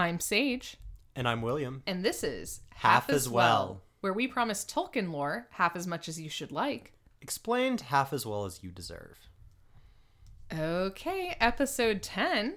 I'm 0.00 0.18
Sage, 0.20 0.76
And 1.14 1.28
I'm 1.28 1.42
William. 1.42 1.82
and 1.86 2.02
this 2.04 2.24
is 2.24 2.60
Half 2.74 3.10
as 3.10 3.28
Well. 3.28 3.82
where 4.00 4.12
we 4.14 4.26
promise 4.26 4.64
Tolkien 4.64 5.12
lore 5.12 5.46
half 5.50 5.76
as 5.76 5.86
much 5.86 6.08
as 6.08 6.18
you 6.20 6.30
should 6.30 6.50
like. 6.50 6.92
Explained 7.20 7.82
half 7.82 8.12
as 8.14 8.24
well 8.24 8.46
as 8.46 8.62
you 8.62 8.70
deserve. 8.70 9.18
Okay, 10.52 11.36
episode 11.38 12.02
10. 12.02 12.56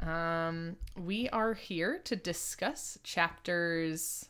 Um, 0.00 0.76
we 0.96 1.28
are 1.28 1.54
here 1.54 1.98
to 2.04 2.16
discuss 2.16 2.98
chapters. 3.04 4.28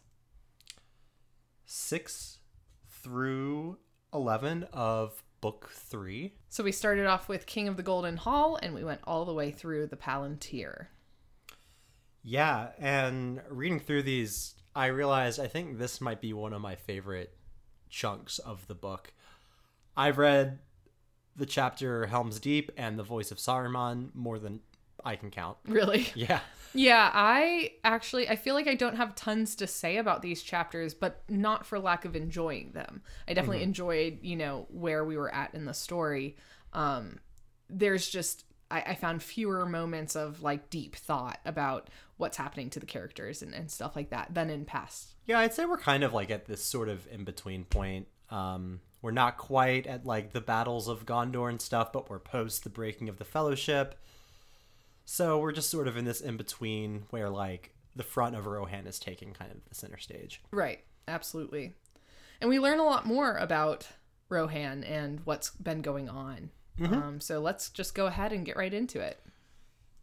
Six 1.64 2.38
through 2.90 3.78
11 4.12 4.64
of 4.72 5.22
book 5.40 5.70
three. 5.72 6.34
So 6.48 6.62
we 6.64 6.72
started 6.72 7.06
off 7.06 7.28
with 7.28 7.46
King 7.46 7.68
of 7.68 7.76
the 7.76 7.82
Golden 7.82 8.16
Hall 8.16 8.58
and 8.60 8.74
we 8.74 8.84
went 8.84 9.00
all 9.04 9.24
the 9.24 9.32
way 9.32 9.50
through 9.52 9.86
the 9.86 9.96
Palantir. 9.96 10.88
Yeah, 12.22 12.68
and 12.78 13.42
reading 13.48 13.80
through 13.80 14.04
these, 14.04 14.54
I 14.74 14.86
realized 14.86 15.40
I 15.40 15.48
think 15.48 15.78
this 15.78 16.00
might 16.00 16.20
be 16.20 16.32
one 16.32 16.52
of 16.52 16.60
my 16.60 16.76
favorite 16.76 17.36
chunks 17.90 18.38
of 18.38 18.66
the 18.68 18.74
book. 18.74 19.12
I've 19.96 20.18
read 20.18 20.60
the 21.36 21.46
chapter 21.46 22.06
Helm's 22.06 22.38
Deep 22.38 22.70
and 22.76 22.98
The 22.98 23.02
Voice 23.02 23.30
of 23.30 23.38
Saruman 23.38 24.14
more 24.14 24.38
than 24.38 24.60
I 25.04 25.16
can 25.16 25.30
count. 25.30 25.58
Really? 25.66 26.08
Yeah. 26.14 26.40
Yeah, 26.74 27.10
I 27.12 27.72
actually 27.84 28.30
I 28.30 28.36
feel 28.36 28.54
like 28.54 28.66
I 28.66 28.74
don't 28.74 28.96
have 28.96 29.14
tons 29.14 29.56
to 29.56 29.66
say 29.66 29.98
about 29.98 30.22
these 30.22 30.42
chapters, 30.42 30.94
but 30.94 31.22
not 31.28 31.66
for 31.66 31.78
lack 31.78 32.06
of 32.06 32.16
enjoying 32.16 32.72
them. 32.72 33.02
I 33.28 33.34
definitely 33.34 33.62
enjoyed, 33.62 34.20
you 34.22 34.36
know, 34.36 34.66
where 34.70 35.04
we 35.04 35.18
were 35.18 35.34
at 35.34 35.54
in 35.54 35.66
the 35.66 35.74
story. 35.74 36.36
Um 36.72 37.18
there's 37.68 38.08
just 38.08 38.44
I, 38.70 38.80
I 38.80 38.94
found 38.94 39.22
fewer 39.22 39.66
moments 39.66 40.16
of 40.16 40.42
like 40.42 40.70
deep 40.70 40.96
thought 40.96 41.40
about 41.44 41.90
what's 42.22 42.38
happening 42.38 42.70
to 42.70 42.80
the 42.80 42.86
characters 42.86 43.42
and, 43.42 43.52
and 43.52 43.70
stuff 43.70 43.94
like 43.94 44.10
that 44.10 44.32
than 44.32 44.48
in 44.48 44.64
past. 44.64 45.14
Yeah, 45.26 45.40
I'd 45.40 45.52
say 45.52 45.66
we're 45.66 45.76
kind 45.76 46.04
of 46.04 46.14
like 46.14 46.30
at 46.30 46.46
this 46.46 46.64
sort 46.64 46.88
of 46.88 47.06
in 47.10 47.24
between 47.24 47.64
point. 47.64 48.06
Um, 48.30 48.80
we're 49.02 49.10
not 49.10 49.36
quite 49.36 49.86
at 49.86 50.06
like 50.06 50.32
the 50.32 50.40
battles 50.40 50.88
of 50.88 51.04
Gondor 51.04 51.50
and 51.50 51.60
stuff, 51.60 51.92
but 51.92 52.08
we're 52.08 52.20
post 52.20 52.64
the 52.64 52.70
breaking 52.70 53.08
of 53.08 53.18
the 53.18 53.24
Fellowship. 53.24 53.96
So 55.04 55.38
we're 55.38 55.52
just 55.52 55.68
sort 55.68 55.88
of 55.88 55.96
in 55.96 56.04
this 56.04 56.20
in 56.20 56.36
between 56.36 57.04
where 57.10 57.28
like 57.28 57.74
the 57.94 58.04
front 58.04 58.36
of 58.36 58.46
Rohan 58.46 58.86
is 58.86 58.98
taking 58.98 59.32
kind 59.32 59.50
of 59.50 59.58
the 59.68 59.74
center 59.74 59.98
stage. 59.98 60.40
Right, 60.52 60.80
absolutely. 61.08 61.74
And 62.40 62.48
we 62.48 62.58
learn 62.58 62.78
a 62.78 62.84
lot 62.84 63.04
more 63.04 63.36
about 63.36 63.88
Rohan 64.28 64.84
and 64.84 65.20
what's 65.24 65.50
been 65.50 65.82
going 65.82 66.08
on. 66.08 66.50
Um, 66.80 67.20
so 67.20 67.40
let's 67.40 67.68
just 67.68 67.94
go 67.94 68.06
ahead 68.06 68.32
and 68.32 68.46
get 68.46 68.56
right 68.56 68.72
into 68.72 69.00
it. 69.00 69.20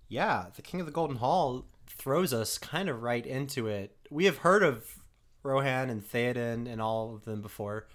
Yeah, 0.08 0.46
the 0.56 0.62
King 0.62 0.80
of 0.80 0.86
the 0.86 0.92
Golden 0.92 1.18
Hall 1.18 1.66
throws 2.00 2.34
us 2.34 2.58
kind 2.58 2.90
of 2.90 3.04
right 3.04 3.26
into 3.26 3.68
it. 3.68 3.96
We 4.10 4.26
have 4.26 4.38
heard 4.38 4.64
of 4.64 5.00
Rohan 5.44 5.90
and 5.90 6.02
Theoden 6.02 6.66
and 6.72 6.82
all 6.82 7.14
of 7.14 7.26
them 7.26 7.42
before, 7.42 7.88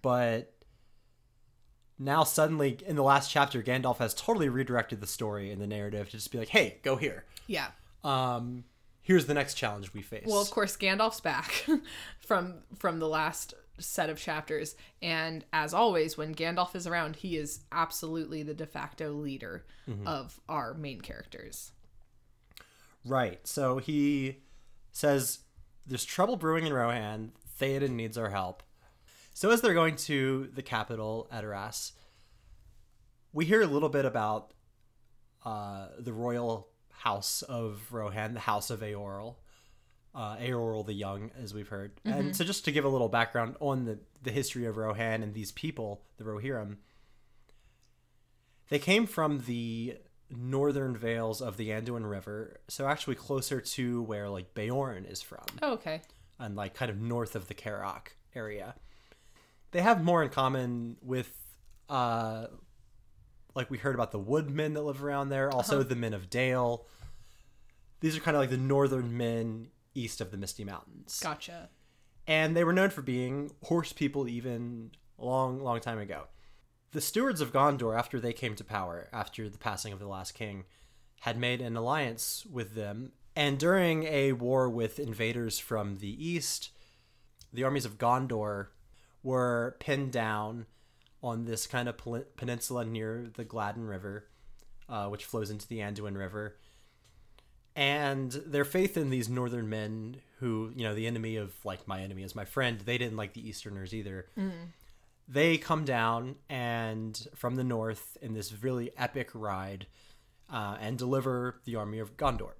but 0.00 0.54
now 1.98 2.22
suddenly 2.24 2.78
in 2.86 2.96
the 2.96 3.02
last 3.02 3.30
chapter, 3.30 3.62
Gandalf 3.62 3.98
has 3.98 4.14
totally 4.14 4.48
redirected 4.48 5.00
the 5.00 5.06
story 5.06 5.50
and 5.50 5.60
the 5.60 5.66
narrative 5.66 6.06
to 6.06 6.12
just 6.12 6.30
be 6.30 6.38
like, 6.38 6.48
"Hey, 6.48 6.78
go 6.82 6.96
here. 6.96 7.24
Yeah. 7.46 7.68
Um, 8.02 8.64
here's 9.02 9.26
the 9.26 9.34
next 9.34 9.54
challenge 9.54 9.92
we 9.92 10.02
face." 10.02 10.26
Well, 10.26 10.40
of 10.40 10.50
course, 10.50 10.76
Gandalf's 10.76 11.20
back 11.20 11.66
from 12.20 12.62
from 12.78 13.00
the 13.00 13.08
last 13.08 13.54
set 13.78 14.08
of 14.10 14.18
chapters, 14.18 14.76
and 15.02 15.44
as 15.52 15.74
always, 15.74 16.16
when 16.16 16.34
Gandalf 16.34 16.76
is 16.76 16.86
around, 16.86 17.16
he 17.16 17.36
is 17.36 17.60
absolutely 17.72 18.44
the 18.44 18.54
de 18.54 18.66
facto 18.66 19.12
leader 19.12 19.64
of 20.06 20.40
our 20.48 20.74
main 20.74 21.00
characters. 21.00 21.72
Right. 23.04 23.46
So 23.46 23.78
he 23.78 24.42
says 24.92 25.40
there's 25.86 26.04
trouble 26.04 26.36
brewing 26.36 26.66
in 26.66 26.72
Rohan. 26.72 27.32
Theoden 27.60 27.90
needs 27.90 28.18
our 28.18 28.30
help. 28.30 28.62
So 29.32 29.50
as 29.50 29.60
they're 29.60 29.74
going 29.74 29.96
to 29.96 30.48
the 30.54 30.62
capital, 30.62 31.28
Edoras, 31.32 31.92
we 33.32 33.44
hear 33.44 33.62
a 33.62 33.66
little 33.66 33.88
bit 33.88 34.04
about 34.04 34.52
uh, 35.44 35.88
the 35.98 36.12
royal 36.12 36.68
house 36.90 37.42
of 37.42 37.92
Rohan, 37.92 38.34
the 38.34 38.40
house 38.40 38.70
of 38.70 38.80
Eorl. 38.80 39.36
Uh, 40.14 40.36
Eorl 40.36 40.86
the 40.86 40.92
Young, 40.92 41.32
as 41.42 41.52
we've 41.52 41.66
heard. 41.66 41.90
And 42.04 42.36
so 42.36 42.44
just 42.44 42.64
to 42.66 42.70
give 42.70 42.84
a 42.84 42.88
little 42.88 43.08
background 43.08 43.56
on 43.58 43.84
the, 43.84 43.98
the 44.22 44.30
history 44.30 44.64
of 44.64 44.76
Rohan 44.76 45.24
and 45.24 45.34
these 45.34 45.50
people, 45.50 46.02
the 46.18 46.24
Rohirrim, 46.24 46.76
they 48.68 48.78
came 48.78 49.06
from 49.06 49.40
the 49.46 49.96
northern 50.38 50.96
vales 50.96 51.40
of 51.40 51.56
the 51.56 51.68
Anduin 51.70 52.08
River, 52.08 52.60
so 52.68 52.86
actually 52.86 53.14
closer 53.16 53.60
to 53.60 54.02
where 54.02 54.28
like 54.28 54.54
Beorn 54.54 55.04
is 55.04 55.22
from, 55.22 55.44
Oh, 55.62 55.72
okay. 55.74 56.02
and 56.38 56.56
like 56.56 56.74
kind 56.74 56.90
of 56.90 57.00
north 57.00 57.34
of 57.36 57.48
the 57.48 57.54
Carrock 57.54 58.12
area. 58.34 58.74
They 59.72 59.80
have 59.80 60.02
more 60.04 60.22
in 60.22 60.28
common 60.30 60.96
with, 61.02 61.32
uh, 61.88 62.46
like 63.54 63.70
we 63.70 63.78
heard 63.78 63.94
about 63.94 64.12
the 64.12 64.18
woodmen 64.18 64.74
that 64.74 64.82
live 64.82 65.02
around 65.02 65.28
there, 65.30 65.50
also 65.50 65.82
the 65.82 65.96
men 65.96 66.14
of 66.14 66.30
Dale. 66.30 66.86
These 68.00 68.16
are 68.16 68.20
kind 68.20 68.36
of 68.36 68.40
like 68.42 68.50
the 68.50 68.56
northern 68.56 69.16
men 69.16 69.68
east 69.94 70.20
of 70.20 70.30
the 70.30 70.36
Misty 70.36 70.64
Mountains 70.64 71.20
Gotcha. 71.22 71.68
and 72.26 72.56
they 72.56 72.64
were 72.64 72.72
known 72.72 72.90
for 72.90 73.00
being 73.02 73.52
horse 73.62 73.92
people 73.92 74.28
even 74.28 74.90
a 75.18 75.24
long, 75.24 75.60
long 75.62 75.80
time 75.80 75.98
ago. 75.98 76.24
The 76.94 77.00
stewards 77.00 77.40
of 77.40 77.52
Gondor, 77.52 77.98
after 77.98 78.20
they 78.20 78.32
came 78.32 78.54
to 78.54 78.62
power, 78.62 79.08
after 79.12 79.48
the 79.48 79.58
passing 79.58 79.92
of 79.92 79.98
the 79.98 80.06
last 80.06 80.32
king, 80.32 80.64
had 81.22 81.36
made 81.36 81.60
an 81.60 81.76
alliance 81.76 82.46
with 82.48 82.76
them. 82.76 83.10
And 83.34 83.58
during 83.58 84.04
a 84.04 84.30
war 84.30 84.70
with 84.70 85.00
invaders 85.00 85.58
from 85.58 85.96
the 85.96 86.24
east, 86.24 86.70
the 87.52 87.64
armies 87.64 87.84
of 87.84 87.98
Gondor 87.98 88.68
were 89.24 89.74
pinned 89.80 90.12
down 90.12 90.66
on 91.20 91.46
this 91.46 91.66
kind 91.66 91.88
of 91.88 91.96
peninsula 92.36 92.84
near 92.84 93.26
the 93.34 93.44
Gladden 93.44 93.88
River, 93.88 94.28
uh, 94.88 95.08
which 95.08 95.24
flows 95.24 95.50
into 95.50 95.66
the 95.66 95.80
Anduin 95.80 96.16
River. 96.16 96.58
And 97.74 98.30
their 98.30 98.64
faith 98.64 98.96
in 98.96 99.10
these 99.10 99.28
northern 99.28 99.68
men 99.68 100.18
who 100.38 100.70
you 100.76 100.84
know 100.84 100.94
the 100.94 101.08
enemy 101.08 101.34
of 101.34 101.54
like 101.64 101.88
my 101.88 102.02
enemy 102.02 102.22
is 102.22 102.36
my 102.36 102.44
friend 102.44 102.78
they 102.80 102.98
didn't 102.98 103.16
like 103.16 103.32
the 103.32 103.48
easterners 103.48 103.94
either 103.94 104.26
they 105.26 105.56
come 105.56 105.84
down 105.84 106.36
and 106.48 107.28
from 107.34 107.56
the 107.56 107.64
north 107.64 108.16
in 108.20 108.34
this 108.34 108.62
really 108.62 108.90
epic 108.96 109.30
ride 109.34 109.86
uh, 110.52 110.76
and 110.80 110.98
deliver 110.98 111.60
the 111.64 111.76
army 111.76 111.98
of 111.98 112.16
gondor. 112.16 112.52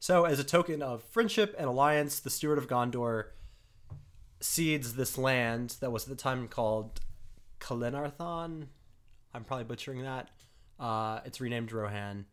So 0.00 0.24
as 0.24 0.38
a 0.40 0.44
token 0.44 0.82
of 0.82 1.02
friendship 1.04 1.54
and 1.58 1.66
alliance 1.66 2.20
the 2.20 2.30
steward 2.30 2.58
of 2.58 2.66
gondor 2.66 3.26
cedes 4.40 4.94
this 4.94 5.16
land 5.16 5.76
that 5.80 5.92
was 5.92 6.04
at 6.04 6.08
the 6.08 6.16
time 6.16 6.48
called 6.48 7.00
Calenardhon. 7.60 8.66
I'm 9.34 9.44
probably 9.44 9.64
butchering 9.64 10.02
that. 10.02 10.30
Uh, 10.80 11.20
it's 11.24 11.40
renamed 11.40 11.72
rohan 11.72 12.26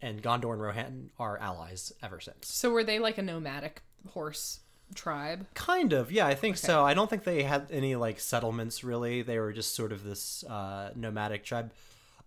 and 0.00 0.22
Gondor 0.22 0.52
and 0.52 0.62
Rohan 0.62 1.10
are 1.18 1.38
allies 1.38 1.92
ever 2.02 2.20
since. 2.20 2.52
So 2.52 2.70
were 2.70 2.84
they 2.84 2.98
like 2.98 3.18
a 3.18 3.22
nomadic 3.22 3.82
horse 4.08 4.60
tribe? 4.94 5.46
Kind 5.54 5.92
of, 5.92 6.10
yeah, 6.12 6.26
I 6.26 6.34
think 6.34 6.56
so. 6.56 6.84
I 6.84 6.94
don't 6.94 7.08
think 7.08 7.24
they 7.24 7.42
had 7.42 7.66
any 7.70 7.96
like 7.96 8.20
settlements 8.20 8.82
really. 8.84 9.22
They 9.22 9.38
were 9.38 9.52
just 9.52 9.74
sort 9.74 9.92
of 9.92 10.04
this 10.04 10.44
uh, 10.44 10.90
nomadic 10.94 11.44
tribe. 11.44 11.72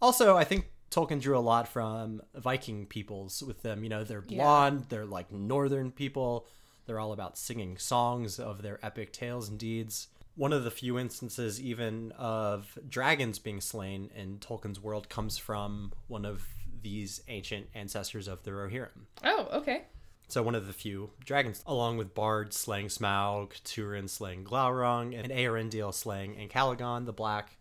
Also, 0.02 0.36
I 0.38 0.44
think 0.44 0.66
Tolkien 0.90 1.22
drew 1.22 1.38
a 1.38 1.40
lot 1.40 1.68
from 1.68 2.22
Viking 2.36 2.86
peoples 2.86 3.42
with 3.44 3.62
them. 3.62 3.84
You 3.84 3.90
know, 3.90 4.04
they're 4.04 4.24
Yeah. 4.28 4.44
blonde, 4.44 4.86
they're 4.90 5.06
like 5.06 5.32
northern 5.32 5.92
people. 5.92 6.48
They're 6.86 7.00
all 7.00 7.14
about 7.14 7.38
singing 7.38 7.78
songs 7.78 8.40
of 8.40 8.62
their 8.64 8.80
epic 8.84 9.14
tales 9.14 9.48
and 9.48 9.58
deeds. 9.60 10.08
One 10.36 10.54
of 10.54 10.64
the 10.64 10.72
few 10.72 10.98
instances, 10.98 11.62
even 11.62 12.12
of 12.14 12.78
dragons 12.90 13.38
being 13.38 13.62
slain 13.62 14.10
in 14.16 14.40
Tolkien's 14.40 14.80
world, 14.80 15.08
comes 15.10 15.38
from 15.38 15.92
one 16.08 16.26
of 16.26 16.48
these 16.82 17.22
ancient 17.28 17.68
ancestors 17.76 18.28
of 18.28 18.42
the 18.44 18.52
Rohirrim. 18.52 19.06
Oh, 19.24 19.48
okay. 19.54 19.84
So 20.32 20.42
one 20.42 20.56
of 20.56 20.66
the 20.66 20.72
few 20.72 21.10
dragons, 21.26 21.62
along 21.68 21.98
with 21.98 22.16
Bard 22.16 22.54
slaying 22.54 22.88
Smaug, 22.88 23.62
Turin 23.66 24.08
slaying 24.08 24.46
Glaurung, 24.46 25.14
and 25.14 25.30
Eärendil 25.30 25.94
slaying 25.94 26.36
Ancalagon 26.36 27.06
the 27.06 27.12
Black, 27.12 27.58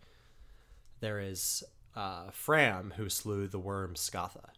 there 1.00 1.18
is 1.18 1.64
uh, 1.96 2.30
Fram 2.30 2.92
who 2.96 3.08
slew 3.08 3.48
the 3.48 3.58
worm 3.58 3.94
Scatha. 3.94 4.50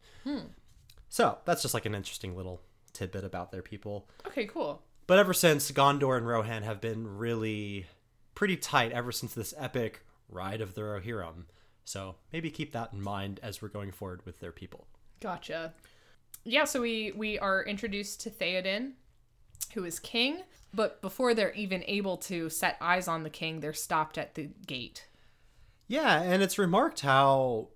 So 1.08 1.38
that's 1.46 1.62
just 1.62 1.72
like 1.72 1.86
an 1.86 1.94
interesting 1.94 2.36
little 2.36 2.60
tidbit 2.92 3.24
about 3.24 3.50
their 3.50 3.62
people. 3.62 4.06
Okay, 4.26 4.44
cool. 4.44 4.82
But 5.06 5.18
ever 5.18 5.32
since 5.32 5.70
Gondor 5.72 6.18
and 6.18 6.26
Rohan 6.26 6.64
have 6.64 6.82
been 6.82 7.16
really 7.16 7.86
pretty 8.34 8.58
tight 8.58 8.92
ever 8.92 9.10
since 9.10 9.32
this 9.32 9.54
epic 9.56 10.04
ride 10.28 10.60
of 10.60 10.74
the 10.74 10.82
Rohirrim. 10.82 11.44
So 11.86 12.16
maybe 12.30 12.50
keep 12.50 12.72
that 12.72 12.92
in 12.92 13.00
mind 13.00 13.40
as 13.42 13.62
we're 13.62 13.68
going 13.68 13.90
forward 13.90 14.26
with 14.26 14.40
their 14.40 14.52
people. 14.52 14.86
Gotcha. 15.18 15.72
Yeah, 16.44 16.64
so 16.64 16.80
we 16.80 17.12
we 17.16 17.38
are 17.38 17.62
introduced 17.62 18.20
to 18.22 18.30
Theoden, 18.30 18.92
who 19.74 19.84
is 19.84 19.98
king, 20.00 20.42
but 20.74 21.00
before 21.02 21.34
they're 21.34 21.52
even 21.52 21.84
able 21.86 22.16
to 22.18 22.48
set 22.50 22.76
eyes 22.80 23.06
on 23.08 23.22
the 23.22 23.30
king, 23.30 23.60
they're 23.60 23.72
stopped 23.72 24.18
at 24.18 24.34
the 24.34 24.48
gate. 24.66 25.06
Yeah, 25.88 26.20
and 26.22 26.42
it's 26.42 26.58
remarked 26.58 27.00
how 27.00 27.68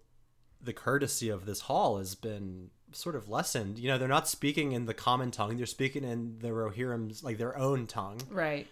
the 0.61 0.73
courtesy 0.73 1.29
of 1.29 1.47
this 1.47 1.63
hall 1.63 1.99
has 1.99 2.15
been 2.15 2.71
sort 2.93 3.15
of 3.15 3.29
lessened. 3.29 3.79
You 3.79 3.89
know, 3.89 3.99
they're 3.99 4.09
not 4.09 4.27
speaking 4.29 4.73
in 4.73 4.87
the 4.87 4.95
common 4.95 5.31
tongue; 5.31 5.57
they're 5.57 5.67
speaking 5.67 6.03
in 6.03 6.39
the 6.41 6.49
Rohirrim's 6.49 7.23
like 7.23 7.39
their 7.39 7.57
own 7.57 7.87
tongue, 7.87 8.21
Right. 8.31 8.67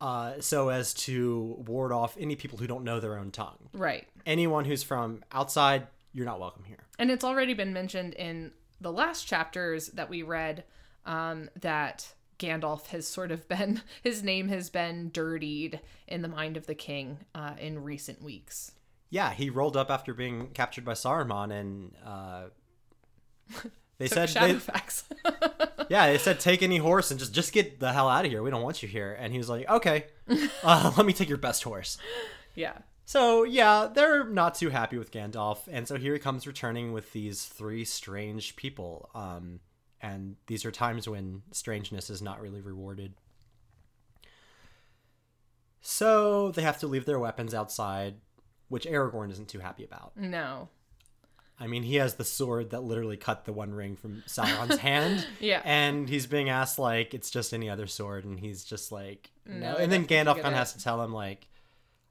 uh, 0.00 0.40
so 0.40 0.68
as 0.68 0.92
to 0.94 1.56
ward 1.66 1.92
off 1.92 2.16
any 2.20 2.36
people 2.36 2.58
who 2.58 2.66
don't 2.66 2.84
know 2.84 3.00
their 3.00 3.18
own 3.18 3.30
tongue. 3.30 3.68
Right. 3.72 4.06
Anyone 4.26 4.64
who's 4.64 4.82
from 4.82 5.24
outside, 5.32 5.86
you're 6.12 6.26
not 6.26 6.38
welcome 6.40 6.64
here. 6.64 6.84
And 6.98 7.10
it's 7.10 7.24
already 7.24 7.54
been 7.54 7.72
mentioned 7.72 8.14
in 8.14 8.52
the 8.82 8.92
last 8.92 9.26
chapters 9.26 9.88
that 9.88 10.10
we 10.10 10.22
read 10.22 10.64
um, 11.06 11.48
that 11.60 12.12
Gandalf 12.38 12.88
has 12.88 13.06
sort 13.06 13.30
of 13.30 13.48
been, 13.48 13.82
his 14.02 14.22
name 14.22 14.48
has 14.48 14.68
been 14.70 15.10
dirtied 15.12 15.80
in 16.08 16.22
the 16.22 16.28
mind 16.28 16.56
of 16.56 16.66
the 16.66 16.74
king 16.74 17.18
uh, 17.34 17.54
in 17.58 17.82
recent 17.82 18.22
weeks. 18.22 18.72
Yeah, 19.10 19.32
he 19.32 19.50
rolled 19.50 19.76
up 19.76 19.90
after 19.90 20.14
being 20.14 20.48
captured 20.48 20.84
by 20.84 20.92
Saruman, 20.92 21.52
and 21.52 21.92
uh, 22.04 22.44
they 23.98 24.08
said, 24.08 24.30
they, 24.30 24.58
yeah, 25.90 26.06
they 26.06 26.18
said 26.18 26.40
take 26.40 26.62
any 26.62 26.78
horse 26.78 27.10
and 27.10 27.20
just 27.20 27.34
just 27.34 27.52
get 27.52 27.78
the 27.78 27.92
hell 27.92 28.08
out 28.08 28.24
of 28.24 28.30
here. 28.30 28.42
We 28.42 28.50
don't 28.50 28.62
want 28.62 28.82
you 28.82 28.88
here. 28.88 29.12
And 29.12 29.30
he 29.30 29.38
was 29.38 29.50
like, 29.50 29.68
okay, 29.68 30.06
uh, 30.64 30.92
let 30.96 31.04
me 31.04 31.12
take 31.12 31.28
your 31.28 31.38
best 31.38 31.62
horse. 31.62 31.98
yeah. 32.54 32.78
So 33.04 33.42
yeah, 33.42 33.88
they're 33.92 34.24
not 34.24 34.54
too 34.54 34.70
happy 34.70 34.96
with 34.96 35.10
Gandalf, 35.10 35.68
and 35.70 35.86
so 35.86 35.96
here 35.96 36.12
he 36.14 36.18
comes 36.18 36.46
returning 36.46 36.92
with 36.92 37.12
these 37.12 37.44
three 37.44 37.84
strange 37.84 38.56
people. 38.56 39.10
Um, 39.14 39.60
and 40.00 40.36
these 40.46 40.64
are 40.64 40.70
times 40.70 41.08
when 41.08 41.42
strangeness 41.52 42.10
is 42.10 42.22
not 42.22 42.40
really 42.40 42.60
rewarded. 42.60 43.14
So 45.80 46.52
they 46.52 46.62
have 46.62 46.78
to 46.78 46.86
leave 46.86 47.04
their 47.04 47.18
weapons 47.18 47.54
outside, 47.54 48.14
which 48.68 48.86
Aragorn 48.86 49.30
isn't 49.32 49.48
too 49.48 49.58
happy 49.58 49.84
about. 49.84 50.16
No. 50.16 50.68
I 51.58 51.66
mean, 51.66 51.82
he 51.84 51.96
has 51.96 52.14
the 52.14 52.24
sword 52.24 52.70
that 52.70 52.82
literally 52.82 53.16
cut 53.16 53.44
the 53.44 53.52
One 53.52 53.72
Ring 53.72 53.94
from 53.94 54.22
Sauron's 54.26 54.78
hand. 54.78 55.26
Yeah. 55.38 55.60
And 55.64 56.08
he's 56.08 56.26
being 56.26 56.48
asked 56.48 56.78
like 56.78 57.14
it's 57.14 57.30
just 57.30 57.52
any 57.52 57.68
other 57.68 57.86
sword, 57.86 58.24
and 58.24 58.38
he's 58.38 58.64
just 58.64 58.90
like 58.90 59.30
no. 59.46 59.72
No, 59.72 59.76
and 59.76 59.90
then 59.90 60.06
Gandalf 60.06 60.34
kind 60.40 60.46
of 60.46 60.54
has 60.54 60.72
to 60.72 60.82
tell 60.82 61.02
him 61.02 61.12
like 61.12 61.46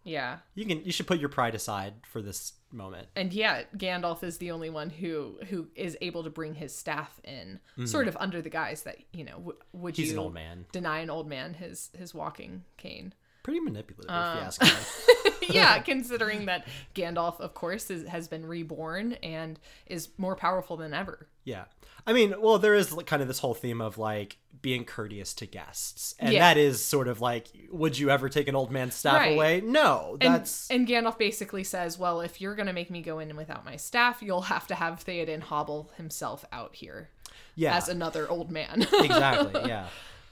Yeah. 0.04 0.38
you 0.56 0.66
can 0.66 0.84
you 0.84 0.92
should 0.92 1.08
put 1.08 1.20
your 1.20 1.30
pride 1.30 1.56
aside 1.56 1.94
for 2.04 2.22
this 2.22 2.54
moment. 2.72 3.08
And 3.16 3.32
yeah, 3.34 3.64
Gandalf 3.78 4.24
is 4.24 4.38
the 4.38 4.52
only 4.52 4.70
one 4.70 4.90
who 4.90 5.38
who 5.50 5.68
is 5.76 5.98
able 6.02 6.24
to 6.24 6.30
bring 6.30 6.56
his 6.56 6.76
staff 6.76 7.20
in, 7.24 7.60
sort 7.86 8.08
of 8.08 8.18
under 8.20 8.42
the 8.42 8.50
guise 8.50 8.84
that 8.84 8.98
you 9.14 9.24
know, 9.24 9.34
w- 9.38 9.58
would 9.74 9.94
Mm-hmm. 9.94 10.02
He's 10.02 10.12
you 10.12 10.18
an 10.18 10.24
old 10.24 10.34
man, 10.34 10.66
deny 10.72 11.00
an 11.00 11.10
old 11.10 11.28
man 11.28 11.54
his 11.56 11.90
his 11.98 12.14
walking 12.14 12.64
cane? 12.78 13.14
pretty 13.44 13.60
manipulative 13.60 14.12
Uh. 14.12 14.34
if 14.34 14.40
you 14.40 14.46
ask 14.46 14.62
me. 14.62 15.50
yeah, 15.56 15.80
considering 15.84 16.46
that 16.46 16.68
Gandalf, 16.94 17.40
of 17.40 17.56
course, 17.56 17.90
is, 17.90 18.08
has 18.08 18.28
been 18.28 18.46
reborn 18.46 19.14
and 19.24 19.60
is 19.88 20.10
more 20.20 20.36
powerful 20.36 20.78
than 20.78 20.94
ever. 20.94 21.28
yeah, 21.44 21.64
I 22.06 22.14
mean, 22.14 22.36
well, 22.40 22.60
there 22.60 22.76
is 22.76 22.94
kind 23.08 23.22
of 23.22 23.28
this 23.28 23.40
whole 23.40 23.56
theme 23.56 23.82
of 23.82 23.98
like 23.98 24.38
being 24.62 24.86
courteous 24.86 25.34
to 25.36 25.46
guests, 25.46 26.14
and 26.20 26.34
Yeah. 26.34 26.40
that 26.40 26.58
is 26.58 26.84
sort 26.84 27.08
of 27.08 27.20
like, 27.22 27.48
would 27.72 27.98
you 27.98 28.10
ever 28.10 28.30
take 28.30 28.48
an 28.48 28.56
old 28.56 28.72
man's 28.72 28.94
staff 28.96 29.16
Right. 29.16 29.34
away? 29.34 29.62
No, 29.62 30.18
And, 30.22 30.36
that's 30.36 30.70
and 30.70 30.88
Gandalf 30.88 31.18
basically 31.18 31.64
says, 31.64 31.98
"Well, 31.98 32.22
if 32.22 32.40
you're 32.40 32.56
gonna 32.56 32.74
make 32.74 32.90
me 32.92 33.02
go 33.02 33.20
in 33.20 33.36
without 33.36 33.66
my 33.66 33.76
staff, 33.76 34.22
you'll 34.22 34.44
have 34.44 34.68
to 34.68 34.76
have 34.76 35.04
Theoden 35.04 35.42
hobble 35.42 35.92
himself 35.98 36.46
out 36.52 36.76
here 36.76 37.10
yeah, 37.56 37.76
as 37.76 37.90
another 37.90 38.30
old 38.30 38.52
man 38.52 38.82
exactly, 38.94 39.62
yeah. 39.68 39.88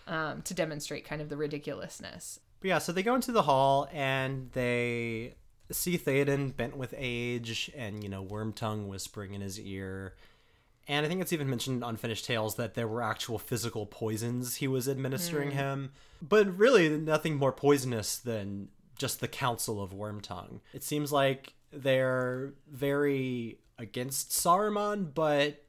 um, 0.08 0.42
to 0.44 0.54
demonstrate 0.54 1.06
kind 1.06 1.22
of 1.22 1.30
the 1.30 1.38
ridiculousness." 1.38 2.40
But 2.62 2.68
yeah, 2.68 2.78
so 2.80 2.92
they 2.92 3.04
go 3.04 3.16
into 3.16 3.32
the 3.32 3.44
hall 3.44 3.88
and 3.94 4.52
they 4.52 5.36
see 5.72 5.98
Theoden 5.98 6.56
bent 6.56 6.76
with 6.76 6.94
age 6.98 7.72
and, 7.76 8.04
you 8.04 8.10
know, 8.10 8.24
Wormtongue 8.26 8.88
whispering 8.88 9.34
in 9.34 9.42
his 9.42 9.60
ear. 9.60 10.16
And 10.90 11.06
I 11.06 11.10
think 11.10 11.22
it's 11.22 11.32
even 11.32 11.50
mentioned 11.50 11.78
in 11.78 11.84
Unfinished 11.88 12.26
Tales 12.26 12.56
that 12.56 12.74
there 12.74 12.88
were 12.88 13.04
actual 13.04 13.38
physical 13.38 13.86
poisons 13.86 14.56
he 14.56 14.68
was 14.68 14.90
administering 14.90 15.52
him. 15.52 15.92
But 16.20 16.58
really, 16.58 16.90
nothing 16.90 17.38
more 17.38 17.52
poisonous 17.52 18.18
than 18.18 18.70
just 18.98 19.22
the 19.22 19.28
Counsel 19.28 19.82
of 19.82 19.92
Wormtongue. 19.92 20.62
It 20.74 20.84
seems 20.84 21.12
like 21.12 21.54
they're 21.72 22.54
very 22.68 23.60
against 23.78 24.32
Saruman, 24.32 25.14
but 25.14 25.64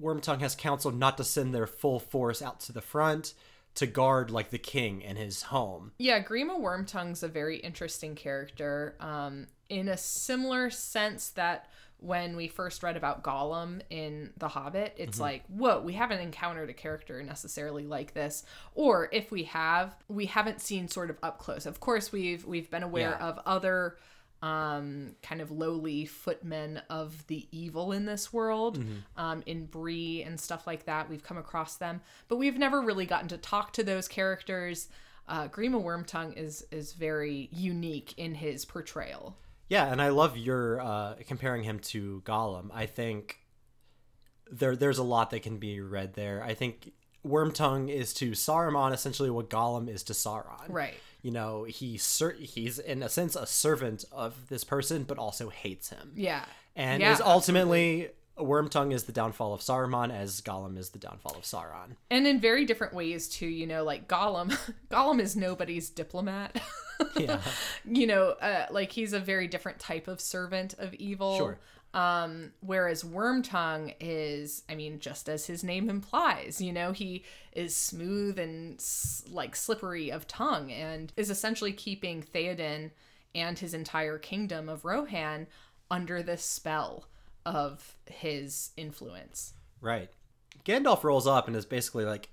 Wormtongue 0.00 0.40
has 0.40 0.54
counseled 0.54 0.96
not 0.96 1.16
to 1.16 1.24
send 1.24 1.52
their 1.52 1.66
full 1.66 1.98
force 1.98 2.40
out 2.40 2.60
to 2.60 2.72
the 2.72 2.80
front 2.80 3.34
to 3.74 3.86
guard 3.86 4.30
like 4.30 4.50
the 4.50 4.58
king 4.58 5.04
and 5.04 5.18
his 5.18 5.42
home. 5.42 5.92
Yeah, 5.98 6.22
Grima 6.22 6.60
Wormtongue's 6.60 7.24
a 7.24 7.28
very 7.28 7.56
interesting 7.58 8.14
character. 8.14 8.94
Um, 9.00 9.48
in 9.68 9.88
a 9.88 9.96
similar 9.96 10.70
sense 10.70 11.28
that 11.30 11.68
when 12.00 12.34
we 12.36 12.48
first 12.48 12.82
read 12.82 12.96
about 12.96 13.22
Gollum 13.22 13.82
in 13.90 14.32
The 14.38 14.48
Hobbit, 14.48 14.94
it's 14.96 15.20
like, 15.20 15.44
whoa, 15.48 15.80
we 15.80 15.92
haven't 15.92 16.20
encountered 16.20 16.70
a 16.70 16.74
character 16.74 17.22
necessarily 17.22 17.84
like 17.86 18.14
this. 18.14 18.44
Or 18.74 19.08
if 19.12 19.30
we 19.30 19.44
have, 19.44 19.94
we 20.08 20.26
haven't 20.26 20.60
seen 20.60 20.88
sort 20.88 21.10
of 21.10 21.18
up 21.22 21.38
close. 21.38 21.66
Of 21.66 21.80
course, 21.80 22.10
we've 22.10 22.44
we've 22.44 22.70
been 22.70 22.82
aware 22.82 23.16
Yeah. 23.20 23.28
of 23.28 23.38
other 23.46 23.96
um 24.42 25.14
kind 25.22 25.42
of 25.42 25.50
lowly 25.50 26.06
footmen 26.06 26.80
of 26.88 27.26
the 27.26 27.46
evil 27.52 27.92
in 27.92 28.06
this 28.06 28.32
world 28.32 28.82
um 29.18 29.42
in 29.44 29.66
Bree 29.66 30.22
and 30.22 30.40
stuff 30.40 30.66
like 30.66 30.86
that 30.86 31.10
we've 31.10 31.22
come 31.22 31.36
across 31.36 31.76
them 31.76 32.00
but 32.26 32.36
we've 32.36 32.56
never 32.56 32.80
really 32.80 33.04
gotten 33.04 33.28
to 33.28 33.36
talk 33.36 33.74
to 33.74 33.84
those 33.84 34.08
characters 34.08 34.88
uh 35.28 35.46
Grima 35.48 35.82
Wormtongue 35.84 36.38
is 36.38 36.64
is 36.70 36.94
very 36.94 37.50
unique 37.52 38.14
in 38.16 38.34
his 38.34 38.64
portrayal 38.64 39.36
Yeah, 39.70 39.90
and 39.90 40.02
I 40.02 40.08
love 40.08 40.36
your 40.36 40.80
uh, 40.80 41.14
comparing 41.26 41.62
him 41.62 41.78
to 41.78 42.22
Gollum. 42.26 42.68
I 42.74 42.84
think 42.86 43.38
there 44.50 44.76
there's 44.76 44.98
a 44.98 45.02
lot 45.04 45.30
that 45.30 45.42
can 45.42 45.56
be 45.58 45.80
read 45.80 46.14
there. 46.14 46.42
I 46.42 46.54
think 46.54 46.92
Wormtongue 47.26 47.88
is 47.88 48.12
to 48.14 48.32
Saruman 48.32 48.92
essentially 48.92 49.30
what 49.30 49.48
Gollum 49.48 49.88
is 49.88 50.02
to 50.04 50.12
Sauron. 50.12 50.66
right 50.68 50.94
You 51.22 51.30
know, 51.30 51.64
he 51.64 51.96
cer- 51.98 52.36
he's 52.38 52.78
in 52.78 53.02
a 53.02 53.08
sense 53.08 53.36
a 53.36 53.46
servant 53.46 54.04
of 54.10 54.48
this 54.48 54.64
person, 54.64 55.04
but 55.04 55.18
also 55.18 55.48
hates 55.50 55.90
him. 55.90 56.12
yeah 56.16 56.44
And 56.74 57.00
Yeah, 57.00 57.12
is 57.12 57.20
ultimately 57.20 58.10
Wormtongue 58.40 58.92
is 58.92 59.04
the 59.04 59.12
downfall 59.12 59.52
of 59.54 59.60
Saruman, 59.60 60.12
as 60.12 60.40
Gollum 60.40 60.76
is 60.78 60.90
the 60.90 60.98
downfall 60.98 61.36
of 61.36 61.42
Sauron. 61.42 61.96
and 62.10 62.26
in 62.26 62.40
very 62.40 62.64
different 62.64 62.94
ways 62.94 63.28
too 63.28 63.46
you 63.46 63.66
know 63.66 63.84
like 63.84 64.08
Gollum 64.08 64.56
Gollum 64.90 65.20
is 65.20 65.36
nobody's 65.36 65.90
diplomat 65.90 66.60
Yeah, 67.16 67.40
you 67.86 68.06
know, 68.06 68.32
uh, 68.42 68.66
like 68.70 68.92
he's 68.92 69.14
a 69.14 69.20
very 69.20 69.48
different 69.48 69.78
type 69.78 70.06
of 70.06 70.20
servant 70.20 70.74
of 70.78 70.92
evil. 70.92 71.34
Sure. 71.38 71.58
Um, 71.94 72.52
whereas 72.60 73.02
Wormtongue 73.02 73.94
is, 74.00 74.64
I 74.68 74.74
mean, 74.74 75.00
just 75.00 75.26
as 75.26 75.46
his 75.46 75.64
name 75.64 75.88
implies, 75.88 76.60
you 76.60 76.74
know, 76.74 76.92
he 76.92 77.24
is 77.52 77.74
smooth 77.74 78.38
and 78.38 78.74
s- 78.78 79.24
like 79.30 79.56
slippery 79.56 80.12
of 80.12 80.26
tongue 80.28 80.70
and 80.70 81.10
is 81.16 81.30
essentially 81.30 81.72
keeping 81.72 82.22
Theoden 82.22 82.90
and 83.34 83.58
his 83.58 83.72
entire 83.72 84.18
kingdom 84.18 84.68
of 84.68 84.84
Rohan 84.84 85.46
under 85.90 86.22
the 86.22 86.36
spell 86.36 87.06
of 87.44 87.96
his 88.06 88.70
influence. 88.76 89.54
right. 89.80 90.10
Gandalf 90.64 91.04
rolls 91.04 91.26
up 91.26 91.46
and 91.46 91.56
is 91.56 91.64
basically 91.64 92.04
like, 92.04 92.28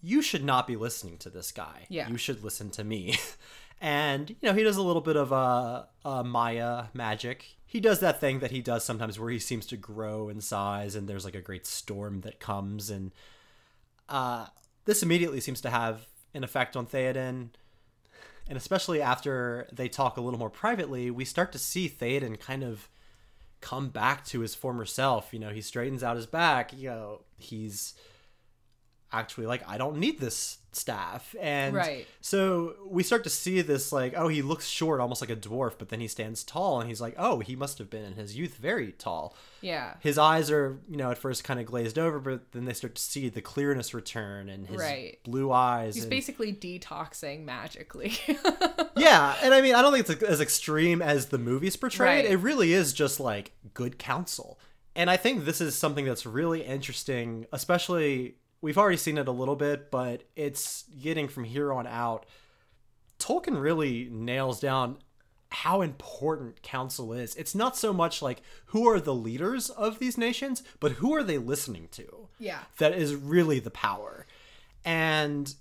"You 0.00 0.22
should 0.22 0.44
not 0.44 0.66
be 0.68 0.76
listening 0.76 1.18
to 1.18 1.30
this 1.30 1.50
guy. 1.50 1.86
Yeah. 1.88 2.08
you 2.08 2.16
should 2.16 2.44
listen 2.44 2.70
to 2.70 2.84
me." 2.84 3.18
and 3.80 4.30
you 4.30 4.36
know 4.42 4.52
he 4.54 4.62
does 4.62 4.76
a 4.76 4.82
little 4.82 5.02
bit 5.02 5.16
of 5.16 5.32
uh, 5.32 5.84
uh, 6.04 6.22
Maia 6.22 6.84
magic. 6.94 7.56
He 7.66 7.80
does 7.80 7.98
that 7.98 8.20
thing 8.20 8.38
that 8.38 8.52
he 8.52 8.60
does 8.60 8.84
sometimes 8.84 9.18
where 9.18 9.30
he 9.30 9.40
seems 9.40 9.66
to 9.66 9.76
grow 9.76 10.28
in 10.28 10.40
size, 10.40 10.94
and 10.94 11.08
there's 11.08 11.24
like 11.24 11.34
a 11.34 11.40
great 11.40 11.66
storm 11.66 12.20
that 12.20 12.38
comes, 12.38 12.90
and 12.90 13.10
uh, 14.08 14.46
this 14.84 15.02
immediately 15.02 15.40
seems 15.40 15.60
to 15.62 15.70
have 15.70 16.06
an 16.32 16.44
effect 16.44 16.76
on 16.76 16.86
Theoden. 16.86 17.48
And 18.46 18.58
especially 18.58 19.00
after 19.00 19.66
they 19.72 19.88
talk 19.88 20.16
a 20.16 20.20
little 20.20 20.38
more 20.38 20.50
privately, 20.50 21.10
we 21.10 21.24
start 21.24 21.50
to 21.52 21.58
see 21.58 21.88
Theoden 21.88 22.38
kind 22.38 22.62
of 22.62 22.88
come 23.64 23.88
back 23.88 24.26
to 24.26 24.40
his 24.40 24.54
former 24.54 24.84
self. 24.84 25.32
You 25.32 25.38
know, 25.40 25.48
he 25.48 25.62
straightens 25.62 26.02
out 26.02 26.16
his 26.16 26.26
back. 26.26 26.74
You 26.74 26.90
know, 26.90 27.20
he's 27.38 27.94
actually 29.18 29.46
like, 29.46 29.62
I 29.68 29.78
don't 29.78 29.96
need 29.98 30.18
this 30.20 30.58
staff. 30.72 31.36
And 31.40 31.74
Right. 31.76 32.04
so 32.20 32.74
we 32.86 33.02
start 33.04 33.22
to 33.24 33.30
see 33.30 33.60
this 33.62 33.92
like, 33.92 34.12
oh, 34.16 34.26
he 34.28 34.42
looks 34.42 34.66
short, 34.66 35.00
almost 35.00 35.20
like 35.20 35.30
a 35.30 35.36
dwarf, 35.36 35.74
but 35.78 35.88
then 35.88 36.00
he 36.00 36.08
stands 36.08 36.42
tall, 36.42 36.80
and 36.80 36.88
he's 36.88 37.00
like, 37.00 37.14
oh, 37.16 37.38
he 37.38 37.54
must 37.54 37.78
have 37.78 37.88
been 37.88 38.04
in 38.04 38.14
his 38.14 38.36
youth 38.36 38.56
very 38.56 38.90
tall. 38.92 39.36
Yeah. 39.60 39.94
His 40.00 40.18
eyes 40.18 40.50
are, 40.50 40.78
you 40.88 40.96
know, 40.96 41.12
at 41.12 41.18
first 41.18 41.44
kind 41.44 41.60
of 41.60 41.66
glazed 41.66 41.96
over, 41.98 42.18
but 42.18 42.50
then 42.52 42.64
they 42.64 42.72
start 42.72 42.96
to 42.96 43.02
see 43.02 43.28
the 43.28 43.40
clearness 43.40 43.94
return 43.94 44.48
and 44.48 44.66
his 44.66 44.78
Right. 44.78 45.18
blue 45.22 45.52
eyes. 45.52 45.94
He's 45.94 46.04
and- 46.04 46.10
basically 46.10 46.52
detoxing 46.52 47.44
magically. 47.44 48.14
yeah, 48.96 49.36
and 49.42 49.54
I 49.54 49.60
mean, 49.60 49.74
I 49.76 49.82
don't 49.82 49.92
think 49.92 50.08
it's 50.10 50.22
as 50.24 50.40
extreme 50.40 51.00
as 51.02 51.26
the 51.26 51.38
movies 51.38 51.76
portray 51.76 52.20
it. 52.20 52.22
Right. 52.24 52.32
It 52.32 52.36
really 52.38 52.72
is 52.72 52.92
just 52.92 53.20
like 53.20 53.52
good 53.74 53.98
counsel. 53.98 54.58
And 54.96 55.10
I 55.10 55.16
think 55.16 55.44
this 55.44 55.60
is 55.60 55.74
something 55.74 56.04
that's 56.04 56.24
really 56.24 56.62
interesting, 56.62 57.46
especially 57.52 58.36
we've 58.64 58.78
already 58.78 58.96
seen 58.96 59.18
it 59.18 59.28
a 59.28 59.32
little 59.32 59.56
bit, 59.56 59.90
but 59.90 60.22
it's 60.36 60.84
getting 61.02 61.28
from 61.28 61.44
here 61.44 61.70
on 61.70 61.86
out. 61.86 62.24
Tolkien 63.18 63.60
really 63.60 64.08
nails 64.10 64.58
down 64.58 64.96
how 65.50 65.82
important 65.82 66.62
counsel 66.62 67.12
is. 67.12 67.34
It's 67.36 67.54
not 67.54 67.76
so 67.76 67.92
much 67.92 68.22
like 68.22 68.40
who 68.68 68.88
are 68.88 68.98
the 68.98 69.14
leaders 69.14 69.68
of 69.68 69.98
these 69.98 70.16
nations, 70.16 70.62
but 70.80 70.92
who 70.92 71.14
are 71.14 71.22
they 71.22 71.36
listening 71.36 71.88
to? 71.92 72.28
Yeah. 72.38 72.60
That 72.78 72.94
is 72.94 73.14
really 73.14 73.60
the 73.60 73.70
power. 73.70 74.26
And 74.82 75.54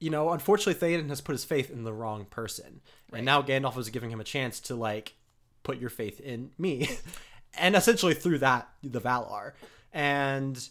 you 0.00 0.10
know, 0.10 0.30
unfortunately 0.30 0.74
Theoden 0.74 1.08
has 1.08 1.20
put 1.20 1.32
his 1.32 1.44
faith 1.44 1.70
in 1.70 1.84
the 1.84 1.92
wrong 1.92 2.24
person. 2.24 2.80
And 3.12 3.24
now 3.24 3.42
Gandalf 3.42 3.78
is 3.78 3.90
giving 3.90 4.10
him 4.10 4.20
a 4.20 4.24
chance 4.24 4.58
to 4.62 4.74
like 4.74 5.14
put 5.62 5.78
your 5.78 5.90
faith 5.90 6.18
in 6.18 6.50
me. 6.58 6.90
and 7.54 7.76
essentially 7.76 8.14
through 8.14 8.38
that 8.38 8.68
the 8.82 9.00
Valar. 9.00 9.52
And 9.92 10.68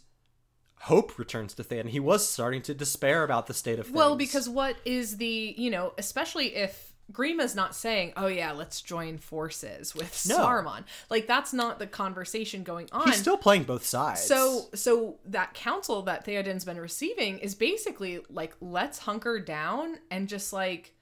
hope 0.83 1.17
returns 1.17 1.53
to 1.55 1.63
Theoden. 1.63 1.89
He 1.89 1.99
was 1.99 2.27
starting 2.27 2.61
to 2.63 2.73
despair 2.73 3.23
about 3.23 3.47
the 3.47 3.53
state 3.53 3.79
of 3.79 3.85
things. 3.85 3.95
Well, 3.95 4.15
because 4.15 4.49
what 4.49 4.75
is 4.85 5.17
the, 5.17 5.53
you 5.57 5.69
know, 5.69 5.93
especially 5.97 6.55
if 6.55 6.93
Grima's 7.11 7.55
not 7.55 7.75
saying, 7.75 8.13
"Oh 8.15 8.27
yeah, 8.27 8.51
let's 8.53 8.81
join 8.81 9.17
forces 9.17 9.93
with 9.93 10.25
No. 10.27 10.37
Saruman." 10.39 10.85
Like 11.09 11.27
that's 11.27 11.51
not 11.53 11.77
the 11.77 11.87
conversation 11.87 12.63
going 12.63 12.87
on. 12.91 13.05
he's 13.07 13.19
still 13.19 13.37
playing 13.37 13.63
both 13.63 13.85
sides. 13.85 14.21
so 14.23 14.69
so 14.73 15.17
that 15.25 15.53
counsel 15.53 16.03
that 16.03 16.25
Theoden's 16.25 16.63
been 16.65 16.79
receiving 16.79 17.39
is 17.39 17.53
basically 17.53 18.21
like 18.29 18.55
let's 18.61 18.99
hunker 18.99 19.39
down 19.39 19.97
and 20.09 20.29
just 20.29 20.53
like 20.53 20.93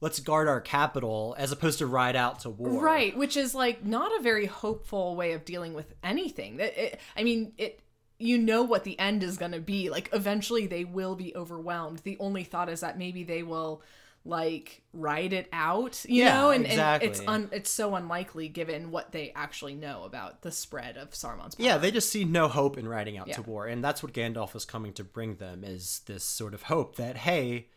let's 0.00 0.18
guard 0.20 0.48
our 0.48 0.60
capital 0.60 1.34
as 1.38 1.52
opposed 1.52 1.78
to 1.80 1.86
ride 1.86 2.16
out 2.16 2.40
to 2.40 2.50
war. 2.50 2.82
right, 2.82 3.16
which 3.16 3.36
is 3.36 3.54
like 3.54 3.84
not 3.84 4.10
a 4.18 4.22
very 4.22 4.46
hopeful 4.46 5.14
way 5.14 5.32
of 5.32 5.44
dealing 5.44 5.74
with 5.74 5.92
anything. 6.02 6.56
That 6.56 6.80
it, 6.82 7.00
I 7.16 7.22
mean, 7.22 7.52
it 7.58 7.80
you 8.18 8.36
know 8.38 8.62
what 8.62 8.84
the 8.84 8.98
end 8.98 9.22
is 9.22 9.36
going 9.38 9.52
to 9.52 9.60
be. 9.60 9.90
Like 9.90 10.10
eventually 10.12 10.66
they 10.66 10.84
will 10.84 11.14
be 11.14 11.34
overwhelmed. 11.36 11.98
The 12.00 12.16
only 12.18 12.44
thought 12.44 12.68
is 12.68 12.80
that 12.80 12.98
maybe 12.98 13.22
they 13.24 13.42
will 13.42 13.82
like 14.24 14.82
ride 14.92 15.32
it 15.32 15.48
out, 15.52 16.04
you 16.06 16.24
Yeah, 16.24 16.34
know, 16.34 16.50
and, 16.50 16.66
exactly. 16.66 17.06
and 17.08 17.16
it's 17.16 17.28
un, 17.28 17.48
it's 17.52 17.70
so 17.70 17.94
unlikely 17.94 18.48
given 18.48 18.90
what 18.90 19.12
they 19.12 19.32
actually 19.34 19.74
know 19.74 20.02
about 20.02 20.42
the 20.42 20.50
spread 20.50 20.96
of 20.96 21.10
Saruman's 21.12 21.54
power. 21.54 21.64
Yeah, 21.66 21.78
they 21.78 21.90
just 21.90 22.10
see 22.10 22.24
no 22.24 22.48
hope 22.48 22.76
in 22.76 22.88
riding 22.88 23.16
out 23.16 23.28
Yeah. 23.28 23.36
to 23.36 23.42
war, 23.42 23.66
and 23.66 23.82
that's 23.82 24.02
what 24.02 24.12
Gandalf 24.12 24.54
is 24.56 24.64
coming 24.64 24.92
to 24.94 25.04
bring 25.04 25.36
them 25.36 25.62
is 25.64 26.00
this 26.06 26.24
sort 26.24 26.52
of 26.52 26.64
hope 26.64 26.96
that 26.96 27.18
hey, 27.18 27.68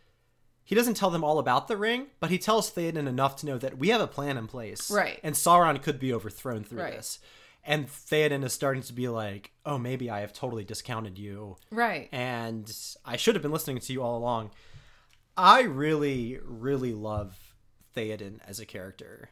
he 0.63 0.75
doesn't 0.75 0.95
tell 0.95 1.09
them 1.11 1.23
all 1.23 1.37
about 1.39 1.67
the 1.67 1.77
ring, 1.77 2.07
but 2.19 2.31
he 2.31 2.37
tells 2.37 2.71
Theoden 2.71 3.07
enough 3.07 3.35
to 3.37 3.45
know 3.45 3.57
that 3.59 3.77
we 3.77 3.89
have 3.89 4.01
a 4.01 4.07
plan 4.07 4.37
in 4.37 4.47
place, 4.47 4.89
Right. 4.91 5.19
And 5.23 5.35
Sauron 5.35 5.81
could 5.81 5.99
be 5.99 6.11
overthrown 6.11 6.63
through 6.63 6.81
Right. 6.81 6.93
this, 6.93 7.19
and 7.63 7.87
Theoden 7.87 8.43
is 8.43 8.53
starting 8.53 8.81
to 8.83 8.93
be 8.93 9.07
like, 9.07 9.51
oh, 9.65 9.77
maybe 9.77 10.09
I 10.09 10.21
have 10.21 10.33
totally 10.33 10.63
discounted 10.63 11.17
you, 11.17 11.57
right. 11.71 12.09
and 12.11 12.71
I 13.05 13.17
should 13.17 13.35
have 13.35 13.41
been 13.41 13.51
listening 13.51 13.79
to 13.79 13.93
you 13.93 14.01
all 14.01 14.17
along. 14.17 14.51
I 15.37 15.61
really, 15.61 16.39
really 16.43 16.93
love 16.93 17.55
Theoden 17.95 18.39
as 18.47 18.59
a 18.59 18.65
character 18.65 19.29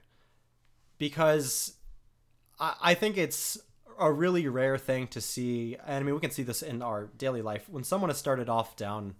because 0.98 1.74
I, 2.60 2.76
I 2.82 2.94
think 2.94 3.18
it's 3.18 3.58
a 4.00 4.12
really 4.12 4.48
rare 4.48 4.78
thing 4.78 5.08
to 5.08 5.22
see. 5.22 5.76
And 5.86 5.98
I 5.98 6.04
mean, 6.04 6.16
we 6.16 6.22
can 6.22 6.32
see 6.32 6.44
this 6.44 6.62
in 6.62 6.82
our 6.82 7.10
daily 7.18 7.42
life 7.42 7.68
when 7.70 7.84
someone 7.84 8.10
has 8.10 8.18
started 8.18 8.50
off 8.50 8.76
down 8.76 9.16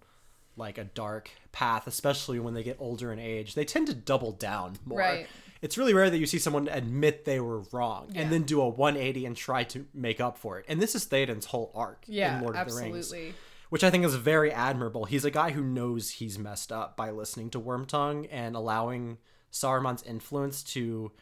like 0.56 0.78
a 0.78 0.84
dark 0.84 1.30
path, 1.52 1.86
especially 1.86 2.38
when 2.38 2.54
they 2.54 2.62
get 2.62 2.76
older 2.78 3.12
in 3.12 3.18
age, 3.18 3.54
they 3.54 3.64
tend 3.64 3.86
to 3.88 3.94
double 3.94 4.32
down 4.32 4.76
more. 4.84 4.98
Right. 4.98 5.26
It's 5.62 5.76
really 5.76 5.92
rare 5.94 6.08
that 6.10 6.18
you 6.18 6.26
see 6.26 6.38
someone 6.38 6.68
admit 6.68 7.24
they 7.24 7.40
were 7.40 7.60
wrong 7.72 8.08
Yeah. 8.12 8.22
and 8.22 8.32
then 8.32 8.42
do 8.44 8.60
a 8.62 8.68
180 8.68 9.26
and 9.26 9.36
try 9.36 9.64
to 9.64 9.86
make 9.92 10.20
up 10.20 10.38
for 10.38 10.58
it. 10.58 10.64
And 10.68 10.80
this 10.80 10.94
is 10.94 11.04
Theoden's 11.04 11.46
whole 11.46 11.70
arc 11.74 12.04
Yeah, 12.06 12.38
in 12.38 12.42
Lord 12.44 12.56
of 12.56 12.68
the 12.68 12.74
Rings 12.74 12.96
absolutely. 12.96 13.34
which 13.68 13.84
I 13.84 13.90
think 13.90 14.04
is 14.04 14.14
very 14.14 14.50
admirable. 14.52 15.04
He's 15.04 15.24
a 15.24 15.30
guy 15.30 15.50
who 15.50 15.62
knows 15.62 16.10
he's 16.12 16.38
messed 16.38 16.72
up 16.72 16.96
by 16.96 17.10
listening 17.10 17.50
to 17.50 17.60
Wormtongue 17.60 18.26
and 18.30 18.56
allowing 18.56 19.18
Saruman's 19.52 20.02
influence 20.02 20.62
to 20.62 21.12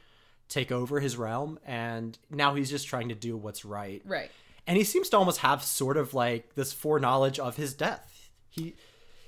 take 0.49 0.71
over 0.73 1.01
his 1.01 1.17
realm, 1.17 1.59
and 1.67 2.17
now 2.31 2.55
he's 2.55 2.71
just 2.71 2.87
trying 2.87 3.09
to 3.11 3.15
do 3.15 3.37
what's 3.37 3.65
right. 3.65 4.01
Right. 4.05 4.31
And 4.67 4.77
he 4.79 4.85
seems 4.85 5.09
to 5.11 5.17
almost 5.19 5.41
have 5.41 5.63
sort 5.63 5.97
of 5.97 6.15
like 6.15 6.55
this 6.55 6.73
foreknowledge 6.73 7.39
of 7.39 7.57
his 7.57 7.75
death. 7.75 8.31
He 8.51 8.75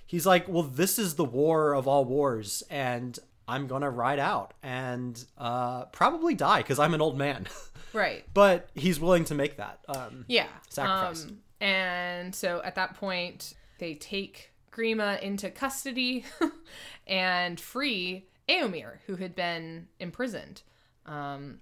he's 0.06 0.24
like, 0.26 0.48
well, 0.48 0.62
this 0.62 0.98
is 0.98 1.14
the 1.16 1.24
war 1.24 1.74
of 1.74 1.86
all 1.88 2.04
wars, 2.04 2.62
and 2.70 3.18
I'm 3.50 3.66
gonna 3.66 3.90
ride 3.90 4.20
out 4.20 4.54
and 4.62 5.22
uh, 5.36 5.86
probably 5.86 6.34
die 6.34 6.58
because 6.58 6.78
I'm 6.78 6.94
an 6.94 7.00
old 7.00 7.18
man. 7.18 7.46
Right. 7.92 8.24
but 8.32 8.70
he's 8.76 9.00
willing 9.00 9.24
to 9.24 9.34
make 9.34 9.56
that. 9.56 9.80
Um, 9.88 10.24
Yeah. 10.28 10.46
Sacrifice. 10.68 11.24
Um, 11.24 11.38
and 11.60 12.32
so 12.32 12.62
at 12.62 12.76
that 12.76 12.94
point, 12.94 13.54
they 13.80 13.94
take 13.94 14.52
Grima 14.70 15.20
into 15.20 15.50
custody 15.50 16.24
and 17.08 17.58
free 17.58 18.28
Eomer, 18.48 18.98
who 19.06 19.16
had 19.16 19.34
been 19.34 19.88
imprisoned, 19.98 20.62
um, 21.04 21.58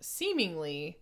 seemingly 0.00 0.98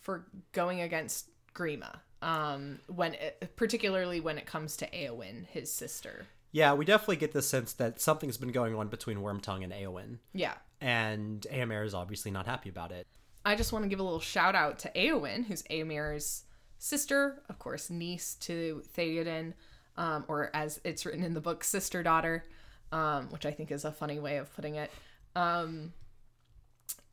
for 0.00 0.26
going 0.52 0.80
against 0.80 1.28
Grima. 1.54 1.98
Um, 2.22 2.80
when 2.86 3.12
it, 3.12 3.52
particularly 3.56 4.20
when 4.20 4.38
it 4.38 4.46
comes 4.46 4.76
to 4.78 4.88
Eowyn, 4.88 5.46
his 5.46 5.70
sister. 5.70 6.26
Yeah, 6.58 6.74
we 6.74 6.84
definitely 6.84 7.16
get 7.18 7.30
the 7.32 7.40
sense 7.40 7.72
that 7.74 8.00
something's 8.00 8.36
been 8.36 8.50
going 8.50 8.74
on 8.74 8.88
between 8.88 9.18
Wormtongue 9.18 9.62
and 9.62 9.72
Eowyn, 9.72 10.18
Yeah. 10.32 10.54
and 10.80 11.46
Eomer 11.52 11.84
is 11.86 11.94
obviously 11.94 12.32
not 12.32 12.46
happy 12.46 12.68
about 12.68 12.90
it. 12.90 13.06
I 13.44 13.54
just 13.54 13.72
want 13.72 13.84
to 13.84 13.88
give 13.88 14.00
a 14.00 14.02
little 14.02 14.18
shout 14.18 14.56
out 14.56 14.80
to 14.80 14.90
Eowyn, 14.96 15.44
who's 15.46 15.62
Eomer's 15.70 16.42
sister, 16.78 17.42
of 17.48 17.60
course, 17.60 17.90
niece 17.90 18.34
to 18.40 18.82
Theoden, 18.96 19.52
um, 19.96 20.24
or 20.26 20.50
as 20.52 20.80
it's 20.82 21.06
written 21.06 21.22
in 21.22 21.32
the 21.32 21.40
book, 21.40 21.62
sister 21.62 22.02
daughter, 22.02 22.44
um, 22.90 23.28
which 23.30 23.46
I 23.46 23.52
think 23.52 23.70
is 23.70 23.84
a 23.84 23.92
funny 23.92 24.18
way 24.18 24.38
of 24.38 24.52
putting 24.56 24.74
it. 24.74 24.90
Um, 25.36 25.92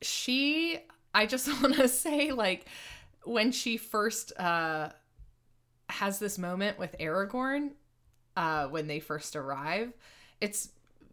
she, 0.02 0.80
I 1.14 1.26
just 1.26 1.46
want 1.62 1.76
to 1.76 1.86
say, 1.86 2.32
like, 2.32 2.66
when 3.22 3.52
she 3.52 3.76
first 3.76 4.36
uh, 4.38 4.90
has 5.88 6.18
this 6.18 6.36
moment 6.36 6.80
with 6.80 6.96
Aragorn, 6.98 7.70
uh, 8.36 8.66
when 8.68 8.86
they 8.86 9.00
first 9.00 9.34
arrive, 9.36 9.92
it's 10.40 10.70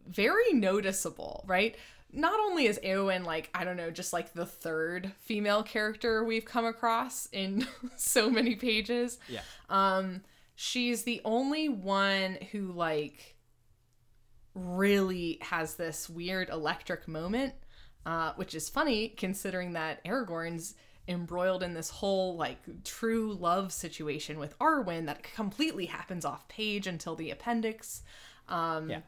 very 0.07 0.53
noticeable, 0.53 1.43
right? 1.47 1.75
Not 2.11 2.39
only 2.39 2.67
is 2.67 2.79
Eowyn 2.83 3.25
like 3.25 3.49
I 3.53 3.63
don't 3.63 3.77
know, 3.77 3.89
just 3.89 4.13
like 4.13 4.33
the 4.33 4.45
third 4.45 5.11
female 5.19 5.63
character 5.63 6.23
we've 6.23 6.45
come 6.45 6.65
across 6.65 7.27
in 7.31 7.65
so 7.95 8.29
many 8.29 8.55
pages. 8.55 9.17
Yeah. 9.27 9.41
Um, 9.69 10.21
she's 10.55 11.03
the 11.03 11.21
only 11.25 11.69
one 11.69 12.37
who 12.51 12.71
like 12.71 13.35
really 14.53 15.39
has 15.41 15.75
this 15.75 16.09
weird 16.09 16.49
electric 16.49 17.07
moment, 17.07 17.53
uh, 18.05 18.33
which 18.35 18.53
is 18.53 18.69
funny 18.69 19.09
considering 19.09 19.73
that 19.73 20.03
Aragorn's 20.05 20.75
embroiled 21.07 21.63
in 21.63 21.73
this 21.73 21.89
whole 21.89 22.35
like 22.37 22.57
true 22.83 23.33
love 23.33 23.71
situation 23.71 24.39
with 24.39 24.57
Arwen 24.59 25.05
that 25.07 25.23
completely 25.23 25.87
happens 25.87 26.23
off 26.25 26.47
page 26.47 26.87
until 26.87 27.15
the 27.15 27.29
appendix. 27.31 28.03
Um, 28.49 28.89
Yeah. 28.89 29.01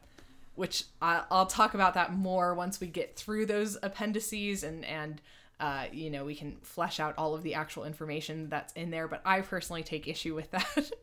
which 0.55 0.85
I, 1.01 1.23
I'll 1.29 1.45
talk 1.47 1.73
about 1.73 1.93
that 1.95 2.13
more 2.13 2.53
once 2.55 2.79
we 2.79 2.87
get 2.87 3.15
through 3.17 3.45
those 3.47 3.77
appendices 3.83 4.63
and 4.63 4.85
and 4.85 5.21
uh, 5.59 5.85
you 5.91 6.09
know 6.09 6.25
we 6.25 6.35
can 6.35 6.57
flesh 6.61 6.99
out 6.99 7.13
all 7.17 7.33
of 7.33 7.41
the 7.43 7.53
actual 7.53 7.85
information 7.85 8.49
that's 8.49 8.73
in 8.73 8.89
there. 8.91 9.07
But 9.07 9.21
I 9.25 9.41
personally 9.41 9.83
take 9.83 10.07
issue 10.07 10.35
with 10.35 10.51
that. 10.51 10.91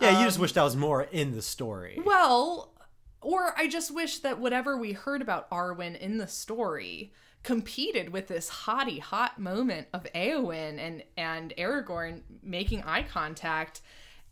Yeah, 0.00 0.20
you 0.20 0.26
just 0.26 0.38
wish 0.38 0.52
that 0.52 0.62
was 0.62 0.76
more 0.76 1.02
in 1.10 1.34
the 1.34 1.42
story. 1.42 2.00
well, 2.04 2.70
or 3.20 3.52
I 3.56 3.66
just 3.66 3.90
wish 3.92 4.18
that 4.20 4.38
whatever 4.38 4.76
we 4.76 4.92
heard 4.92 5.22
about 5.22 5.50
Arwen 5.50 5.98
in 5.98 6.18
the 6.18 6.28
story 6.28 7.12
competed 7.48 8.12
with 8.12 8.28
this 8.28 8.50
hottie 8.50 9.00
hot 9.00 9.38
moment 9.38 9.86
of 9.94 10.04
Eowyn 10.14 10.78
and 10.78 11.02
and 11.16 11.54
Aragorn 11.56 12.20
making 12.42 12.82
eye 12.82 13.02
contact 13.02 13.80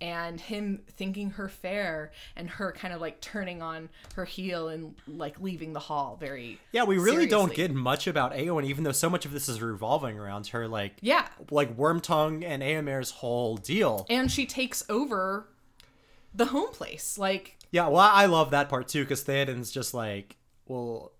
and 0.02 0.38
him 0.38 0.82
thinking 0.86 1.30
her 1.30 1.48
fair 1.48 2.12
and 2.36 2.50
her 2.50 2.72
kind 2.72 2.92
of 2.92 3.00
like 3.00 3.18
turning 3.22 3.62
on 3.62 3.88
her 4.16 4.26
heel 4.26 4.68
and 4.68 4.94
like 5.08 5.40
leaving 5.40 5.72
the 5.72 5.80
hall 5.80 6.18
very 6.20 6.58
Yeah, 6.72 6.84
we 6.84 6.98
really 6.98 7.26
don't 7.26 7.54
get 7.54 7.72
much 7.72 8.06
about 8.06 8.34
Eowyn, 8.34 8.66
even 8.66 8.84
though 8.84 8.92
so 8.92 9.08
much 9.08 9.24
of 9.24 9.32
this 9.32 9.48
is 9.48 9.62
revolving 9.62 10.18
around 10.18 10.48
her, 10.48 10.68
like 10.68 10.98
yeah 11.00 11.26
like 11.50 11.74
Wormtongue 11.74 12.44
and 12.44 12.62
Eomer's 12.62 13.12
whole 13.12 13.56
deal. 13.56 14.04
and 14.10 14.30
she 14.30 14.44
takes 14.44 14.84
over 14.90 15.48
the 16.34 16.44
home 16.44 16.70
place 16.70 17.16
like 17.16 17.56
Yeah, 17.70 17.88
well, 17.88 18.10
I 18.12 18.26
love 18.26 18.50
that 18.50 18.68
part 18.68 18.88
too, 18.88 19.04
because 19.04 19.24
Theoden's 19.24 19.70
just 19.70 19.94
like, 19.94 20.36
well, 20.66 21.12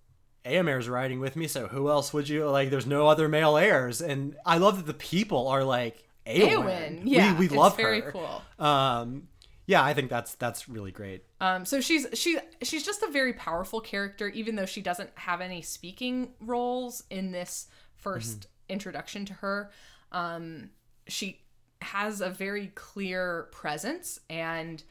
Eomer's 0.46 0.88
riding 0.88 1.20
with 1.20 1.36
me, 1.36 1.46
so 1.48 1.66
who 1.68 1.88
else 1.88 2.12
would 2.12 2.28
you 2.28 2.48
like? 2.48 2.70
There's 2.70 2.86
no 2.86 3.08
other 3.08 3.28
male 3.28 3.56
heirs, 3.56 4.00
and 4.00 4.36
I 4.46 4.58
love 4.58 4.76
that 4.78 4.86
the 4.86 4.94
people 4.94 5.48
are 5.48 5.64
like. 5.64 6.02
Eowyn 6.26 7.02
yeah 7.04 7.34
we, 7.34 7.38
we 7.38 7.44
it's 7.46 7.54
love 7.54 7.76
very 7.76 8.00
her. 8.00 8.10
cool 8.10 8.42
Um, 8.58 9.28
yeah, 9.66 9.84
I 9.84 9.94
think 9.94 10.10
that's 10.10 10.34
that's 10.36 10.68
really 10.68 10.92
great. 10.92 11.24
Um, 11.40 11.64
so 11.64 11.80
she's 11.80 12.06
she 12.14 12.38
she's 12.62 12.84
just 12.84 13.02
a 13.02 13.08
very 13.10 13.32
powerful 13.32 13.80
character, 13.80 14.28
even 14.28 14.54
though 14.54 14.66
she 14.66 14.80
doesn't 14.80 15.10
have 15.16 15.40
any 15.40 15.60
speaking 15.60 16.32
roles 16.40 17.02
in 17.10 17.32
this 17.32 17.66
1st 18.04 18.46
introduction 18.68 19.24
to 19.26 19.34
her. 19.34 19.70
Um, 20.12 20.70
she 21.08 21.40
has 21.82 22.20
a 22.20 22.30
very 22.30 22.68
clear 22.68 23.48
presence, 23.52 24.20
and 24.30 24.82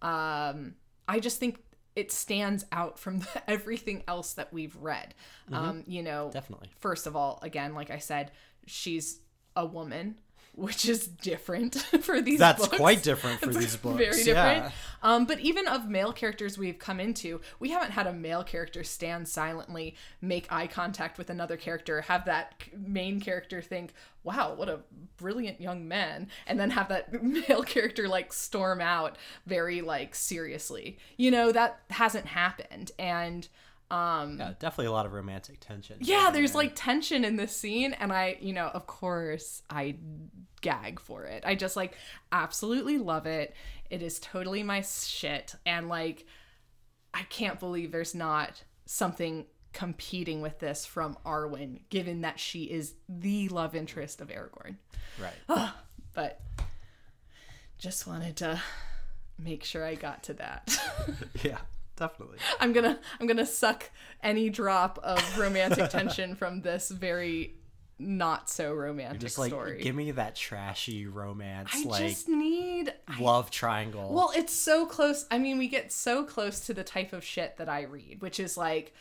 um, 0.00 0.74
I 1.08 1.18
just 1.20 1.38
think 1.38 1.58
it 1.96 2.12
stands 2.12 2.64
out 2.72 2.98
from 2.98 3.18
the, 3.20 3.50
everything 3.50 4.02
else 4.08 4.32
that 4.34 4.52
we've 4.52 4.76
read. 4.76 5.14
Um, 5.52 5.84
you 5.86 6.02
know, 6.02 6.24
Mm-hmm. 6.26 6.32
Definitely. 6.32 6.70
first 6.78 7.06
of 7.06 7.16
all, 7.16 7.38
again, 7.42 7.74
like 7.74 7.90
I 7.90 7.98
said, 7.98 8.30
she's 8.66 9.20
a 9.56 9.66
woman, 9.66 10.16
which 10.52 10.88
is 10.88 11.06
different 11.06 11.74
for 12.02 12.20
these 12.20 12.38
books. 12.38 12.58
That's 12.58 12.66
books. 12.66 12.76
quite 12.76 13.02
different 13.02 13.40
for 13.40 13.52
these 13.52 13.76
books. 13.76 13.96
Very 13.96 14.24
different. 14.24 14.64
Yeah. 14.64 14.70
Um, 15.02 15.24
but 15.24 15.40
even 15.40 15.66
of 15.66 15.88
male 15.88 16.12
characters 16.12 16.58
we've 16.58 16.78
come 16.78 17.00
into, 17.00 17.40
we 17.58 17.70
haven't 17.70 17.92
had 17.92 18.06
a 18.06 18.12
male 18.12 18.44
character 18.44 18.84
stand 18.84 19.28
silently, 19.28 19.94
make 20.20 20.50
eye 20.52 20.66
contact 20.66 21.16
with 21.16 21.30
another 21.30 21.56
character, 21.56 22.02
have 22.02 22.26
that 22.26 22.62
main 22.76 23.20
character 23.20 23.62
think, 23.62 23.94
wow, 24.22 24.54
what 24.54 24.68
a 24.68 24.80
brilliant 25.16 25.60
young 25.60 25.88
man, 25.88 26.28
and 26.46 26.60
then 26.60 26.70
have 26.70 26.88
that 26.88 27.22
male 27.22 27.62
character 27.62 28.08
like 28.08 28.32
storm 28.32 28.80
out 28.80 29.16
very 29.46 29.80
like 29.80 30.14
seriously. 30.14 30.98
You 31.16 31.30
know, 31.30 31.52
that 31.52 31.80
hasn't 31.90 32.26
happened. 32.26 32.92
And 32.98 33.48
um 33.90 34.38
Yeah, 34.38 34.52
definitely 34.58 34.86
a 34.86 34.92
lot 34.92 35.06
of 35.06 35.12
romantic 35.12 35.60
tension. 35.60 35.98
yeah, 36.00 36.30
there's 36.32 36.54
like 36.54 36.72
tension 36.74 37.24
in 37.24 37.36
this 37.36 37.54
scene, 37.56 37.92
and 37.94 38.12
I, 38.12 38.36
you 38.40 38.52
know, 38.52 38.66
of 38.68 38.86
course, 38.86 39.62
I 39.68 39.96
gag 40.60 41.00
for 41.00 41.24
it. 41.24 41.42
I 41.46 41.54
just 41.54 41.76
like 41.76 41.94
absolutely 42.32 42.98
love 42.98 43.26
it. 43.26 43.54
It 43.88 44.02
is 44.02 44.18
totally 44.20 44.62
my 44.62 44.82
shit, 44.82 45.54
and 45.66 45.88
like, 45.88 46.26
I 47.12 47.22
can't 47.22 47.58
believe 47.58 47.90
there's 47.92 48.14
not 48.14 48.62
something 48.86 49.46
competing 49.72 50.40
with 50.42 50.58
this 50.58 50.84
from 50.84 51.16
Arwen, 51.24 51.80
given 51.90 52.20
that 52.22 52.38
she 52.40 52.64
is 52.64 52.94
the 53.08 53.48
love 53.48 53.74
interest 53.76 54.20
of 54.20 54.28
Aragorn. 54.28 54.76
right. 55.20 55.70
But 56.12 56.40
just 57.78 58.06
wanted 58.06 58.36
to 58.38 58.60
make 59.38 59.62
sure 59.64 59.84
I 59.84 59.94
got 59.94 60.24
to 60.24 60.34
that. 60.34 60.76
yeah, 61.42 61.58
definitely. 62.00 62.38
I'm 62.58 62.72
gonna 62.72 62.98
I'm 63.20 63.28
gonna 63.28 63.46
suck 63.46 63.90
any 64.22 64.50
drop 64.50 64.98
of 65.04 65.38
romantic 65.38 65.90
tension 65.98 66.34
from 66.34 66.62
this 66.62 66.90
very 66.90 67.54
not 67.98 68.48
so 68.48 68.72
romantic 68.72 69.20
Just 69.20 69.38
like 69.38 69.50
story. 69.50 69.82
give 69.82 69.94
me 69.94 70.10
that 70.12 70.34
trashy 70.34 71.06
romance, 71.06 71.70
I 71.74 71.82
like 71.84 72.02
just 72.02 72.28
need 72.28 72.92
love 73.20 73.50
triangle. 73.50 74.10
well, 74.12 74.32
it's 74.34 74.54
so 74.54 74.86
close. 74.86 75.26
I 75.30 75.38
mean, 75.38 75.58
we 75.58 75.68
get 75.68 75.92
so 75.92 76.24
close 76.24 76.60
to 76.60 76.74
the 76.74 76.82
type 76.82 77.12
of 77.12 77.22
shit 77.22 77.58
that 77.58 77.68
I 77.68 77.82
read, 77.82 78.22
which 78.22 78.40
is 78.40 78.56
like 78.56 78.94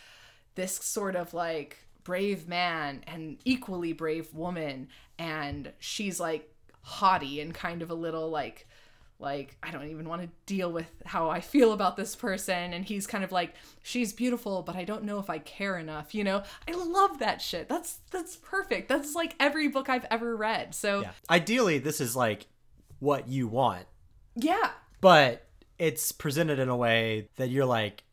this 0.56 0.75
sort 0.75 1.15
of 1.15 1.34
like 1.34 1.77
brave 2.03 2.48
man 2.48 3.03
and 3.08 3.38
equally 3.46 3.94
brave 3.94 4.34
woman, 4.34 4.89
and 5.18 5.72
she's 5.79 6.20
like 6.20 6.53
haughty 6.82 7.39
and 7.39 7.53
kind 7.53 7.82
of 7.82 7.89
a 7.89 7.94
little 7.96 8.29
like 8.29 8.68
like 9.19 9.57
I 9.61 9.71
don't 9.71 9.89
even 9.89 10.07
want 10.07 10.21
to 10.21 10.29
deal 10.45 10.71
with 10.71 10.89
how 11.05 11.29
I 11.29 11.41
feel 11.41 11.73
about 11.73 11.97
this 11.97 12.15
person 12.15 12.73
and 12.73 12.85
he's 12.85 13.05
kind 13.05 13.23
of 13.23 13.31
like 13.31 13.53
she's 13.83 14.13
beautiful 14.13 14.63
but 14.63 14.75
I 14.75 14.85
don't 14.85 15.03
know 15.03 15.19
if 15.19 15.29
I 15.29 15.39
care 15.39 15.77
enough 15.77 16.15
you 16.15 16.23
know 16.23 16.43
I 16.67 16.71
love 16.71 17.19
that 17.19 17.41
shit 17.41 17.67
that's 17.67 17.99
that's 18.11 18.38
perfect 18.38 18.89
that's 18.89 19.15
like 19.15 19.35
every 19.39 19.67
book 19.67 19.89
I've 19.89 20.05
ever 20.09 20.35
read 20.35 20.73
so 20.73 21.01
yeah. 21.01 21.11
Ideally, 21.29 21.79
this 21.79 22.01
is 22.01 22.15
like 22.15 22.47
what 22.99 23.27
you 23.27 23.47
want, 23.47 23.85
yeah 24.35 24.71
but 25.01 25.45
it's 25.77 26.11
presented 26.11 26.59
in 26.59 26.69
a 26.69 26.75
way 26.75 27.29
that 27.38 27.49
you're 27.49 27.65
like, 27.65 28.03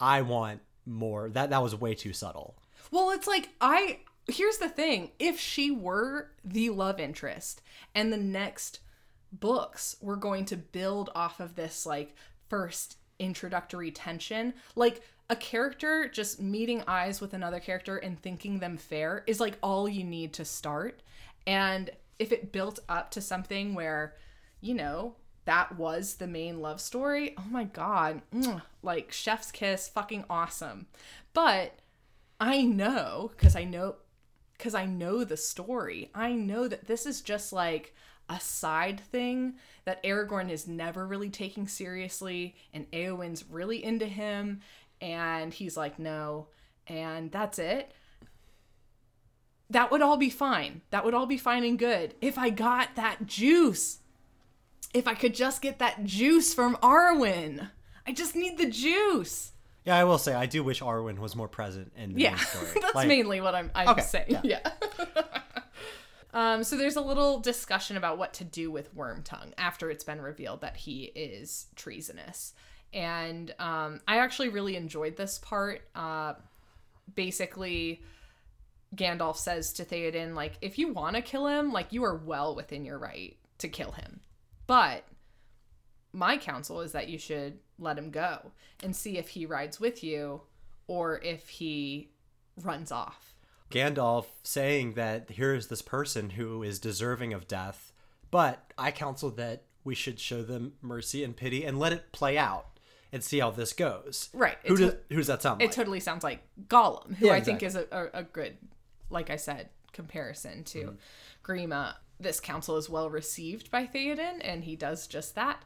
I 0.00 0.22
want 0.22 0.60
more. 0.84 1.30
That 1.30 1.50
that 1.50 1.62
was 1.62 1.74
way 1.74 1.94
too 1.94 2.12
subtle. 2.12 2.56
Well, 2.90 3.10
it's 3.10 3.26
like 3.26 3.50
I 3.60 4.00
here's 4.26 4.58
the 4.58 4.68
thing. 4.68 5.12
If 5.18 5.38
she 5.38 5.70
were 5.70 6.30
the 6.44 6.70
love 6.70 7.00
interest 7.00 7.62
and 7.94 8.12
the 8.12 8.18
next 8.18 8.80
books 9.32 9.96
were 10.00 10.16
going 10.16 10.44
to 10.46 10.56
build 10.56 11.10
off 11.14 11.40
of 11.40 11.54
this 11.54 11.84
like 11.86 12.14
first 12.48 12.96
introductory 13.18 13.90
tension, 13.90 14.54
like 14.76 15.02
a 15.30 15.36
character 15.36 16.08
just 16.08 16.40
meeting 16.40 16.82
eyes 16.86 17.20
with 17.20 17.34
another 17.34 17.60
character 17.60 17.98
and 17.98 18.20
thinking 18.20 18.58
them 18.58 18.76
fair 18.76 19.24
is 19.26 19.40
like 19.40 19.58
all 19.62 19.88
you 19.88 20.04
need 20.04 20.32
to 20.34 20.44
start. 20.44 21.02
And 21.46 21.90
if 22.18 22.32
it 22.32 22.52
built 22.52 22.80
up 22.88 23.10
to 23.12 23.20
something 23.20 23.74
where, 23.74 24.16
you 24.60 24.74
know, 24.74 25.16
that 25.44 25.76
was 25.76 26.14
the 26.14 26.26
main 26.26 26.60
love 26.60 26.80
story, 26.80 27.34
oh 27.38 27.46
my 27.50 27.64
god, 27.64 28.22
like 28.82 29.12
chef's 29.12 29.50
kiss, 29.50 29.88
fucking 29.88 30.24
awesome. 30.28 30.86
But 31.32 31.78
I 32.40 32.62
know 32.62 33.30
because 33.36 33.56
I 33.56 33.64
know 33.64 33.96
because 34.56 34.74
I 34.74 34.86
know 34.86 35.24
the 35.24 35.36
story. 35.36 36.10
I 36.14 36.32
know 36.32 36.68
that 36.68 36.86
this 36.86 37.06
is 37.06 37.20
just 37.20 37.52
like 37.52 37.94
a 38.28 38.40
side 38.40 39.00
thing 39.00 39.54
that 39.84 40.02
Aragorn 40.02 40.50
is 40.50 40.66
never 40.68 41.06
really 41.06 41.30
taking 41.30 41.66
seriously, 41.68 42.54
and 42.74 42.90
Eowyn's 42.90 43.44
really 43.48 43.82
into 43.82 44.06
him, 44.06 44.60
and 45.00 45.52
he's 45.54 45.76
like, 45.76 45.98
no, 45.98 46.48
and 46.86 47.30
that's 47.32 47.58
it. 47.58 47.92
That 49.70 49.90
would 49.90 50.00
all 50.02 50.16
be 50.16 50.30
fine. 50.30 50.80
That 50.90 51.04
would 51.04 51.14
all 51.14 51.26
be 51.26 51.36
fine 51.36 51.62
and 51.64 51.78
good 51.78 52.14
if 52.20 52.38
I 52.38 52.50
got 52.50 52.96
that 52.96 53.26
juice. 53.26 53.98
If 54.94 55.06
I 55.06 55.14
could 55.14 55.34
just 55.34 55.60
get 55.60 55.78
that 55.80 56.04
juice 56.04 56.54
from 56.54 56.76
Arwen. 56.76 57.68
I 58.06 58.12
just 58.12 58.34
need 58.34 58.56
the 58.56 58.70
juice. 58.70 59.52
Yeah, 59.84 59.96
I 59.98 60.04
will 60.04 60.16
say 60.18 60.32
I 60.34 60.46
do 60.46 60.64
wish 60.64 60.80
Arwen 60.80 61.18
was 61.18 61.36
more 61.36 61.48
present 61.48 61.92
in 61.96 62.14
the 62.14 62.22
Yeah, 62.22 62.36
story. 62.36 62.66
that's 62.80 62.94
Like, 62.94 63.08
mainly 63.08 63.42
what 63.42 63.54
I'm, 63.54 63.70
I'm 63.74 63.88
Okay, 63.90 64.00
saying. 64.02 64.38
Yeah. 64.42 64.60
um, 66.32 66.62
so 66.62 66.76
there's 66.76 66.96
a 66.96 67.00
little 67.00 67.40
discussion 67.40 67.96
about 67.96 68.18
what 68.18 68.34
to 68.34 68.44
do 68.44 68.70
with 68.70 68.94
Wormtongue 68.94 69.52
after 69.56 69.90
it's 69.90 70.04
been 70.04 70.20
revealed 70.20 70.60
that 70.60 70.76
he 70.76 71.04
is 71.14 71.66
treasonous. 71.74 72.54
And 72.92 73.54
um, 73.58 74.00
I 74.06 74.18
actually 74.18 74.48
really 74.48 74.76
enjoyed 74.76 75.16
this 75.16 75.38
part. 75.38 75.82
Uh, 75.94 76.34
basically, 77.14 78.02
Gandalf 78.94 79.36
says 79.36 79.72
to 79.74 79.84
Theoden, 79.84 80.34
like, 80.34 80.54
if 80.60 80.78
you 80.78 80.92
want 80.92 81.16
to 81.16 81.22
kill 81.22 81.46
him, 81.46 81.72
like, 81.72 81.92
you 81.92 82.04
are 82.04 82.16
well 82.16 82.54
within 82.54 82.84
your 82.84 82.98
right 82.98 83.36
to 83.58 83.68
kill 83.68 83.92
him. 83.92 84.20
But 84.66 85.04
my 86.12 86.36
counsel 86.38 86.80
is 86.80 86.92
that 86.92 87.08
you 87.08 87.18
should 87.18 87.58
let 87.78 87.98
him 87.98 88.10
go 88.10 88.52
and 88.82 88.94
see 88.94 89.18
if 89.18 89.28
he 89.28 89.46
rides 89.46 89.78
with 89.80 90.02
you 90.02 90.42
or 90.86 91.20
if 91.22 91.48
he 91.48 92.10
runs 92.62 92.90
off. 92.90 93.34
Gandalf 93.70 94.26
saying 94.42 94.94
that 94.94 95.30
here 95.30 95.54
is 95.54 95.66
this 95.68 95.82
person 95.82 96.30
who 96.30 96.62
is 96.62 96.78
deserving 96.78 97.32
of 97.32 97.48
death, 97.48 97.92
but 98.30 98.72
I 98.78 98.90
counsel 98.90 99.30
that 99.32 99.64
we 99.84 99.94
should 99.94 100.20
show 100.20 100.42
them 100.42 100.74
mercy 100.82 101.24
and 101.24 101.36
pity 101.36 101.64
and 101.64 101.78
let 101.78 101.92
it 101.92 102.12
play 102.12 102.36
out 102.38 102.78
and 103.12 103.22
see 103.22 103.38
how 103.38 103.50
this 103.50 103.72
goes. 103.72 104.28
Right. 104.32 104.58
Who 104.66 104.76
does, 104.76 104.94
who 105.08 105.16
does 105.16 105.28
that 105.28 105.42
sound 105.42 105.62
It 105.62 105.66
like? 105.66 105.74
totally 105.74 106.00
sounds 106.00 106.24
like 106.24 106.42
Gollum, 106.66 107.16
who 107.16 107.26
Yeah, 107.26 107.34
I 107.34 107.40
think 107.40 107.62
is 107.62 107.74
a, 107.74 107.86
a, 107.90 108.20
a 108.20 108.22
good, 108.22 108.58
like 109.10 109.30
I 109.30 109.36
said, 109.36 109.70
comparison 109.92 110.64
to 110.64 110.78
mm-hmm. 110.78 111.50
Grima. 111.50 111.94
This 112.20 112.40
counsel 112.40 112.76
is 112.76 112.90
well 112.90 113.08
received 113.08 113.70
by 113.70 113.86
Theoden, 113.86 114.40
and 114.42 114.64
he 114.64 114.76
does 114.76 115.06
just 115.06 115.34
that. 115.36 115.62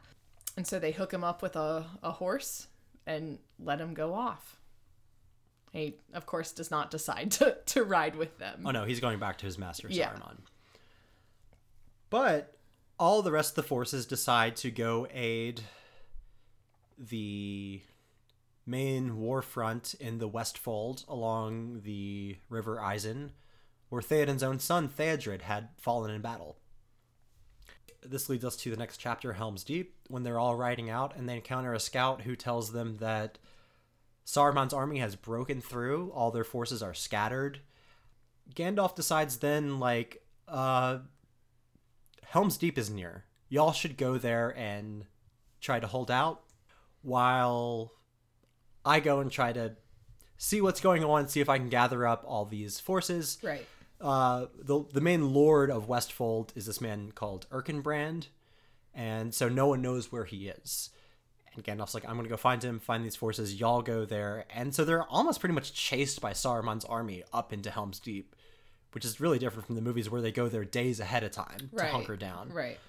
And 0.55 0.67
so 0.67 0.79
they 0.79 0.91
hook 0.91 1.13
him 1.13 1.23
up 1.23 1.41
with 1.41 1.55
a, 1.55 1.85
a 2.01 2.11
horse 2.11 2.67
and 3.05 3.39
let 3.59 3.81
him 3.81 3.93
go 3.93 4.13
off. 4.13 4.59
He, 5.73 5.95
of 6.13 6.25
course, 6.25 6.51
does 6.53 6.71
not 6.71 6.91
decide 6.91 7.31
to, 7.31 7.57
to 7.65 7.83
ride 7.83 8.15
with 8.15 8.37
them. 8.37 8.61
oh 8.65 8.71
no, 8.71 8.85
he's 8.85 8.99
going 9.01 9.19
back 9.19 9.37
to 9.39 9.45
his 9.45 9.57
master 9.57 9.87
Yeah. 9.89 10.11
Saruman. 10.11 10.37
But 12.09 12.55
all 12.99 13.21
the 13.23 13.31
rest 13.31 13.51
of 13.51 13.55
the 13.55 13.63
forces 13.63 14.05
decide 14.05 14.55
to 14.57 14.69
go 14.71 15.07
aid 15.11 15.61
the 16.97 17.81
main 18.65 19.17
war 19.17 19.41
front 19.41 19.95
in 19.99 20.19
the 20.19 20.27
Westfold 20.27 21.03
along 21.07 21.81
the 21.83 22.37
River 22.49 22.77
Isen, 22.77 23.31
where 23.89 24.01
Theoden's 24.01 24.43
own 24.43 24.59
son 24.59 24.87
Theodred 24.87 25.41
had 25.41 25.69
fallen 25.77 26.11
in 26.11 26.21
battle. 26.21 26.57
This 28.05 28.29
leads 28.29 28.45
us 28.45 28.55
to 28.57 28.69
the 28.69 28.77
next 28.77 28.97
chapter, 28.97 29.33
Helm's 29.33 29.63
Deep, 29.63 29.95
when 30.07 30.23
they're 30.23 30.39
all 30.39 30.55
riding 30.55 30.89
out 30.89 31.15
and 31.15 31.27
they 31.27 31.35
encounter 31.35 31.73
a 31.73 31.79
scout 31.79 32.21
who 32.21 32.35
tells 32.35 32.73
them 32.73 32.97
that 32.97 33.39
Saruman's 34.25 34.73
army 34.73 34.99
has 34.99 35.15
broken 35.15 35.61
through, 35.61 36.11
all 36.11 36.31
their 36.31 36.43
forces 36.43 36.81
are 36.81 36.93
scattered. 36.93 37.59
Gandalf 38.55 38.95
decides 38.95 39.37
then, 39.37 39.79
like, 39.79 40.23
uh, 40.47 40.99
Helm's 42.23 42.57
Deep 42.57 42.77
is 42.77 42.89
near. 42.89 43.25
Y'all 43.49 43.71
should 43.73 43.97
go 43.97 44.17
there 44.17 44.49
and 44.57 45.05
try 45.61 45.79
to 45.79 45.87
hold 45.87 46.09
out 46.09 46.43
while 47.01 47.91
I 48.85 48.99
go 48.99 49.19
and 49.19 49.31
try 49.31 49.53
to 49.53 49.75
see 50.37 50.61
what's 50.61 50.81
going 50.81 51.03
on, 51.03 51.27
see 51.27 51.41
if 51.41 51.49
I 51.49 51.57
can 51.57 51.69
gather 51.69 52.05
up 52.05 52.23
all 52.25 52.45
these 52.45 52.79
forces. 52.79 53.37
Right. 53.41 53.65
Uh, 54.01 54.47
the 54.57 54.83
the 54.91 54.99
main 54.99 55.33
lord 55.33 55.71
of 55.71 55.87
Westfold 55.87 56.51
is 56.55 56.65
this 56.65 56.81
man 56.81 57.11
called 57.13 57.47
Erkenbrand, 57.51 58.27
and 58.93 59.33
so 59.33 59.47
no 59.47 59.67
one 59.67 59.81
knows 59.81 60.11
where 60.11 60.25
he 60.25 60.49
is. 60.49 60.89
And 61.55 61.63
Gandalf's 61.63 61.93
like, 61.93 62.07
I'm 62.07 62.15
gonna 62.15 62.29
go 62.29 62.37
find 62.37 62.63
him, 62.63 62.79
find 62.79 63.05
these 63.05 63.15
forces. 63.15 63.59
Y'all 63.59 63.81
go 63.81 64.05
there, 64.05 64.45
and 64.53 64.73
so 64.73 64.83
they're 64.83 65.03
almost 65.03 65.39
pretty 65.39 65.53
much 65.53 65.73
chased 65.73 66.21
by 66.21 66.31
Saruman's 66.31 66.85
army 66.85 67.23
up 67.31 67.53
into 67.53 67.69
Helm's 67.69 67.99
Deep, 67.99 68.35
which 68.91 69.05
is 69.05 69.19
really 69.19 69.39
different 69.39 69.65
from 69.65 69.75
the 69.75 69.81
movies 69.81 70.09
where 70.09 70.21
they 70.21 70.31
go 70.31 70.47
there 70.47 70.65
days 70.65 70.99
ahead 70.99 71.23
of 71.23 71.31
time 71.31 71.69
to 71.77 71.85
hunker 71.85 72.15
down. 72.15 72.49
Right. 72.51 72.79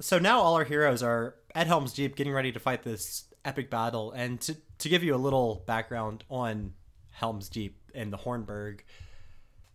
So 0.00 0.18
now 0.18 0.40
all 0.40 0.54
our 0.54 0.64
heroes 0.64 1.02
are 1.02 1.34
at 1.54 1.66
Helm's 1.66 1.92
Deep, 1.92 2.14
getting 2.16 2.32
ready 2.32 2.52
to 2.52 2.60
fight 2.60 2.84
this 2.84 3.24
epic 3.44 3.68
battle. 3.68 4.12
And 4.12 4.40
to, 4.42 4.56
to 4.78 4.88
give 4.88 5.02
you 5.02 5.14
a 5.14 5.16
little 5.16 5.64
background 5.66 6.24
on 6.30 6.74
Helm's 7.10 7.48
Deep 7.48 7.76
and 7.94 8.12
the 8.12 8.18
Hornburg, 8.18 8.80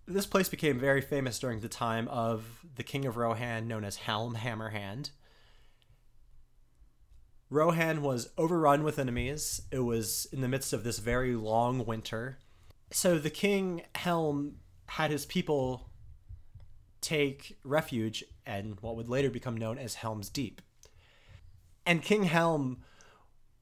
this 0.07 0.25
place 0.25 0.49
became 0.49 0.79
very 0.79 1.01
famous 1.01 1.39
during 1.39 1.59
the 1.59 1.67
time 1.67 2.07
of 2.07 2.65
the 2.75 2.83
king 2.83 3.05
of 3.05 3.17
Rohan, 3.17 3.67
known 3.67 3.83
as 3.83 3.97
Helm 3.97 4.35
Hammerhand. 4.35 5.09
Rohan 7.53 8.01
was 8.01 8.31
overrun 8.35 8.83
with 8.83 8.97
enemies. 8.97 9.61
It 9.71 9.79
was 9.79 10.25
in 10.31 10.41
the 10.41 10.47
midst 10.47 10.73
of 10.73 10.83
this 10.83 10.97
very 10.97 11.35
long 11.35 11.85
winter. 11.85 12.39
So 12.89 13.19
the 13.19 13.29
king 13.29 13.83
Helm 13.93 14.55
had 14.87 15.11
his 15.11 15.27
people 15.27 15.89
take 16.99 17.57
refuge 17.63 18.23
in 18.47 18.77
what 18.81 18.95
would 18.95 19.07
later 19.07 19.29
become 19.29 19.55
known 19.55 19.77
as 19.77 19.95
Helm's 19.95 20.29
Deep. 20.29 20.61
And 21.85 22.01
King 22.01 22.23
Helm 22.23 22.79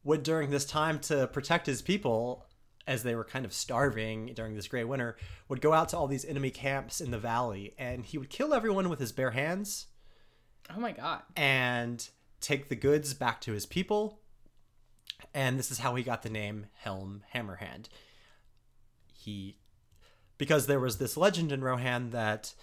would, 0.05 0.23
during 0.23 0.51
this 0.51 0.65
time 0.65 0.99
to 0.99 1.27
protect 1.27 1.65
his 1.65 1.81
people, 1.81 2.45
as 2.87 3.03
they 3.03 3.13
were 3.15 3.25
kind 3.25 3.43
of 3.43 3.51
starving 3.51 4.33
during 4.35 4.55
this 4.55 4.67
gray 4.69 4.85
winter, 4.85 5.17
would 5.49 5.59
go 5.59 5.73
out 5.73 5.89
to 5.89 5.97
all 5.97 6.07
these 6.07 6.23
enemy 6.25 6.49
camps 6.49 7.01
in 7.01 7.11
the 7.11 7.19
valley 7.19 7.73
and 7.77 8.05
he 8.05 8.17
would 8.17 8.29
kill 8.29 8.53
everyone 8.53 8.87
with 8.89 8.99
his 8.99 9.11
bare 9.11 9.31
hands 9.31 9.87
Oh 10.73 10.79
my 10.79 10.91
god. 10.91 11.23
and 11.35 12.07
take 12.41 12.69
the 12.69 12.75
goods 12.75 13.13
back 13.13 13.39
to 13.41 13.53
his 13.53 13.65
people. 13.65 14.19
And 15.33 15.57
this 15.57 15.71
is 15.71 15.79
how 15.79 15.95
he 15.95 16.03
got 16.03 16.23
the 16.23 16.29
name 16.29 16.65
Helm 16.79 17.23
Hammerhand. 17.33 17.87
He 19.13 19.57
because 20.37 20.65
there 20.65 20.79
was 20.79 20.97
this 20.97 21.15
legend 21.15 21.51
in 21.51 21.63
Rohan 21.63 22.09
that 22.09 22.55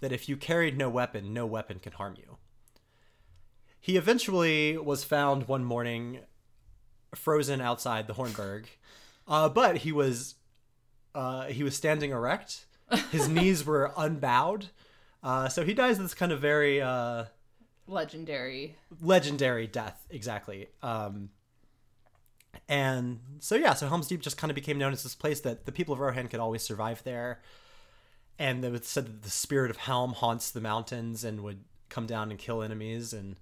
that 0.00 0.12
if 0.12 0.28
you 0.28 0.36
carried 0.36 0.78
no 0.78 0.88
weapon, 0.88 1.34
no 1.34 1.44
weapon 1.46 1.80
can 1.80 1.92
harm 1.92 2.14
you. 2.16 2.38
He 3.80 3.96
eventually 3.96 4.76
was 4.76 5.02
found 5.02 5.48
one 5.48 5.64
morning 5.64 6.20
frozen 7.14 7.60
outside 7.60 8.06
the 8.06 8.14
Hornburg. 8.14 8.66
Uh, 9.26 9.48
but 9.48 9.78
he 9.78 9.92
was 9.92 10.36
uh, 11.14 11.46
he 11.46 11.62
was 11.62 11.76
standing 11.76 12.10
erect. 12.10 12.66
His 13.10 13.28
knees 13.30 13.64
were 13.64 13.92
unbowed. 13.96 14.66
Uh, 15.22 15.48
so 15.48 15.64
he 15.64 15.74
dies 15.74 15.98
this 15.98 16.14
kind 16.14 16.32
of 16.32 16.40
very 16.40 16.80
uh, 16.80 17.24
Legendary. 17.88 18.76
legendary 19.00 19.66
death 19.66 20.06
exactly 20.10 20.68
um 20.82 21.30
and 22.68 23.18
so 23.40 23.54
yeah 23.54 23.72
so 23.74 23.88
helm's 23.88 24.08
deep 24.08 24.20
just 24.20 24.36
kind 24.36 24.50
of 24.50 24.54
became 24.54 24.78
known 24.78 24.92
as 24.92 25.02
this 25.02 25.14
place 25.14 25.40
that 25.40 25.64
the 25.66 25.72
people 25.72 25.92
of 25.94 26.00
rohan 26.00 26.28
could 26.28 26.40
always 26.40 26.62
survive 26.62 27.02
there 27.04 27.40
and 28.38 28.64
it 28.64 28.70
was 28.70 28.86
said 28.86 29.06
that 29.06 29.22
the 29.22 29.30
spirit 29.30 29.70
of 29.70 29.76
helm 29.78 30.12
haunts 30.12 30.50
the 30.50 30.60
mountains 30.60 31.24
and 31.24 31.40
would 31.42 31.60
come 31.88 32.06
down 32.06 32.30
and 32.30 32.38
kill 32.38 32.62
enemies 32.62 33.12
and 33.12 33.36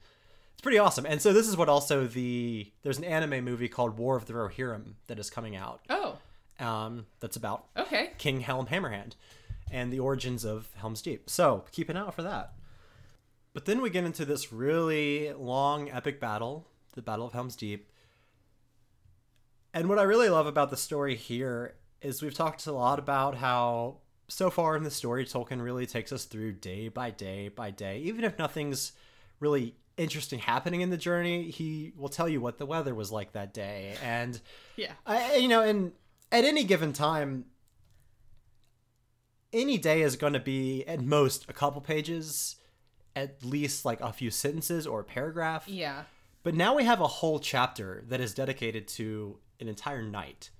it's 0.52 0.62
pretty 0.62 0.78
awesome 0.78 1.04
and 1.06 1.20
so 1.20 1.32
this 1.32 1.48
is 1.48 1.56
what 1.56 1.68
also 1.68 2.06
the 2.06 2.70
there's 2.82 2.98
an 2.98 3.04
anime 3.04 3.44
movie 3.44 3.68
called 3.68 3.98
war 3.98 4.16
of 4.16 4.26
the 4.26 4.32
rohirrim 4.32 4.94
that 5.06 5.18
is 5.18 5.28
coming 5.30 5.56
out 5.56 5.80
Oh, 5.90 6.18
um 6.60 7.06
that's 7.20 7.36
about 7.36 7.66
okay. 7.76 8.12
King 8.18 8.40
Helm 8.40 8.66
Hammerhand 8.66 9.12
and 9.70 9.92
the 9.92 9.98
origins 9.98 10.44
of 10.44 10.68
Helm's 10.76 11.02
Deep. 11.02 11.28
So 11.28 11.64
keep 11.72 11.88
an 11.88 11.96
eye 11.96 12.00
out 12.00 12.14
for 12.14 12.22
that. 12.22 12.52
But 13.56 13.64
then 13.64 13.80
we 13.80 13.88
get 13.88 14.04
into 14.04 14.26
this 14.26 14.52
really 14.52 15.32
long, 15.32 15.88
epic 15.88 16.20
battle, 16.20 16.68
the 16.92 17.00
Battle 17.00 17.24
of 17.26 17.32
Helm's 17.32 17.56
Deep. 17.56 17.90
And 19.72 19.88
what 19.88 19.98
I 19.98 20.02
really 20.02 20.28
love 20.28 20.46
about 20.46 20.68
the 20.68 20.76
story 20.76 21.14
here 21.16 21.76
is 22.02 22.20
we've 22.20 22.34
talked 22.34 22.66
a 22.66 22.72
lot 22.72 22.98
about 22.98 23.36
how 23.36 24.00
so 24.28 24.50
far 24.50 24.76
in 24.76 24.82
the 24.82 24.90
story, 24.90 25.24
Tolkien 25.24 25.62
really 25.62 25.86
takes 25.86 26.12
us 26.12 26.26
through 26.26 26.52
day 26.52 26.88
by 26.88 27.08
day 27.08 27.48
by 27.48 27.70
day. 27.70 28.00
Even 28.00 28.24
if 28.24 28.38
nothing's 28.38 28.92
really 29.40 29.74
interesting 29.96 30.38
happening 30.38 30.82
in 30.82 30.90
the 30.90 30.98
journey, 30.98 31.50
he 31.50 31.94
will 31.96 32.10
tell 32.10 32.28
you 32.28 32.42
what 32.42 32.58
the 32.58 32.66
weather 32.66 32.94
was 32.94 33.10
like 33.10 33.32
that 33.32 33.54
day. 33.54 33.94
And 34.02 34.38
Yeah. 34.76 34.92
I, 35.06 35.36
you 35.36 35.48
know, 35.48 35.62
and 35.62 35.92
at 36.30 36.44
any 36.44 36.62
given 36.62 36.92
time, 36.92 37.46
any 39.50 39.78
day 39.78 40.02
is 40.02 40.16
going 40.16 40.34
to 40.34 40.40
be 40.40 40.84
at 40.84 41.00
most 41.00 41.46
a 41.48 41.54
couple 41.54 41.80
pages, 41.80 42.56
at 43.16 43.42
least 43.44 43.84
like 43.84 44.00
a 44.00 44.12
few 44.12 44.30
sentences 44.30 44.86
or 44.86 45.00
a 45.00 45.04
paragraph. 45.04 45.66
Yeah. 45.66 46.04
But 46.44 46.54
now 46.54 46.76
we 46.76 46.84
have 46.84 47.00
a 47.00 47.06
whole 47.08 47.40
chapter 47.40 48.04
that 48.08 48.20
is 48.20 48.34
dedicated 48.34 48.86
to 48.88 49.38
an 49.58 49.68
entire 49.68 50.02
night. 50.02 50.50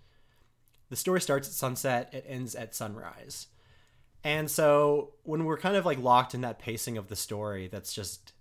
The 0.88 0.96
story 0.96 1.20
starts 1.20 1.46
at 1.48 1.54
sunset, 1.54 2.12
it 2.12 2.24
ends 2.26 2.54
at 2.56 2.74
sunrise. 2.74 3.46
And 4.24 4.50
so 4.50 5.12
when 5.22 5.44
we're 5.44 5.58
kind 5.58 5.76
of 5.76 5.86
like 5.86 5.98
locked 6.00 6.34
in 6.34 6.40
that 6.40 6.58
pacing 6.58 6.96
of 6.98 7.06
the 7.08 7.14
story, 7.14 7.68
that's 7.68 7.92
just, 7.92 8.32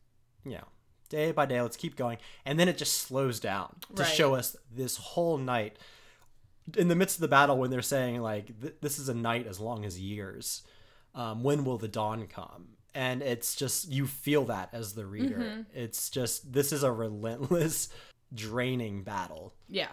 you 0.43 0.53
know, 0.53 0.67
day 1.09 1.31
by 1.31 1.45
day, 1.45 1.61
let's 1.61 1.77
keep 1.77 1.95
going. 1.95 2.17
And 2.45 2.59
then 2.59 2.67
it 2.67 2.77
just 2.79 2.93
slows 2.99 3.39
down 3.39 3.75
to 3.95 4.01
Right. 4.01 4.11
show 4.11 4.33
us 4.33 4.55
this 4.71 4.97
whole 4.97 5.37
night 5.37 5.77
in 6.75 6.87
the 6.87 6.95
midst 6.95 7.17
of 7.17 7.21
the 7.21 7.27
battle 7.27 7.57
when 7.59 7.69
they're 7.69 7.83
saying, 7.83 8.21
like, 8.21 8.79
this 8.81 8.97
is 8.97 9.09
a 9.09 9.13
night 9.13 9.45
as 9.45 9.59
long 9.59 9.85
as 9.85 9.99
years. 9.99 10.63
Um, 11.13 11.43
when 11.43 11.63
will 11.63 11.77
the 11.77 11.87
dawn 11.87 12.25
come? 12.27 12.69
And 12.95 13.21
it's 13.21 13.55
just, 13.55 13.91
you 13.91 14.07
feel 14.07 14.45
that 14.45 14.69
as 14.71 14.93
the 14.93 15.05
reader. 15.05 15.65
It's 15.73 16.09
just, 16.09 16.53
this 16.53 16.71
is 16.71 16.81
a 16.81 16.91
relentless, 16.91 17.89
draining 18.33 19.03
battle. 19.03 19.53
Yeah. 19.67 19.89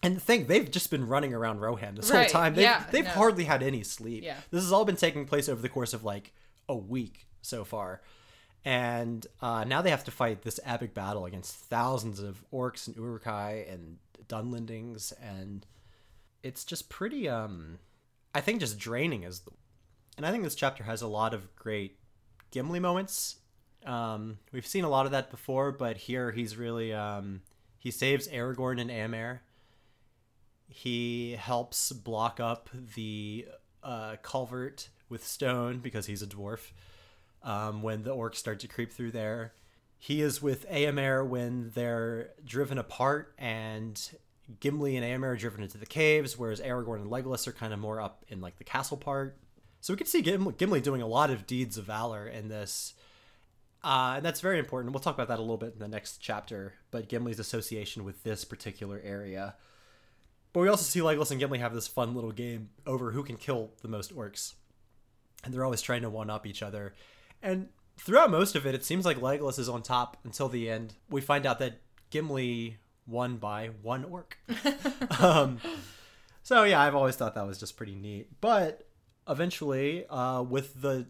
And 0.00 0.22
think 0.22 0.46
they've 0.46 0.70
just 0.70 0.90
been 0.90 1.08
running 1.08 1.34
around 1.34 1.60
Rohan 1.60 1.96
this 1.96 2.10
Right, 2.10 2.30
whole 2.30 2.42
time. 2.42 2.54
They've, 2.54 2.62
yeah, 2.62 2.84
they've 2.92 3.04
no. 3.04 3.10
hardly 3.10 3.44
had 3.44 3.64
any 3.64 3.82
sleep. 3.82 4.22
Yeah. 4.22 4.36
This 4.52 4.62
has 4.62 4.70
all 4.70 4.84
been 4.84 4.96
taking 4.96 5.26
place 5.26 5.48
over 5.48 5.60
the 5.60 5.68
course 5.68 5.92
of 5.92 6.04
like 6.04 6.32
a 6.68 6.76
week 6.76 7.26
so 7.42 7.64
far. 7.64 8.00
And 8.64 9.26
uh, 9.42 9.64
now 9.64 9.82
they 9.82 9.90
have 9.90 10.04
to 10.04 10.10
fight 10.10 10.42
this 10.42 10.60
epic 10.64 10.94
battle 10.94 11.26
against 11.26 11.54
thousands 11.54 12.20
of 12.20 12.44
orcs 12.52 12.86
and 12.86 12.96
Uruk-hai 12.96 13.66
and 13.68 13.98
Dunlendings. 14.28 15.12
And 15.20 15.66
it's 16.44 16.64
just 16.64 16.88
pretty, 16.88 17.28
um, 17.28 17.78
I 18.34 18.40
think, 18.40 18.60
just 18.60 18.78
draining 18.78 19.24
as 19.24 19.40
the. 19.40 19.50
And 20.16 20.24
I 20.24 20.30
think 20.30 20.44
this 20.44 20.54
chapter 20.54 20.84
has 20.84 21.02
a 21.02 21.08
lot 21.08 21.34
of 21.34 21.54
great 21.56 21.98
Gimli 22.54 22.78
moments. 22.78 23.38
Um, 23.84 24.38
we've 24.52 24.66
seen 24.66 24.84
a 24.84 24.88
lot 24.88 25.06
of 25.06 25.12
that 25.12 25.28
before, 25.28 25.72
but 25.72 25.96
here 25.96 26.30
he's 26.30 26.56
really 26.56 26.92
um, 26.92 27.42
he 27.78 27.90
saves 27.90 28.28
Aragorn 28.28 28.80
and 28.80 28.90
Eomer. 28.90 29.40
He 30.68 31.32
helps 31.32 31.90
block 31.90 32.38
up 32.38 32.70
the 32.94 33.48
uh, 33.82 34.16
culvert 34.22 34.88
with 35.08 35.26
stone 35.26 35.80
because 35.80 36.06
he's 36.06 36.22
a 36.22 36.28
dwarf. 36.28 36.70
Um, 37.42 37.82
when 37.82 38.04
the 38.04 38.14
orcs 38.14 38.36
start 38.36 38.60
to 38.60 38.68
creep 38.68 38.92
through 38.92 39.10
there, 39.10 39.54
he 39.98 40.22
is 40.22 40.40
with 40.40 40.70
Eomer 40.70 41.26
when 41.26 41.72
they're 41.74 42.30
driven 42.44 42.78
apart, 42.78 43.34
and 43.36 44.00
Gimli 44.60 44.96
and 44.96 45.04
Eomer 45.04 45.32
are 45.32 45.36
driven 45.36 45.62
into 45.64 45.76
the 45.76 45.86
caves, 45.86 46.38
whereas 46.38 46.60
Aragorn 46.60 47.00
and 47.00 47.10
Legolas 47.10 47.48
are 47.48 47.52
kind 47.52 47.72
of 47.72 47.80
more 47.80 48.00
up 48.00 48.24
in 48.28 48.40
like 48.40 48.58
the 48.58 48.64
castle 48.64 48.96
part. 48.96 49.36
So 49.84 49.92
we 49.92 49.98
can 49.98 50.06
see 50.06 50.22
Gimli, 50.22 50.54
Gimli 50.56 50.80
doing 50.80 51.02
a 51.02 51.06
lot 51.06 51.28
of 51.28 51.46
deeds 51.46 51.76
of 51.76 51.84
valor 51.84 52.26
in 52.26 52.48
this. 52.48 52.94
Uh, 53.82 54.14
and 54.16 54.24
that's 54.24 54.40
very 54.40 54.58
important. 54.58 54.94
We'll 54.94 55.02
talk 55.02 55.12
about 55.12 55.28
that 55.28 55.38
a 55.38 55.42
little 55.42 55.58
bit 55.58 55.74
in 55.74 55.78
the 55.78 55.88
next 55.88 56.22
chapter, 56.22 56.72
but 56.90 57.06
Gimli's 57.06 57.38
association 57.38 58.02
with 58.02 58.22
this 58.22 58.46
particular 58.46 58.98
area. 59.04 59.56
But 60.54 60.60
we 60.60 60.68
also 60.68 60.84
see 60.84 61.00
Legolas 61.00 61.30
and 61.32 61.38
Gimli 61.38 61.58
have 61.58 61.74
this 61.74 61.86
fun 61.86 62.14
little 62.14 62.32
game 62.32 62.70
over 62.86 63.10
who 63.10 63.22
can 63.22 63.36
kill 63.36 63.72
the 63.82 63.88
most 63.88 64.16
orcs. 64.16 64.54
And 65.44 65.52
they're 65.52 65.66
always 65.66 65.82
trying 65.82 66.00
to 66.00 66.08
one 66.08 66.30
up 66.30 66.46
each 66.46 66.62
other. 66.62 66.94
And 67.42 67.68
throughout 67.98 68.30
most 68.30 68.56
of 68.56 68.66
it, 68.66 68.74
it 68.74 68.86
seems 68.86 69.04
like 69.04 69.18
Legolas 69.18 69.58
is 69.58 69.68
on 69.68 69.82
top 69.82 70.16
until 70.24 70.48
the 70.48 70.70
end. 70.70 70.94
We 71.10 71.20
find 71.20 71.44
out 71.44 71.58
that 71.58 71.82
Gimli 72.08 72.78
won 73.06 73.36
by 73.36 73.68
one 73.82 74.04
orc. 74.04 74.38
um, 75.20 75.60
so 76.42 76.64
yeah, 76.64 76.80
I've 76.80 76.94
always 76.94 77.16
thought 77.16 77.34
that 77.34 77.46
was 77.46 77.60
just 77.60 77.76
pretty 77.76 77.94
neat. 77.94 78.30
But 78.40 78.83
eventually, 79.28 80.06
uh, 80.08 80.42
with 80.42 80.82
the 80.82 81.06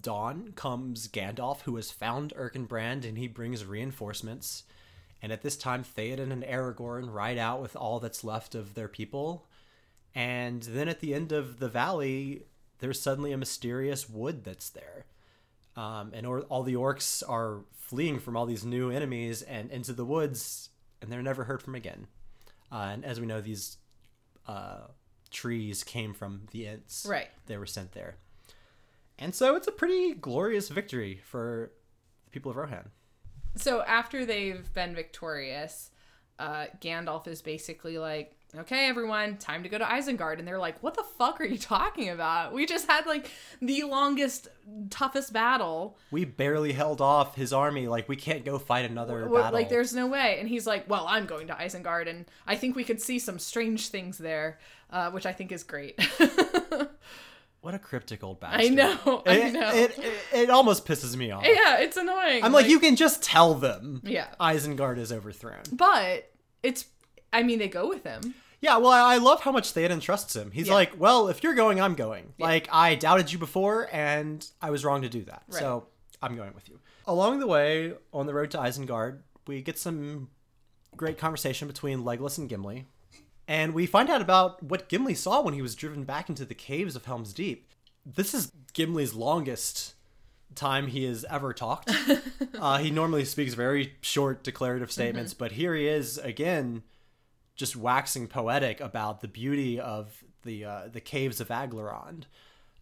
dawn 0.00 0.52
comes 0.54 1.08
Gandalf, 1.08 1.62
who 1.62 1.76
has 1.76 1.90
found 1.90 2.32
Erkenbrand, 2.36 3.04
and 3.06 3.18
he 3.18 3.28
brings 3.28 3.64
reinforcements. 3.64 4.64
And 5.20 5.30
at 5.30 5.42
this 5.42 5.56
time, 5.56 5.84
Theoden 5.84 6.32
and 6.32 6.42
Aragorn 6.42 7.12
ride 7.12 7.38
out 7.38 7.62
with 7.62 7.76
all 7.76 8.00
that's 8.00 8.24
left 8.24 8.54
of 8.54 8.74
their 8.74 8.88
people. 8.88 9.46
And 10.14 10.62
then 10.62 10.88
at 10.88 11.00
the 11.00 11.14
end 11.14 11.30
of 11.32 11.58
the 11.58 11.68
valley, 11.68 12.46
there's 12.80 13.00
suddenly 13.00 13.32
a 13.32 13.38
mysterious 13.38 14.08
wood 14.08 14.44
that's 14.44 14.70
there. 14.70 15.06
Um, 15.76 16.10
and 16.12 16.26
or, 16.26 16.40
all 16.42 16.64
the 16.64 16.74
orcs 16.74 17.22
are 17.28 17.60
fleeing 17.74 18.18
from 18.18 18.36
all 18.36 18.46
these 18.46 18.64
new 18.64 18.90
enemies 18.90 19.42
and 19.42 19.70
into 19.70 19.92
the 19.92 20.04
woods, 20.04 20.70
and 21.00 21.10
they're 21.10 21.22
never 21.22 21.44
heard 21.44 21.62
from 21.62 21.74
again. 21.74 22.08
Uh, 22.70 22.90
and 22.92 23.04
as 23.04 23.20
we 23.20 23.26
know, 23.26 23.40
these 23.40 23.78
uh, 24.48 24.80
trees 25.32 25.82
came 25.82 26.14
from 26.14 26.42
the 26.52 26.66
Ents. 26.68 27.06
Right. 27.08 27.28
They 27.46 27.56
were 27.56 27.66
sent 27.66 27.92
there. 27.92 28.16
And 29.18 29.34
so 29.34 29.56
it's 29.56 29.68
a 29.68 29.72
pretty 29.72 30.14
glorious 30.14 30.68
victory 30.68 31.20
for 31.24 31.72
the 32.24 32.30
people 32.30 32.50
of 32.50 32.56
Rohan. 32.56 32.90
So 33.56 33.82
after 33.82 34.24
they've 34.24 34.72
been 34.72 34.94
victorious, 34.94 35.90
uh, 36.38 36.66
Gandalf 36.80 37.28
is 37.28 37.42
basically 37.42 37.98
like, 37.98 38.34
okay, 38.56 38.86
everyone, 38.86 39.36
time 39.36 39.62
to 39.62 39.68
go 39.68 39.78
to 39.78 39.84
Isengard. 39.84 40.38
And 40.38 40.48
they're 40.48 40.58
like, 40.58 40.82
what 40.82 40.94
the 40.94 41.04
fuck 41.18 41.40
are 41.40 41.44
you 41.44 41.58
talking 41.58 42.08
about? 42.08 42.52
We 42.52 42.66
just 42.66 42.86
had 42.86 43.06
like 43.06 43.30
the 43.60 43.84
longest, 43.84 44.48
toughest 44.90 45.32
battle. 45.32 45.96
We 46.10 46.24
barely 46.24 46.72
held 46.72 47.00
off 47.00 47.34
his 47.36 47.52
army. 47.52 47.88
Like, 47.88 48.08
we 48.08 48.16
can't 48.16 48.44
go 48.44 48.58
fight 48.58 48.90
another 48.90 49.28
Well, 49.28 49.42
battle. 49.42 49.58
Like, 49.58 49.68
there's 49.68 49.94
no 49.94 50.06
way. 50.06 50.38
And 50.40 50.48
he's 50.48 50.66
like, 50.66 50.88
well, 50.88 51.06
I'm 51.08 51.26
going 51.26 51.46
to 51.46 51.54
Isengard. 51.54 52.08
And 52.08 52.26
I 52.46 52.56
think 52.56 52.74
we 52.76 52.84
could 52.84 53.00
see 53.00 53.18
some 53.18 53.38
strange 53.38 53.88
things 53.88 54.18
there, 54.18 54.58
uh, 54.92 55.10
which 55.10 55.26
I 55.26 55.32
think 55.32 55.50
is 55.52 55.64
great. 55.64 55.98
what 57.60 57.74
a 57.74 57.78
cryptic 57.78 58.22
old 58.24 58.38
I 58.42 58.68
bastard. 58.68 58.76
know. 58.76 59.22
I 59.26 59.34
It, 59.36 59.52
know. 59.52 59.70
It, 59.72 59.98
it, 59.98 60.14
it 60.32 60.50
almost 60.50 60.84
pisses 60.86 61.16
me 61.16 61.30
off. 61.30 61.44
yeah, 61.44 61.78
it's 61.78 61.96
annoying. 61.96 62.42
I'm 62.44 62.52
like, 62.52 62.68
you 62.68 62.78
can 62.80 62.96
just 62.96 63.22
tell 63.22 63.54
them 63.54 64.00
Yeah. 64.04 64.26
Isengard 64.40 64.98
is 64.98 65.12
overthrown. 65.12 65.62
But 65.72 66.30
it's, 66.62 66.86
I 67.32 67.42
mean, 67.42 67.58
they 67.58 67.68
go 67.68 67.88
with 67.88 68.04
him. 68.04 68.34
Yeah, 68.60 68.76
well, 68.76 68.90
I 68.92 69.14
I 69.14 69.18
love 69.18 69.40
how 69.42 69.50
much 69.50 69.74
Theoden 69.74 70.00
trusts 70.00 70.36
him. 70.36 70.50
He's 70.52 70.68
Yeah. 70.68 70.74
like, 70.74 70.92
well, 70.98 71.28
if 71.28 71.42
you're 71.42 71.54
going, 71.54 71.80
I'm 71.80 71.94
going. 71.94 72.32
Like, 72.38 72.68
I 72.72 72.94
doubted 72.94 73.32
you 73.32 73.38
before, 73.38 73.88
and 73.92 74.46
I 74.60 74.70
was 74.70 74.84
wrong 74.84 75.02
to 75.02 75.08
do 75.08 75.24
that. 75.24 75.42
Right. 75.48 75.58
So 75.60 75.88
I'm 76.22 76.36
going 76.36 76.54
with 76.54 76.68
you. 76.68 76.78
Along 77.06 77.40
the 77.40 77.48
way, 77.48 77.94
on 78.12 78.26
the 78.26 78.34
road 78.34 78.52
to 78.52 78.58
Isengard, 78.58 79.18
we 79.48 79.62
get 79.62 79.78
some 79.78 80.28
great 80.96 81.18
conversation 81.18 81.66
between 81.66 82.04
Legolas 82.04 82.38
and 82.38 82.48
Gimli. 82.48 82.86
And 83.52 83.74
we 83.74 83.84
find 83.84 84.08
out 84.08 84.22
about 84.22 84.62
what 84.62 84.88
Gimli 84.88 85.12
saw 85.12 85.42
when 85.42 85.52
he 85.52 85.60
was 85.60 85.74
driven 85.74 86.04
back 86.04 86.30
into 86.30 86.46
the 86.46 86.54
caves 86.54 86.96
of 86.96 87.04
Helm's 87.04 87.34
Deep. 87.34 87.68
This 88.06 88.32
is 88.32 88.50
Gimli's 88.72 89.12
longest 89.12 89.92
time 90.54 90.86
he 90.86 91.04
has 91.04 91.26
ever 91.28 91.52
talked. 91.52 91.90
uh, 92.58 92.78
he 92.78 92.90
normally 92.90 93.26
speaks 93.26 93.52
very 93.52 93.92
short 94.00 94.42
declarative 94.42 94.90
statements, 94.90 95.34
but 95.34 95.52
here 95.52 95.74
he 95.74 95.86
is 95.86 96.16
again, 96.16 96.82
just 97.54 97.76
waxing 97.76 98.26
poetic 98.26 98.80
about 98.80 99.20
the 99.20 99.28
beauty 99.28 99.78
of 99.78 100.24
the 100.44 100.64
uh, 100.64 100.88
the 100.90 101.02
caves 101.02 101.38
of 101.38 101.48
Aglarond, 101.48 102.22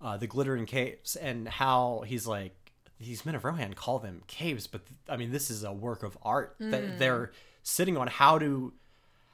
uh, 0.00 0.18
the 0.18 0.28
glittering 0.28 0.66
caves, 0.66 1.16
and 1.16 1.48
how 1.48 2.04
he's 2.06 2.28
like 2.28 2.70
these 3.00 3.26
men 3.26 3.34
of 3.34 3.44
Rohan 3.44 3.74
call 3.74 3.98
them 3.98 4.22
caves, 4.28 4.68
but 4.68 4.86
th- 4.86 5.00
I 5.08 5.16
mean 5.16 5.32
this 5.32 5.50
is 5.50 5.64
a 5.64 5.72
work 5.72 6.04
of 6.04 6.16
art 6.22 6.54
that 6.60 7.00
they're 7.00 7.32
sitting 7.64 7.96
on. 7.96 8.06
How 8.06 8.38
to 8.38 8.72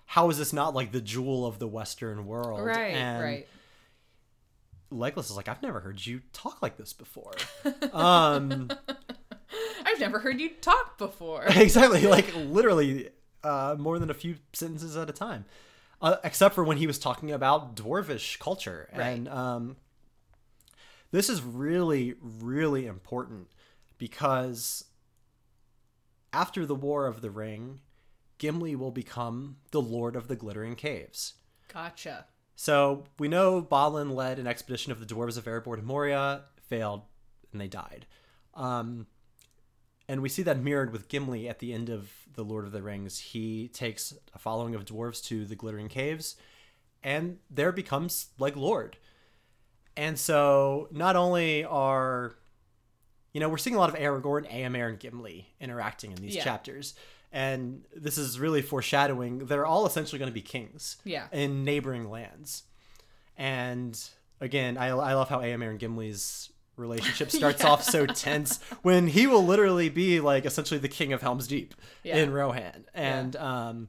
how 0.07 0.31
is 0.31 0.39
this 0.39 0.53
not 0.53 0.75
like 0.75 0.93
the 0.93 1.01
jewel 1.01 1.45
of 1.45 1.59
the 1.59 1.67
Western 1.67 2.27
world? 2.27 2.65
Right, 2.65 2.95
And 2.95 3.23
right. 3.23 3.49
Legolas 4.93 5.25
is 5.25 5.37
like, 5.37 5.49
I've 5.49 5.63
never 5.63 5.81
heard 5.81 6.05
you 6.05 6.23
talk 6.33 6.63
like 6.63 6.77
this 6.77 6.93
before. 6.93 7.35
um, 7.93 8.71
I've 9.85 10.01
never 10.01 10.21
heard 10.21 10.41
you 10.41 10.51
talk 10.61 10.97
before. 10.97 11.45
exactly, 11.49 12.07
like 12.07 12.33
literally 12.37 13.11
uh, 13.43 13.75
more 13.79 13.99
than 13.99 14.11
a 14.11 14.15
few 14.15 14.37
sentences 14.53 14.97
at 14.97 15.11
a 15.11 15.13
time, 15.13 15.45
uh, 16.01 16.17
except 16.23 16.55
for 16.55 16.63
when 16.63 16.77
he 16.77 16.87
was 16.87 16.99
talking 16.99 17.33
about 17.33 17.75
dwarvish 17.75 18.39
culture, 18.39 18.89
and 18.93 19.29
um, 19.29 19.77
this 21.11 21.29
is 21.29 21.43
really, 21.43 22.15
really 22.21 22.87
important 22.87 23.49
because 23.99 24.85
after 26.33 26.67
the 26.67 26.75
War 26.75 27.07
of 27.07 27.23
the 27.23 27.31
Ring, 27.31 27.81
Gimli 28.39 28.77
will 28.77 28.91
become 28.91 29.57
the 29.71 29.81
Lord 29.81 30.17
of 30.17 30.29
the 30.29 30.37
Glittering 30.37 30.75
Caves. 30.77 31.35
Gotcha. 31.73 32.27
So 32.55 33.05
we 33.19 33.29
know 33.29 33.61
Balin 33.61 34.11
led 34.11 34.39
an 34.39 34.47
expedition 34.47 34.93
of 34.93 35.01
the 35.01 35.07
dwarves 35.07 35.37
of 35.37 35.45
Erebor 35.45 35.77
to 35.77 35.83
Moria, 35.83 36.43
failed, 36.69 37.03
and 37.53 37.61
they 37.61 37.69
died. 37.69 38.07
Um, 38.55 39.07
and 40.09 40.23
we 40.23 40.29
see 40.29 40.43
that 40.43 40.59
mirrored 40.59 40.93
with 40.93 41.09
Gimli 41.09 41.49
at 41.49 41.59
the 41.59 41.73
end 41.73 41.91
of 41.91 42.11
The 42.35 42.45
Lord 42.45 42.65
of 42.65 42.73
the 42.73 42.83
Rings. 42.83 43.19
He 43.19 43.69
takes 43.69 44.15
a 44.35 44.39
following 44.39 44.75
of 44.75 44.85
dwarves 44.85 45.23
to 45.27 45.45
the 45.45 45.57
Glittering 45.57 45.89
Caves, 45.89 46.37
and 47.03 47.39
there 47.51 47.73
becomes 47.73 48.29
like 48.39 48.57
Lord. 48.57 48.97
And 49.97 50.19
so 50.19 50.89
not 50.91 51.17
only 51.17 51.65
are, 51.65 52.37
you 53.33 53.41
know, 53.41 53.49
we're 53.49 53.57
seeing 53.59 53.77
a 53.77 53.79
lot 53.79 53.89
of 53.91 53.97
Aragorn, 53.97 54.51
Eomer, 54.51 54.89
and 54.89 54.99
Gimli 55.01 55.49
interacting 55.61 56.13
in 56.13 56.19
these 56.23 56.37
Yeah. 56.37 56.45
chapters. 56.45 56.95
And 57.33 57.83
this 57.95 58.17
is 58.19 58.39
really 58.41 58.63
foreshadowing. 58.63 59.41
They're 59.41 59.67
all 59.67 59.87
essentially 59.87 60.19
going 60.19 60.31
to 60.31 60.35
be 60.35 60.41
kings 60.43 60.97
Yeah. 61.05 61.27
in 61.33 61.65
neighboring 61.65 62.09
lands. 62.09 62.63
And 63.37 63.99
again, 64.41 64.77
I, 64.79 64.87
I 64.89 65.15
love 65.15 65.29
how 65.29 65.41
Eomer 65.41 65.71
and 65.71 65.79
Gimli's 65.79 66.51
relationship 66.77 67.31
starts 67.33 67.65
off 67.65 67.83
so 67.83 68.07
tense 68.07 68.61
when 68.83 69.09
he 69.09 69.27
will 69.27 69.45
literally 69.45 69.89
be 69.89 70.21
like 70.21 70.45
essentially 70.45 70.79
the 70.79 70.89
king 70.89 71.13
of 71.13 71.23
Helm's 71.23 71.47
Deep 71.47 71.75
Yeah. 72.03 72.17
in 72.17 72.33
Rohan. 72.33 72.85
And 72.95 73.37
um, 73.37 73.89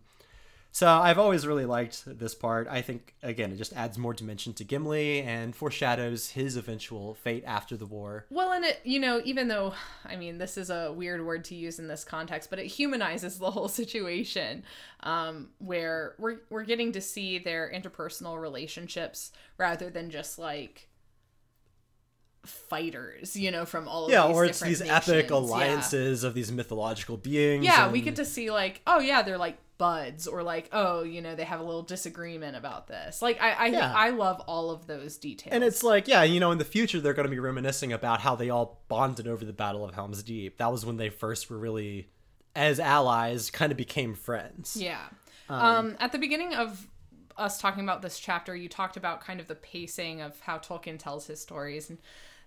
so 0.71 0.88
I've 0.88 1.17
always 1.17 1.47
really 1.47 1.65
liked 1.65 2.03
this 2.06 2.36
part. 2.36 2.67
I 2.69 2.82
think 2.82 3.15
again 3.23 3.51
it 3.51 3.58
just 3.58 3.73
adds 3.73 3.97
more 3.97 4.13
dimension 4.13 4.53
to 4.53 4.63
Gimli 4.63 5.21
and 5.21 5.56
foreshadows 5.56 6.30
his 6.32 6.56
eventual 6.56 7.15
fate 7.15 7.43
after 7.47 7.75
the 7.75 7.86
war. 7.86 8.25
Well, 8.30 8.51
and 8.51 8.63
it, 8.65 8.80
you 8.84 8.99
know, 8.99 9.21
even 9.25 9.47
though, 9.47 9.73
I 10.06 10.15
mean, 10.15 10.38
this 10.38 10.58
is 10.58 10.69
a 10.69 10.91
weird 10.93 11.25
word 11.25 11.43
to 11.45 11.56
use 11.56 11.80
in 11.80 11.88
this 11.88 12.03
context, 12.03 12.49
but 12.49 12.60
it 12.60 12.67
humanizes 12.67 13.39
the 13.39 13.51
whole 13.51 13.67
situation 13.82 14.63
um, 15.01 15.49
where 15.58 16.13
we're, 16.19 16.39
we're 16.49 16.63
getting 16.63 16.91
to 16.91 17.01
see 17.01 17.39
their 17.39 17.71
interpersonal 17.73 18.39
relationships 18.39 19.32
rather 19.58 19.89
than 19.89 20.10
just 20.12 20.38
like 20.38 20.89
fighters, 22.45 23.36
you 23.36 23.51
know, 23.51 23.65
from 23.65 23.88
all 23.88 24.06
of 24.06 24.12
Yeah, 24.12 24.27
these 24.27 24.36
or 24.36 24.45
it's 24.45 24.60
these 24.60 24.82
epic 24.82 25.08
nations. 25.08 25.30
Yeah. 25.32 25.38
alliances 25.38 26.23
of 26.23 26.34
these 26.34 26.51
mythological 26.51 27.17
beings. 27.17 27.65
Yeah, 27.65 27.91
we 27.91 28.01
get 28.01 28.15
to 28.17 28.25
see 28.25 28.51
like, 28.51 28.82
oh 28.88 28.99
yeah, 28.99 29.21
they're 29.21 29.38
like 29.38 29.58
buds, 29.77 30.27
or 30.27 30.43
like, 30.43 30.69
oh, 30.71 31.03
you 31.03 31.21
know, 31.21 31.35
they 31.35 31.43
have 31.43 31.59
a 31.59 31.63
little 31.63 31.83
disagreement 31.83 32.55
about 32.55 32.87
this. 32.87 33.21
Like, 33.21 33.41
I 33.41 33.51
I, 33.51 33.65
Yeah. 33.67 33.93
I 33.95 34.09
love 34.09 34.41
all 34.47 34.71
of 34.71 34.87
those 34.87 35.17
details. 35.17 35.53
And 35.53 35.63
it's 35.63 35.83
like, 35.83 36.07
yeah, 36.07 36.23
you 36.23 36.39
know, 36.39 36.51
in 36.51 36.57
the 36.57 36.65
future 36.65 36.99
they're 36.99 37.13
going 37.13 37.27
to 37.27 37.31
be 37.31 37.39
reminiscing 37.39 37.93
about 37.93 38.21
how 38.21 38.35
they 38.35 38.49
all 38.49 38.81
bonded 38.87 39.27
over 39.27 39.45
the 39.45 39.53
Battle 39.53 39.83
of 39.83 39.93
Helm's 39.93 40.23
Deep. 40.23 40.57
That 40.57 40.71
was 40.71 40.85
when 40.85 40.97
they 40.97 41.09
first 41.09 41.49
were 41.49 41.57
really, 41.57 42.09
as 42.55 42.79
allies, 42.79 43.51
kind 43.51 43.71
of 43.71 43.77
became 43.77 44.15
friends. 44.15 44.75
Yeah. 44.75 45.05
Um, 45.49 45.95
at 45.99 46.11
the 46.11 46.17
beginning 46.17 46.53
of 46.53 46.87
us 47.37 47.59
talking 47.59 47.83
about 47.83 48.01
this 48.01 48.19
chapter, 48.19 48.55
you 48.55 48.67
talked 48.67 48.97
about 48.97 49.21
kind 49.21 49.39
of 49.39 49.47
the 49.47 49.55
pacing 49.55 50.21
of 50.21 50.39
how 50.41 50.57
Tolkien 50.57 50.97
tells 50.99 51.27
his 51.27 51.39
stories 51.39 51.89
and 51.89 51.99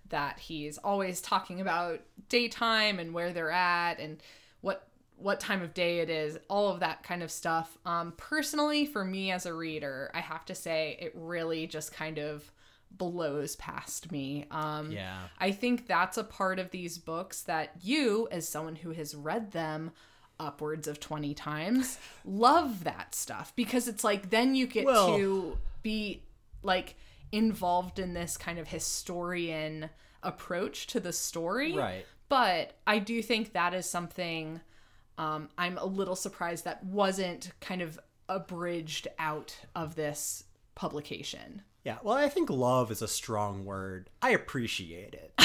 that 0.09 0.39
he's 0.39 0.77
always 0.77 1.21
talking 1.21 1.61
about 1.61 2.01
daytime 2.29 2.99
and 2.99 3.13
where 3.13 3.31
they're 3.31 3.51
at 3.51 3.99
and 3.99 4.21
what 4.61 4.87
what 5.21 5.39
time 5.39 5.61
of 5.61 5.73
day 5.73 5.99
it 5.99 6.09
is, 6.09 6.37
all 6.49 6.69
of 6.69 6.79
that 6.79 7.03
kind 7.03 7.21
of 7.23 7.31
stuff. 7.31 7.77
Um, 7.85 8.13
personally, 8.17 8.85
for 8.85 9.03
me 9.05 9.31
as 9.31 9.45
a 9.45 9.53
reader, 9.53 10.09
I 10.13 10.19
have 10.19 10.45
to 10.45 10.55
say 10.55 10.97
it 10.99 11.11
really 11.15 11.67
just 11.67 11.93
kind 11.93 12.17
of 12.17 12.51
blows 12.91 13.55
past 13.55 14.11
me. 14.11 14.45
Um, 14.51 14.91
Yeah. 14.91 15.19
I 15.39 15.51
think 15.51 15.87
that's 15.87 16.17
a 16.17 16.23
part 16.23 16.59
of 16.59 16.71
these 16.71 16.97
books 16.97 17.43
that 17.43 17.71
you, 17.81 18.27
as 18.31 18.47
someone 18.47 18.75
who 18.75 18.91
has 18.91 19.15
read 19.15 19.51
them 19.51 19.91
upwards 20.39 20.87
of 20.87 20.99
20 20.99 21.33
times, 21.33 21.97
love 22.25 22.83
that 22.83 23.15
stuff 23.15 23.53
because 23.55 23.87
it's 23.87 24.03
like 24.03 24.29
then 24.29 24.55
you 24.55 24.67
get 24.67 24.85
Well- 24.85 25.15
to 25.17 25.57
be 25.83 26.23
like 26.63 26.95
involved 27.31 27.97
in 27.97 28.13
this 28.13 28.37
kind 28.37 28.59
of 28.59 28.67
historian 28.67 29.89
approach 30.23 30.87
to 30.87 30.99
the 30.99 31.13
story. 31.13 31.73
Right. 31.73 32.05
But 32.29 32.73
I 32.85 32.99
do 32.99 33.21
think 33.21 33.53
that 33.53 33.73
is 33.73 33.89
something 33.89 34.61
um, 35.21 35.49
I'm 35.55 35.77
a 35.77 35.85
little 35.85 36.15
surprised 36.15 36.65
that 36.65 36.83
wasn't 36.83 37.51
kind 37.61 37.83
of 37.83 37.99
abridged 38.27 39.07
out 39.19 39.55
of 39.75 39.93
this 39.93 40.45
publication. 40.73 41.61
Yeah. 41.83 41.99
Well, 42.01 42.17
I 42.17 42.27
think 42.27 42.49
love 42.49 42.89
is 42.89 43.03
a 43.03 43.07
strong 43.07 43.63
word. 43.63 44.09
I 44.23 44.31
appreciate 44.31 45.13
it. 45.13 45.33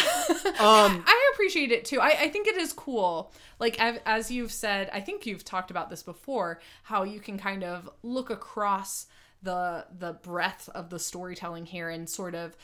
um, 0.61 1.05
I 1.07 1.31
appreciate 1.35 1.73
it 1.73 1.85
too. 1.85 2.01
I, 2.01 2.09
I 2.09 2.29
think 2.31 2.49
it 2.49 2.57
is 2.57 2.73
cool. 2.73 3.35
Like 3.59 3.79
as, 3.79 4.01
as 4.07 4.31
you've 4.31 4.53
said, 4.53 4.89
I 4.95 5.01
think 5.01 5.27
you've 5.27 5.45
talked 5.45 5.71
about 5.71 5.91
this 5.91 6.03
before. 6.03 6.59
How 6.83 7.03
you 7.03 7.21
can 7.21 7.37
kind 7.37 7.63
of 7.63 7.91
look 8.03 8.31
across 8.31 9.07
the 9.43 9.85
the 9.99 10.15
breadth 10.15 10.71
of 10.71 10.89
the 10.89 10.99
storytelling 10.99 11.67
here 11.67 11.91
and 11.91 12.09
sort 12.09 12.35
of 12.35 12.57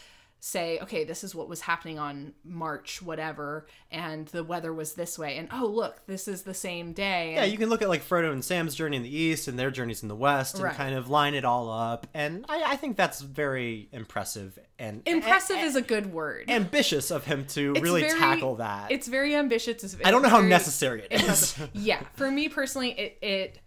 say, 0.45 0.81
okay, 0.81 1.05
this 1.05 1.23
is 1.23 1.37
what 1.37 1.49
was 1.49 1.61
happening 1.61 2.01
on 2.01 2.33
March, 2.45 3.01
whatever, 3.01 3.65
and 3.93 4.27
the 4.29 4.43
weather 4.43 4.73
was 4.73 4.95
this 4.95 5.17
way, 5.17 5.37
and 5.39 5.49
oh 5.53 5.65
look, 5.67 6.05
this 6.09 6.27
is 6.27 6.43
the 6.43 6.53
same 6.53 6.93
day. 6.93 7.35
yeah, 7.35 7.45
you 7.45 7.57
can 7.57 7.69
look 7.69 7.81
at 7.81 7.89
like 7.89 8.03
Frodo 8.03 8.33
and 8.33 8.45
Sam's 8.45 8.75
journey 8.75 8.97
in 8.97 9.05
the 9.05 9.17
east 9.17 9.47
and 9.47 9.57
their 9.57 9.71
journeys 9.71 10.03
in 10.03 10.09
the 10.09 10.17
west 10.17 10.57
and 10.57 10.65
Right. 10.65 10.75
kind 10.75 10.97
of 10.97 11.09
line 11.09 11.35
it 11.35 11.45
all 11.45 11.71
up. 11.71 12.09
And 12.13 12.45
I, 12.49 12.73
I 12.73 12.77
think 12.77 12.97
that's 12.97 13.21
very 13.21 13.89
impressive 13.93 14.59
and 14.81 15.03
impressive 15.07 15.59
is 15.59 15.77
a 15.77 15.81
good 15.83 16.13
word. 16.13 16.51
ambitious 16.51 17.13
of 17.13 17.25
him 17.25 17.47
to 17.51 17.75
It's 17.77 17.81
really 17.81 18.01
very- 18.01 18.19
tackle 18.19 18.57
that. 18.57 18.91
It's 18.91 19.07
very 19.07 19.37
ambitious. 19.37 19.85
It's, 19.85 19.97
I 20.05 20.11
don't 20.11 20.23
know 20.23 20.29
how 20.29 20.41
necessary 20.41 21.03
it 21.03 21.13
is. 21.13 21.21
impressive. 21.21 21.71
yeah, 21.75 22.03
for 22.17 22.29
me 22.29 22.49
personally, 22.49 22.91
it 22.99 23.19
it 23.23 23.59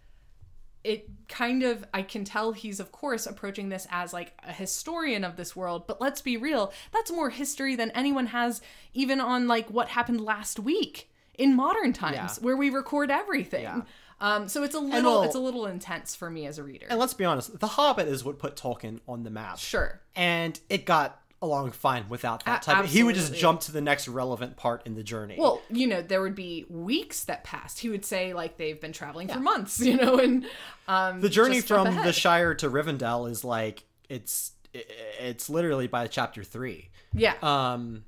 it 0.86 1.08
kind 1.28 1.62
of 1.62 1.84
I 1.92 2.02
can 2.02 2.24
tell 2.24 2.52
he's 2.52 2.78
of 2.80 2.92
course 2.92 3.26
approaching 3.26 3.68
this 3.68 3.86
as 3.90 4.12
like 4.12 4.32
a 4.46 4.52
historian 4.52 5.24
of 5.24 5.36
this 5.36 5.56
world, 5.56 5.86
but 5.86 6.00
let's 6.00 6.20
be 6.22 6.36
real, 6.36 6.72
that's 6.92 7.10
more 7.12 7.30
history 7.30 7.74
than 7.76 7.90
anyone 7.90 8.26
has 8.26 8.60
even 8.94 9.20
on 9.20 9.48
like 9.48 9.68
what 9.70 9.88
happened 9.88 10.20
last 10.20 10.58
week 10.60 11.10
in 11.34 11.54
modern 11.54 11.92
times 11.92 12.14
Yeah. 12.16 12.44
where 12.44 12.56
we 12.56 12.70
record 12.70 13.10
everything. 13.10 13.64
Yeah. 13.64 13.80
Um, 14.18 14.48
so 14.48 14.62
it's 14.62 14.74
a 14.74 14.78
little 14.80 15.22
it's 15.24 15.34
a 15.34 15.38
little 15.40 15.66
intense 15.66 16.14
for 16.14 16.30
me 16.30 16.46
as 16.46 16.56
a 16.58 16.62
reader. 16.62 16.86
And 16.88 16.98
let's 16.98 17.12
be 17.14 17.24
honest, 17.26 17.58
The 17.60 17.66
Hobbit 17.66 18.08
is 18.08 18.24
what 18.24 18.38
put 18.38 18.56
Tolkien 18.56 19.00
on 19.06 19.24
the 19.24 19.30
map. 19.30 19.58
Sure. 19.58 20.00
And 20.14 20.58
it 20.70 20.86
got 20.86 21.20
along 21.42 21.70
fine 21.72 22.08
without 22.08 22.44
that 22.44 22.62
type. 22.62 22.84
Of, 22.84 22.90
he 22.90 23.02
would 23.02 23.14
just 23.14 23.34
jump 23.34 23.60
to 23.62 23.72
the 23.72 23.80
next 23.80 24.08
relevant 24.08 24.56
part 24.56 24.86
in 24.86 24.94
the 24.94 25.02
journey. 25.02 25.36
Well, 25.38 25.60
you 25.68 25.86
know, 25.86 26.02
there 26.02 26.22
would 26.22 26.34
be 26.34 26.64
weeks 26.68 27.24
that 27.24 27.44
passed. 27.44 27.80
He 27.80 27.88
would 27.88 28.04
say 28.04 28.32
like 28.32 28.56
they've 28.56 28.80
been 28.80 28.92
traveling 28.92 29.28
for 29.28 29.40
months, 29.40 29.80
you 29.80 29.96
know, 29.96 30.18
and 30.18 30.46
um, 30.88 31.20
the 31.20 31.28
journey 31.28 31.60
from 31.60 31.94
the. 31.94 32.12
Shire 32.12 32.54
to 32.56 32.70
Rivendell 32.70 33.30
is 33.30 33.44
like 33.44 33.84
it's 34.08 34.52
it's 34.72 35.50
literally 35.50 35.86
by 35.86 36.06
chapter 36.06 36.42
three. 36.42 36.90
yeah, 37.12 37.34
Um, 37.42 38.04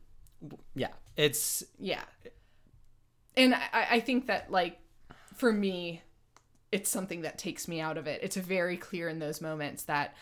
yeah, 0.75 0.89
it's 1.17 1.65
yeah, 1.79 2.03
and 3.37 3.55
I, 3.55 3.87
I 3.91 4.01
think 4.01 4.27
that 4.27 4.51
like 4.51 4.79
for 5.37 5.53
me, 5.53 6.03
it's 6.73 6.89
something 6.91 7.23
that 7.23 7.39
takes 7.39 7.69
me 7.69 7.81
out 7.81 7.99
of 7.99 8.07
it. 8.07 8.21
It's 8.23 8.37
very 8.37 8.77
clear 8.77 9.09
in 9.09 9.19
those 9.19 9.41
moments 9.41 9.85
that 9.85 10.15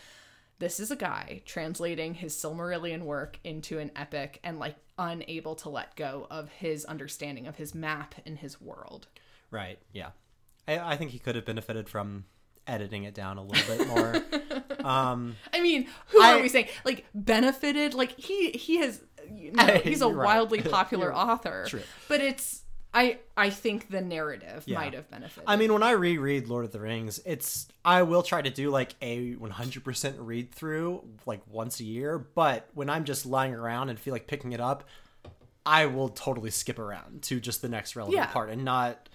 this 0.58 0.80
is 0.80 0.90
a 0.90 0.96
guy 0.96 1.42
translating 1.44 2.14
his 2.14 2.34
Silmarillion 2.34 3.02
work 3.02 3.38
into 3.44 3.78
an 3.78 3.90
epic 3.96 4.40
and 4.42 4.58
like 4.58 4.76
unable 4.98 5.54
to 5.56 5.68
let 5.68 5.94
go 5.96 6.26
of 6.30 6.48
his 6.48 6.84
understanding 6.86 7.46
of 7.46 7.56
his 7.56 7.74
map 7.74 8.14
and 8.24 8.38
his 8.38 8.60
world. 8.60 9.08
right. 9.50 9.78
Yeah, 9.92 10.10
I, 10.66 10.78
I 10.78 10.96
think 10.96 11.10
he 11.10 11.18
could 11.18 11.34
have 11.34 11.44
benefited 11.44 11.88
from 11.88 12.24
editing 12.66 13.04
it 13.04 13.14
down 13.14 13.38
a 13.38 13.42
little 13.44 13.76
bit 13.76 13.88
more. 13.88 14.84
um, 14.84 15.36
I 15.52 15.60
mean, 15.60 15.86
who 16.08 16.22
I- 16.22 16.32
are 16.38 16.42
we 16.42 16.48
saying? 16.48 16.68
Like 16.84 17.04
benefited? 17.14 17.94
Like 17.94 18.18
he 18.18 18.50
he 18.52 18.78
has 18.78 19.02
you 19.30 19.52
know, 19.52 19.66
he's 19.84 20.02
a 20.02 20.08
right. 20.08 20.24
wildly 20.24 20.62
popular 20.62 21.14
author. 21.14 21.64
true. 21.68 21.82
But 22.08 22.20
it's 22.20 22.62
I 22.98 23.18
I 23.36 23.50
think 23.50 23.90
the 23.90 24.00
narrative 24.00 24.64
Yeah. 24.66 24.78
might 24.78 24.94
have 24.94 25.10
benefited. 25.10 25.44
I 25.46 25.56
mean, 25.56 25.72
when 25.72 25.82
I 25.82 25.90
reread 25.90 26.48
Lord 26.48 26.64
of 26.64 26.72
the 26.72 26.80
Rings, 26.80 27.20
it's 27.26 27.68
I 27.84 28.02
will 28.02 28.22
try 28.22 28.40
to 28.40 28.48
do 28.50 28.70
like 28.70 28.94
a 29.02 29.34
100% 29.34 30.14
read 30.18 30.50
through 30.52 31.04
like 31.26 31.42
once 31.46 31.78
a 31.80 31.84
year, 31.84 32.18
but 32.18 32.68
when 32.72 32.88
I'm 32.88 33.04
just 33.04 33.26
lying 33.26 33.54
around 33.54 33.90
and 33.90 34.00
feel 34.00 34.12
like 34.12 34.26
picking 34.26 34.52
it 34.52 34.60
up, 34.60 34.84
I 35.66 35.84
will 35.86 36.08
totally 36.08 36.50
skip 36.50 36.78
around 36.78 37.22
to 37.24 37.38
just 37.38 37.60
the 37.60 37.68
next 37.68 37.96
relevant 37.96 38.16
Yeah. 38.16 38.26
part 38.32 38.48
and 38.50 38.64
not 38.64 39.08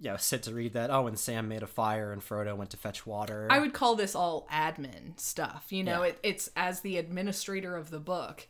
you 0.00 0.08
know, 0.10 0.16
sit 0.16 0.44
to 0.44 0.54
read 0.54 0.74
that 0.74 0.90
oh 0.92 1.08
and 1.08 1.18
Sam 1.18 1.48
made 1.48 1.64
a 1.64 1.66
fire 1.66 2.12
and 2.12 2.22
Frodo 2.22 2.56
went 2.56 2.70
to 2.70 2.76
fetch 2.76 3.04
water. 3.04 3.48
I 3.50 3.58
would 3.58 3.72
call 3.72 3.96
this 3.96 4.14
all 4.14 4.46
admin 4.50 5.18
stuff. 5.18 5.66
You 5.70 5.82
know, 5.82 6.02
Yeah. 6.04 6.10
it, 6.10 6.18
it's 6.22 6.50
as 6.56 6.80
the 6.82 6.96
administrator 6.98 7.74
of 7.76 7.90
the 7.90 7.98
book, 7.98 8.46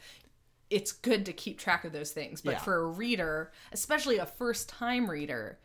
it's 0.70 0.92
good 0.92 1.24
to 1.26 1.33
keep 1.33 1.59
track 1.59 1.85
of 1.85 1.92
those 1.92 2.11
things. 2.12 2.40
But 2.40 2.52
Yeah. 2.52 2.59
for 2.59 2.76
a 2.76 2.87
reader, 2.87 3.52
especially 3.72 4.18
a 4.18 4.26
first 4.26 4.68
time 4.68 5.11
reader, 5.11 5.59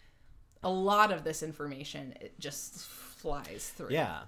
a 0.63 0.69
lot 0.69 1.11
of 1.11 1.23
this 1.23 1.43
information 1.43 2.13
it 2.21 2.39
just 2.39 2.75
flies 2.79 3.71
through. 3.75 3.89
Yeah. 3.91 4.21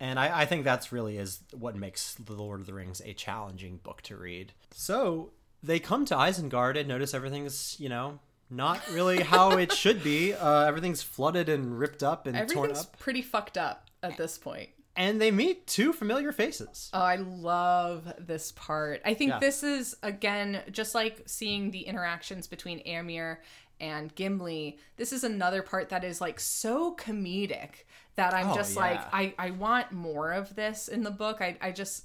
And 0.00 0.18
I, 0.20 0.42
I 0.42 0.44
think 0.46 0.64
that's 0.64 0.92
really 0.92 1.16
is 1.18 1.40
what 1.52 1.74
makes 1.74 2.14
The 2.14 2.34
Lord 2.34 2.60
of 2.60 2.66
the 2.66 2.74
Rings 2.74 3.02
a 3.04 3.14
challenging 3.14 3.78
book 3.78 4.02
to 4.02 4.16
read. 4.16 4.52
So 4.72 5.32
they 5.62 5.80
come 5.80 6.04
to 6.04 6.14
Isengard 6.14 6.78
and 6.78 6.86
notice 6.88 7.14
everything's, 7.14 7.74
you 7.80 7.88
know, 7.88 8.20
not 8.50 8.80
really 8.92 9.22
how 9.22 9.58
it 9.58 9.72
should 9.82 10.04
be. 10.04 10.34
Uh, 10.34 10.64
everything's 10.66 11.02
flooded 11.02 11.48
and 11.48 11.78
ripped 11.78 12.02
up 12.02 12.26
and 12.26 12.36
torn 12.48 12.66
Everything's 12.70 12.86
up. 12.86 12.98
pretty 12.98 13.22
fucked 13.22 13.58
up 13.58 13.90
at 14.02 14.16
this 14.16 14.38
point. 14.38 14.68
And 14.98 15.20
they 15.20 15.30
meet 15.30 15.66
two 15.66 15.92
familiar 15.94 16.32
faces. 16.32 16.90
Oh, 16.92 17.00
I 17.00 17.16
love 17.16 18.12
this 18.18 18.52
part. 18.52 19.00
I 19.04 19.14
think 19.14 19.30
Yeah. 19.30 19.38
this 19.38 19.62
is 19.62 19.96
again 20.02 20.60
just 20.72 20.94
like 20.94 21.22
seeing 21.26 21.70
the 21.70 21.82
interactions 21.82 22.46
between 22.48 22.80
Eomer 22.84 23.38
and 23.80 24.12
Gimli. 24.16 24.76
This 24.96 25.12
is 25.12 25.22
another 25.22 25.62
part 25.62 25.88
that 25.90 26.02
is 26.02 26.20
like 26.20 26.40
so 26.40 26.96
comedic 26.96 27.84
that 28.16 28.34
I'm 28.34 28.50
Oh, 28.50 28.54
just 28.56 28.74
like. 28.76 29.00
I 29.14 29.34
I 29.38 29.52
want 29.52 29.92
more 29.92 30.32
of 30.32 30.56
this 30.56 30.88
in 30.88 31.04
the 31.04 31.12
book. 31.12 31.40
I 31.40 31.56
I 31.60 31.70
just 31.70 32.04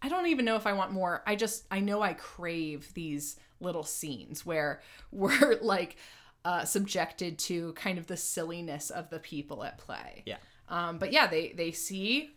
I 0.00 0.08
don't 0.08 0.28
even 0.28 0.44
know 0.44 0.54
if 0.54 0.64
I 0.66 0.74
want 0.74 0.92
more. 0.92 1.24
I 1.26 1.34
just 1.34 1.64
I 1.72 1.80
know 1.80 2.02
I 2.02 2.12
crave 2.14 2.94
these 2.94 3.34
little 3.60 3.82
scenes 3.82 4.46
where 4.46 4.80
we're 5.10 5.58
like 5.60 5.96
uh, 6.44 6.64
subjected 6.64 7.36
to 7.40 7.72
kind 7.72 7.98
of 7.98 8.06
the 8.06 8.16
silliness 8.16 8.90
of 8.90 9.10
the 9.10 9.18
people 9.18 9.64
at 9.64 9.76
play. 9.78 10.22
Yeah. 10.24 10.36
Um, 10.70 10.98
but 10.98 11.12
yeah, 11.12 11.26
they 11.26 11.52
they 11.56 11.72
see 11.72 12.30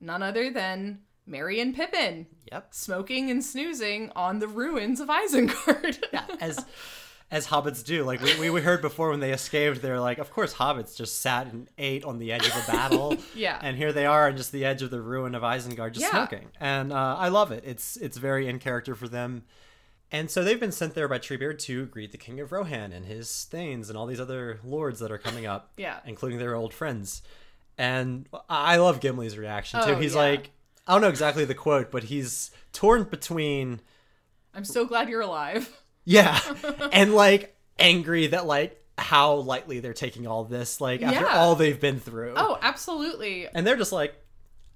none 0.00 0.22
other 0.22 0.50
than 0.50 1.00
Merry 1.26 1.60
and 1.60 1.74
Pippin 1.74 2.26
Yep. 2.50 2.68
smoking 2.74 3.30
and 3.30 3.44
snoozing 3.44 4.10
on 4.16 4.38
the 4.40 4.48
ruins 4.48 5.00
of 5.00 5.08
Isengard. 5.08 6.02
As 6.40 6.64
as 7.30 7.46
hobbits 7.46 7.82
do. 7.82 8.04
Like 8.04 8.20
we, 8.20 8.50
we 8.50 8.60
heard 8.60 8.82
before 8.82 9.08
when 9.08 9.20
they 9.20 9.32
escaped, 9.32 9.80
they're 9.80 9.98
like, 10.00 10.18
of 10.18 10.30
course 10.30 10.52
hobbits 10.52 10.94
just 10.94 11.22
sat 11.22 11.46
and 11.46 11.66
ate 11.78 12.04
on 12.04 12.18
the 12.18 12.30
edge 12.30 12.46
of 12.46 12.54
a 12.54 12.70
battle. 12.70 13.16
Yeah. 13.34 13.58
And 13.62 13.74
here 13.76 13.90
they 13.90 14.04
are 14.04 14.28
on 14.28 14.36
just 14.36 14.52
the 14.52 14.66
edge 14.66 14.82
of 14.82 14.90
the 14.90 15.00
ruin 15.00 15.34
of 15.34 15.42
Isengard 15.42 15.92
just 15.92 16.04
Yeah. 16.04 16.10
smoking. 16.10 16.48
And 16.60 16.92
uh, 16.92 17.16
I 17.18 17.28
love 17.28 17.50
it. 17.50 17.64
It's 17.66 17.96
it's 17.96 18.18
very 18.18 18.48
in 18.48 18.58
character 18.58 18.94
for 18.94 19.08
them. 19.08 19.44
And 20.10 20.30
so 20.30 20.44
they've 20.44 20.60
been 20.60 20.72
sent 20.72 20.92
there 20.94 21.08
by 21.08 21.18
Treebeard 21.18 21.58
to 21.60 21.86
greet 21.86 22.12
the 22.12 22.18
King 22.18 22.38
of 22.40 22.52
Rohan 22.52 22.92
and 22.92 23.06
his 23.06 23.44
Thanes 23.50 23.88
and 23.88 23.96
all 23.96 24.04
these 24.04 24.20
other 24.20 24.60
lords 24.62 25.00
that 25.00 25.10
are 25.10 25.16
coming 25.16 25.46
up. 25.46 25.72
Yeah. 25.78 26.00
Including 26.04 26.38
their 26.38 26.54
old 26.54 26.74
friends. 26.74 27.22
And 27.78 28.28
I 28.48 28.76
love 28.76 29.00
Gimli's 29.00 29.36
reaction 29.38 29.82
too. 29.82 29.90
Oh, 29.92 29.94
he's 29.96 30.14
yeah. 30.14 30.20
like 30.20 30.50
I 30.86 30.92
don't 30.92 31.00
know 31.02 31.08
exactly 31.08 31.44
the 31.44 31.54
quote, 31.54 31.90
but 31.90 32.04
he's 32.04 32.50
torn 32.72 33.04
between 33.04 33.80
I'm 34.54 34.64
so 34.64 34.84
glad 34.84 35.08
you're 35.08 35.20
alive. 35.22 35.70
yeah. 36.04 36.38
and 36.92 37.14
like 37.14 37.56
angry 37.78 38.28
that 38.28 38.46
like 38.46 38.78
how 38.98 39.34
lightly 39.34 39.80
they're 39.80 39.94
taking 39.94 40.26
all 40.26 40.44
this, 40.44 40.80
like 40.80 41.02
after 41.02 41.20
Yeah. 41.20 41.38
all 41.38 41.54
they've 41.54 41.80
been 41.80 41.98
through. 41.98 42.34
Oh, 42.36 42.58
absolutely. 42.60 43.48
And 43.52 43.66
they're 43.66 43.76
just 43.76 43.92
like, 43.92 44.14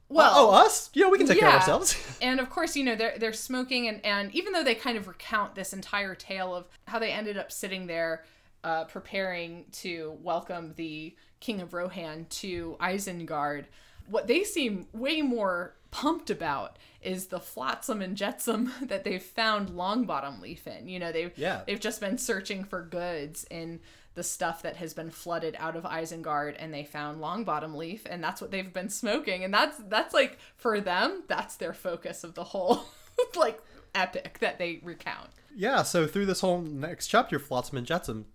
Well, 0.09 0.33
oh, 0.35 0.51
us? 0.53 0.89
You 0.95 1.03
know, 1.03 1.11
we 1.11 1.19
can 1.19 1.27
take 1.27 1.39
care 1.41 1.49
of 1.49 1.55
ourselves. 1.57 2.19
and 2.23 2.41
of 2.41 2.49
course, 2.49 2.77
you 2.77 2.85
know, 2.85 2.97
they're 2.97 3.19
they're 3.19 3.33
smoking 3.33 3.89
and 3.89 4.05
and 4.05 4.35
even 4.35 4.53
though 4.53 4.65
they 4.65 4.75
kind 4.75 4.97
of 4.97 5.07
recount 5.09 5.55
this 5.55 5.73
entire 5.73 6.15
tale 6.15 6.55
of 6.55 6.67
how 6.87 6.99
they 6.99 7.13
ended 7.13 7.37
up 7.37 7.53
sitting 7.53 7.87
there 7.87 8.25
uh, 8.65 8.85
preparing 8.85 9.67
to 9.71 10.17
welcome 10.23 10.73
the 10.77 11.15
King 11.47 11.61
of 11.61 11.73
Rohan 11.73 12.27
to 12.43 12.77
Isengard, 12.81 13.67
what 14.09 14.27
they 14.27 14.43
seem 14.43 14.89
way 14.93 15.23
more 15.23 15.75
pumped 15.93 16.29
about 16.29 16.77
is 17.01 17.29
the 17.29 17.39
flotsam 17.39 18.03
and 18.03 18.17
jetsam 18.17 18.73
that 18.83 19.05
they've 19.05 19.23
found 19.23 19.69
Longbottom 19.71 20.41
Leaf 20.41 20.67
in. 20.67 20.89
You 20.89 20.99
know, 20.99 21.13
they've 21.13 21.33
Yeah. 21.39 21.61
they've 21.65 21.79
just 21.81 22.01
been 22.01 22.19
searching 22.19 22.65
for 22.65 22.83
goods 22.83 23.47
in 23.49 23.79
the 24.15 24.25
stuff 24.25 24.63
that 24.63 24.77
has 24.77 24.93
been 24.93 25.11
flooded 25.11 25.55
out 25.59 25.77
of 25.77 25.85
Isengard 25.85 26.57
and 26.59 26.75
they 26.75 26.83
found 26.85 27.21
Longbottom 27.21 27.77
Leaf 27.77 28.03
and 28.11 28.25
that's 28.25 28.41
what 28.41 28.51
they've 28.51 28.73
been 28.73 28.89
smoking 28.89 29.45
and 29.45 29.55
that's 29.55 29.79
that's 29.89 30.13
like 30.15 30.39
for 30.57 30.81
them 30.81 31.23
that's 31.29 31.57
their 31.57 31.75
focus 31.75 32.25
of 32.25 32.35
the 32.35 32.45
whole 32.45 32.87
like 33.37 33.61
epic 33.95 34.39
that 34.41 34.59
they 34.59 34.81
recount. 34.83 35.29
yeah, 35.55 35.83
so 35.83 36.07
through 36.09 36.27
this 36.27 36.41
whole 36.41 36.61
next 36.61 37.07
chapter, 37.07 37.39
Flotsam 37.39 37.79
and 37.79 37.87
Jetsam, 37.87 38.27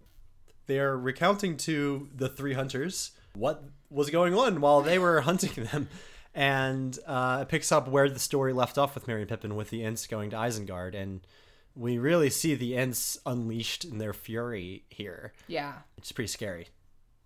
they're 0.71 0.97
recounting 0.97 1.57
to 1.57 2.07
the 2.15 2.29
three 2.29 2.53
hunters 2.53 3.11
what 3.35 3.63
was 3.89 4.09
going 4.09 4.33
on 4.33 4.61
while 4.61 4.81
they 4.81 4.97
were 4.97 5.21
hunting 5.29 5.65
them. 5.65 5.89
And 6.33 6.97
uh, 7.05 7.39
it 7.41 7.49
picks 7.49 7.73
up 7.73 7.89
where 7.89 8.09
the 8.09 8.19
story 8.19 8.53
left 8.53 8.77
off 8.77 8.95
with 8.95 9.05
Merry 9.05 9.21
and 9.21 9.29
Pippin 9.29 9.55
with 9.55 9.69
the 9.69 9.83
Ents 9.83 10.07
going 10.07 10.29
to 10.29 10.37
Isengard. 10.37 10.95
And 10.95 11.19
we 11.75 11.97
really 11.97 12.29
see 12.29 12.55
the 12.55 12.77
Ents 12.77 13.17
unleashed 13.25 13.83
in 13.83 13.97
their 13.97 14.13
fury 14.13 14.85
here. 14.89 15.33
Yeah. 15.47 15.73
It's 15.97 16.13
pretty 16.13 16.29
scary. 16.29 16.67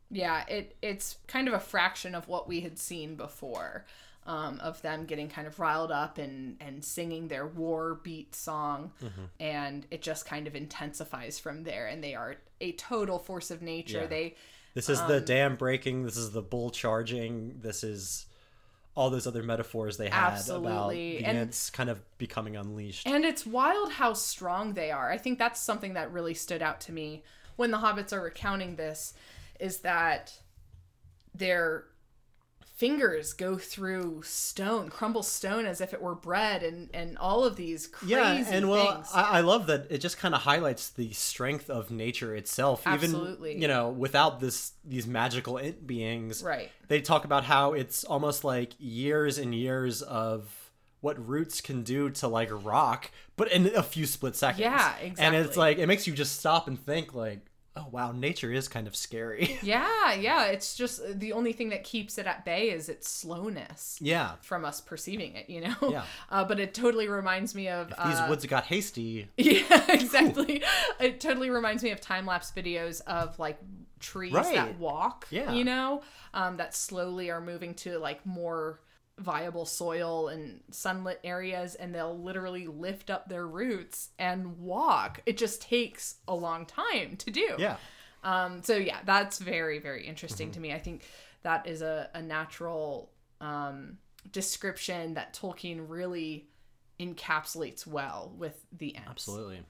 Yeah, 0.10 0.44
it 0.48 0.76
it's 0.82 1.18
kind 1.28 1.48
of 1.48 1.54
a 1.54 1.60
fraction 1.60 2.16
of 2.16 2.28
what 2.28 2.48
we 2.48 2.62
had 2.62 2.78
seen 2.78 3.16
before. 3.16 3.86
Um, 4.28 4.60
of 4.60 4.82
them 4.82 5.06
getting 5.06 5.30
kind 5.30 5.46
of 5.46 5.60
riled 5.60 5.92
up 5.92 6.18
and 6.18 6.58
and 6.60 6.84
singing 6.84 7.28
their 7.28 7.46
war 7.46 8.00
beat 8.04 8.34
song 8.34 8.92
and 9.40 9.86
it 9.92 10.02
just 10.02 10.26
kind 10.26 10.48
of 10.48 10.56
intensifies 10.56 11.38
from 11.38 11.62
there 11.62 11.86
and 11.86 12.04
they 12.04 12.16
are 12.16 12.38
a 12.66 12.72
total 12.74 13.20
force 13.20 13.52
of 13.52 13.62
nature 13.62 14.02
Yeah. 14.02 14.08
they 14.08 14.36
This 14.74 14.90
is 14.90 15.00
the 15.04 15.18
um, 15.18 15.26
dam 15.26 15.56
breaking. 15.56 16.04
This 16.04 16.18
is 16.18 16.32
the 16.32 16.42
bull 16.42 16.70
charging. 16.70 17.60
This 17.62 17.84
is 17.84 18.26
all 18.96 19.10
those 19.10 19.28
other 19.28 19.44
metaphors 19.44 19.98
they 19.98 20.10
had 20.10 20.20
about 20.28 20.34
Absolutely. 20.34 21.18
the 21.18 21.26
And- 21.26 21.38
Ents 21.38 21.70
kind 21.70 21.90
of 21.90 22.00
becoming 22.18 22.56
unleashed. 22.56 23.06
And 23.08 23.26
it's 23.26 23.46
wild 23.46 23.92
how 23.94 24.14
strong 24.14 24.74
they 24.74 24.90
are. 24.92 25.12
I 25.12 25.18
think 25.18 25.38
that's 25.40 25.62
something 25.62 25.94
that 25.96 26.12
really 26.12 26.34
stood 26.34 26.62
out 26.62 26.80
to 26.82 26.92
me 26.92 27.24
when 27.58 27.72
the 27.72 27.78
hobbits 27.78 28.12
are 28.14 28.22
recounting 28.22 28.76
this 28.76 29.14
is 29.60 29.80
that 29.80 30.34
their 31.34 31.86
fingers 32.76 33.32
go 33.32 33.58
through 33.58 34.22
stone, 34.24 34.90
crumble 34.90 35.24
stone 35.24 35.66
as 35.66 35.80
if 35.80 35.94
it 35.94 36.02
were 36.02 36.14
bread 36.14 36.62
and 36.62 36.90
and 36.94 37.18
all 37.18 37.44
of 37.44 37.56
these 37.56 37.88
crazy 37.88 38.14
yeah, 38.14 38.44
and 38.50 38.70
well, 38.70 38.96
things. 38.96 39.10
I, 39.14 39.38
I 39.38 39.42
love 39.42 39.68
that 39.68 39.88
it 39.90 40.00
just 40.00 40.18
kind 40.18 40.36
of 40.36 40.42
highlights 40.42 40.90
the 40.90 41.12
strength 41.14 41.70
of 41.70 41.90
nature 41.90 42.36
itself. 42.36 42.84
Absolutely. 42.86 43.52
Even 43.52 43.62
you 43.62 43.68
know, 43.68 43.90
without 43.90 44.40
this 44.40 44.74
these 44.84 45.08
magical 45.08 45.58
Ent 45.58 45.88
beings, 45.88 46.44
right. 46.44 46.70
they 46.88 47.02
talk 47.02 47.26
about 47.26 47.46
how 47.46 47.74
it's 47.74 48.04
almost 48.04 48.44
like 48.44 48.74
years 48.78 49.38
and 49.38 49.56
years 49.56 50.02
of 50.02 50.72
what 51.00 51.24
roots 51.28 51.62
can 51.62 51.84
do 51.84 52.10
to 52.10 52.28
like 52.28 52.50
rock, 52.52 53.12
but 53.38 53.52
in 53.52 53.68
a 53.76 53.84
few 53.84 54.06
split 54.06 54.36
seconds. 54.36 54.62
Yeah, 54.62 54.96
exactly. 54.98 55.26
And 55.26 55.36
it's 55.36 55.56
like 55.56 55.78
it 55.78 55.88
makes 55.88 56.08
you 56.08 56.14
just 56.14 56.40
stop 56.40 56.68
and 56.68 56.78
think 56.80 57.14
like, 57.14 57.40
oh 57.78 57.88
wow, 57.92 58.12
nature 58.12 58.52
is 58.52 58.68
kind 58.68 58.88
of 58.88 58.96
scary. 58.96 59.60
Yeah, 59.66 60.14
yeah. 60.14 60.46
It's 60.46 60.76
just 60.76 61.20
the 61.20 61.34
only 61.34 61.52
thing 61.52 61.70
that 61.70 61.84
keeps 61.84 62.18
it 62.18 62.28
at 62.28 62.46
bay 62.46 62.70
is 62.70 62.88
its 62.88 63.10
slowness 63.10 63.98
yeah. 64.00 64.34
from 64.42 64.64
us 64.64 64.80
perceiving 64.80 65.36
it, 65.36 65.50
you 65.50 65.62
know? 65.62 65.76
Yeah. 65.82 66.04
Uh, 66.30 66.44
but 66.44 66.60
it 66.60 66.74
totally 66.74 67.08
reminds 67.08 67.56
me 67.56 67.68
of. 67.70 67.92
If 67.92 67.98
these 67.98 68.20
uh, 68.20 68.26
woods 68.28 68.46
got 68.46 68.66
hasty, 68.66 69.30
Yeah, 69.38 69.86
exactly. 69.90 70.64
it 71.00 71.20
totally 71.20 71.50
reminds 71.50 71.84
me 71.84 71.92
of 71.92 72.02
time 72.02 72.26
lapse 72.26 72.52
videos 72.56 73.02
of 73.02 73.38
like 73.40 73.60
trees 74.00 74.34
that 74.34 74.78
walk. 74.80 75.28
Yeah. 75.30 75.54
You 75.54 75.64
know, 75.64 76.02
um, 76.34 76.58
that 76.58 76.76
slowly 76.76 77.30
are 77.32 77.42
moving 77.42 77.74
to 77.76 77.98
like 78.00 78.26
more 78.26 78.80
viable 79.18 79.66
soil 79.66 80.28
and 80.28 80.62
sunlit 80.72 81.20
areas, 81.24 81.76
and 81.76 81.94
they'll 81.94 82.18
literally 82.18 82.68
lift 82.68 83.10
up 83.10 83.30
their 83.30 83.48
roots 83.48 84.10
and 84.20 84.60
walk. 84.60 85.22
It 85.26 85.38
just 85.38 85.62
takes 85.62 86.16
a 86.28 86.36
long 86.36 86.66
time 86.66 87.18
to 87.18 87.32
do. 87.32 87.56
yeah. 87.58 87.78
Um, 88.24 88.64
so 88.64 88.76
yeah, 88.76 89.00
that's 89.06 89.38
very, 89.40 89.80
very 89.80 90.06
interesting 90.06 90.52
to 90.52 90.60
me. 90.60 90.74
I 90.74 90.80
think 90.80 91.04
that 91.44 91.68
is 91.68 91.84
a, 91.84 92.10
a 92.16 92.22
natural 92.22 93.12
um, 93.40 94.00
description 94.32 95.14
that 95.14 95.34
Tolkien 95.34 95.86
really 95.88 96.48
encapsulates 97.00 97.86
well 97.86 98.34
with 98.38 98.66
the 98.72 98.96
Ents. 98.96 99.10
Absolutely. 99.10 99.62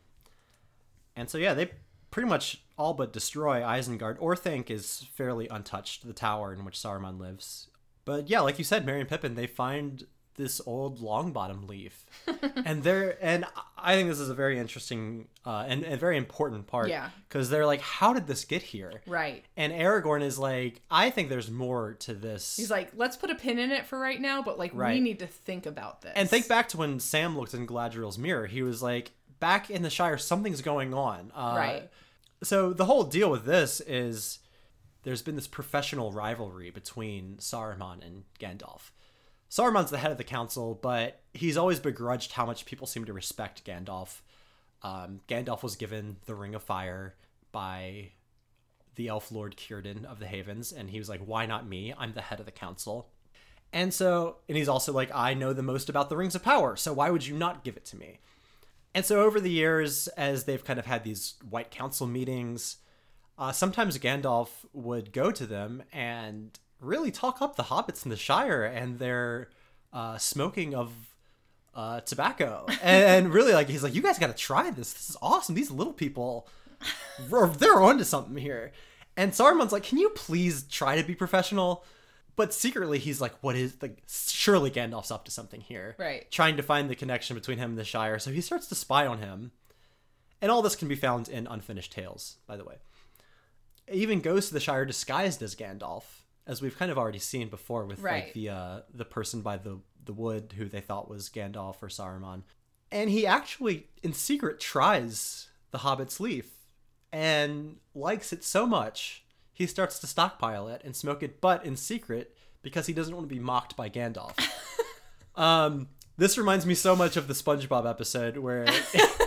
And 1.18 1.30
so 1.30 1.38
yeah, 1.38 1.54
they 1.54 1.72
pretty 2.12 2.30
much 2.30 2.62
all 2.78 2.94
but 2.94 3.12
destroy 3.12 3.60
Isengard. 3.60 4.20
Orthanc 4.20 4.70
is 4.70 5.06
fairly 5.14 5.50
untouched, 5.50 6.08
the 6.08 6.14
tower 6.14 6.54
in 6.54 6.64
which 6.64 6.78
Saruman 6.78 7.20
lives. 7.20 7.68
But 8.06 8.30
yeah, 8.30 8.42
like 8.42 8.58
you 8.58 8.64
said, 8.64 8.86
Merry 8.86 9.00
and 9.02 9.10
Pippin, 9.10 9.36
they 9.36 9.48
find 9.48 10.06
this 10.38 10.60
old 10.66 11.00
Longbottom 11.00 11.68
leaf, 11.68 12.06
and 12.66 12.84
they're 12.84 13.18
and 13.24 13.46
I 13.78 13.96
think 13.96 14.10
this 14.10 14.20
is 14.20 14.30
a 14.30 14.34
very 14.36 14.60
interesting 14.60 15.28
uh, 15.46 15.66
and 15.68 15.84
a 15.86 15.96
very 15.98 16.18
important 16.18 16.68
part. 16.68 16.90
Yeah. 16.90 17.10
because 17.28 17.50
they're 17.50 17.66
like, 17.66 17.82
how 17.82 18.14
did 18.14 18.28
this 18.28 18.44
get 18.46 18.62
here? 18.62 19.02
Right. 19.08 19.46
And 19.56 19.72
Aragorn 19.72 20.22
is 20.22 20.38
like, 20.38 20.82
I 20.92 21.10
think 21.10 21.30
there's 21.30 21.50
more 21.50 21.94
to 22.00 22.14
this. 22.14 22.58
He's 22.58 22.70
like, 22.70 22.92
let's 22.96 23.16
put 23.16 23.30
a 23.30 23.36
pin 23.36 23.58
in 23.60 23.72
it 23.72 23.86
for 23.86 23.98
right 23.98 24.20
now, 24.20 24.42
but 24.42 24.60
like 24.60 24.74
we 24.74 25.00
need 25.00 25.20
to 25.20 25.28
think 25.28 25.66
about 25.66 26.02
this. 26.02 26.14
And 26.16 26.30
think 26.30 26.48
back 26.48 26.68
to 26.70 26.78
when 26.78 27.00
Sam 27.00 27.38
looked 27.38 27.54
in 27.54 27.66
Galadriel's 27.66 28.18
mirror. 28.18 28.46
He 28.46 28.62
was 28.62 28.84
like, 28.84 29.12
back 29.40 29.70
in 29.70 29.84
the 29.84 29.90
Shire, 29.90 30.18
something's 30.18 30.62
going 30.62 30.94
on. 30.94 31.32
Uh, 31.34 31.54
Right. 31.58 31.90
So 32.44 32.74
the 32.74 32.86
whole 32.86 33.04
deal 33.06 33.32
with 33.32 33.46
this 33.46 33.80
is 33.82 34.40
there's 35.06 35.22
been 35.22 35.36
this 35.36 35.48
professional 35.48 36.12
rivalry 36.12 36.72
between 36.72 37.38
Saruman 37.38 38.06
and 38.06 38.24
Gandalf. 38.40 38.90
Saruman's 39.50 39.92
the 39.92 40.00
head 40.00 40.12
of 40.12 40.18
the 40.18 40.24
council, 40.24 40.78
but 40.82 41.22
he's 41.34 41.58
always 41.58 41.80
begrudged 41.80 42.34
how 42.34 42.46
much 42.46 42.66
people 42.66 42.88
seem 42.88 43.06
to 43.06 43.14
respect 43.14 43.64
Gandalf. 43.64 44.22
Um, 44.82 45.22
Gandalf 45.28 45.62
was 45.62 45.76
given 45.76 46.18
the 46.26 46.34
Ring 46.34 46.56
of 46.56 46.64
Fire 46.64 47.16
by 47.52 48.14
the 48.96 49.08
Elf 49.08 49.32
Lord 49.32 49.56
Círdan 49.56 50.06
of 50.06 50.20
the 50.20 50.26
Havens, 50.26 50.72
and 50.72 50.90
he 50.90 50.98
was 50.98 51.08
like, 51.08 51.22
"Why 51.22 51.46
not 51.46 51.68
me? 51.68 51.94
I'm 51.96 52.14
the 52.14 52.22
head 52.22 52.40
of 52.40 52.48
the 52.48 52.52
council." 52.52 53.10
And 53.72 53.94
so, 53.94 54.38
and 54.50 54.58
he's 54.58 54.70
also 54.70 54.92
like, 54.92 55.12
I 55.14 55.34
know 55.34 55.54
the 55.54 55.62
most 55.62 55.90
about 55.90 56.10
the 56.10 56.18
Rings 56.18 56.34
of 56.34 56.44
Power, 56.44 56.76
so 56.76 56.94
why 56.94 57.10
would 57.12 57.28
you 57.28 57.36
not 57.36 57.64
give 57.64 57.78
it 57.78 57.86
to 57.86 57.98
me? 57.98 58.20
And 58.94 59.06
so, 59.06 59.22
over 59.22 59.40
the 59.40 59.52
years, 59.52 60.08
as 60.10 60.46
they've 60.46 60.64
kind 60.64 60.80
of 60.80 60.86
had 60.86 61.04
these 61.04 61.36
White 61.48 61.70
Council 61.70 62.08
meetings, 62.08 62.78
uh, 63.38 63.52
sometimes 63.52 63.98
Gandalf 63.98 64.50
would 64.74 65.12
go 65.12 65.32
to 65.32 65.46
them 65.46 65.84
and 65.92 66.58
really 66.80 67.12
talk 67.12 67.42
up 67.42 67.56
the 67.56 67.64
hobbits 67.64 68.06
in 68.06 68.10
the 68.10 68.18
Shire 68.18 68.64
and 68.64 69.00
their 69.00 69.50
uh, 69.94 70.18
smoking 70.18 70.76
of 70.76 70.92
uh, 71.74 72.02
tobacco. 72.02 72.66
And, 72.82 73.26
and 73.26 73.34
really, 73.34 73.54
like, 73.54 73.70
he's 73.70 73.84
like, 73.84 73.96
you 73.96 74.02
guys 74.02 74.20
got 74.20 74.28
to 74.28 74.34
try 74.34 74.70
this. 74.70 74.94
This 74.94 75.10
is 75.10 75.18
awesome. 75.22 75.56
These 75.56 75.72
little 75.72 75.94
people, 75.94 76.48
they're 77.30 77.82
onto 77.82 78.04
something 78.04 78.38
here. 78.38 78.72
And 79.18 79.32
Saruman's 79.32 79.72
like, 79.72 79.84
can 79.84 79.98
you 79.98 80.10
please 80.10 80.64
try 80.64 81.00
to 81.00 81.08
be 81.08 81.16
professional? 81.16 81.84
But 82.36 82.54
secretly, 82.54 83.00
he's 83.00 83.22
like, 83.22 83.34
what 83.42 83.56
is, 83.56 83.76
like, 83.82 84.04
surely 84.10 84.70
Gandalf's 84.70 85.12
up 85.12 85.24
to 85.26 85.32
something 85.32 85.62
here. 85.62 85.96
Right. 85.98 86.30
Trying 86.32 86.58
to 86.58 86.64
find 86.64 86.90
the 86.90 86.96
connection 86.96 87.34
between 87.34 87.58
him 87.58 87.72
and 87.72 87.80
the 87.80 87.86
Shire. 87.86 88.20
So 88.20 88.32
he 88.32 88.42
starts 88.42 88.68
to 88.68 88.76
spy 88.76 89.08
on 89.08 89.20
him. 89.20 89.52
And 90.42 90.52
all 90.52 90.62
this 90.62 90.76
can 90.76 90.90
be 90.90 90.96
found 90.96 91.30
in 91.30 91.48
Unfinished 91.48 91.94
Tales, 91.94 92.38
by 92.46 92.58
the 92.58 92.66
way. 92.66 92.76
Even 93.92 94.22
goes 94.22 94.48
to 94.48 94.54
the 94.54 94.60
Shire 94.60 94.86
disguised 94.86 95.42
as 95.42 95.56
Gandalf, 95.56 96.04
as 96.48 96.62
we've 96.62 96.78
kind 96.78 96.92
of 96.92 96.98
already 96.98 97.20
seen 97.20 97.50
before 97.50 97.86
with 97.86 98.00
Right. 98.00 98.26
like 98.26 98.34
the 98.34 98.50
uh, 98.50 98.80
the 98.94 99.06
person 99.06 99.42
by 99.42 99.58
the 99.58 99.80
the 100.04 100.14
wood 100.14 100.54
who 100.58 100.66
they 100.66 100.82
thought 100.82 101.10
was 101.10 101.30
Gandalf 101.30 101.82
or 101.82 101.88
Saruman. 101.88 102.44
And 102.92 103.10
he 103.10 103.26
actually, 103.26 103.88
in 104.04 104.14
secret, 104.14 104.60
tries 104.60 105.48
the 105.72 105.80
Hobbit's 105.80 106.20
leaf 106.20 106.52
and 107.12 107.78
likes 107.94 108.32
it 108.32 108.44
so 108.44 108.66
much 108.68 109.26
he 109.56 109.66
starts 109.66 110.00
to 110.00 110.08
stockpile 110.08 110.68
it 110.68 110.82
and 110.84 110.94
smoke 110.96 111.24
it, 111.24 111.40
but 111.40 111.66
in 111.66 111.78
secret 111.78 112.36
because 112.62 112.88
he 112.88 112.94
doesn't 112.94 113.16
want 113.16 113.28
to 113.28 113.34
be 113.34 113.40
mocked 113.40 113.78
by 113.78 113.90
Gandalf. 113.90 114.38
um, 115.36 115.88
this 116.18 116.38
reminds 116.38 116.66
me 116.66 116.76
so 116.76 116.94
much 116.94 117.16
of 117.16 117.30
the 117.30 117.34
SpongeBob 117.34 117.90
episode 117.90 118.38
where 118.38 118.66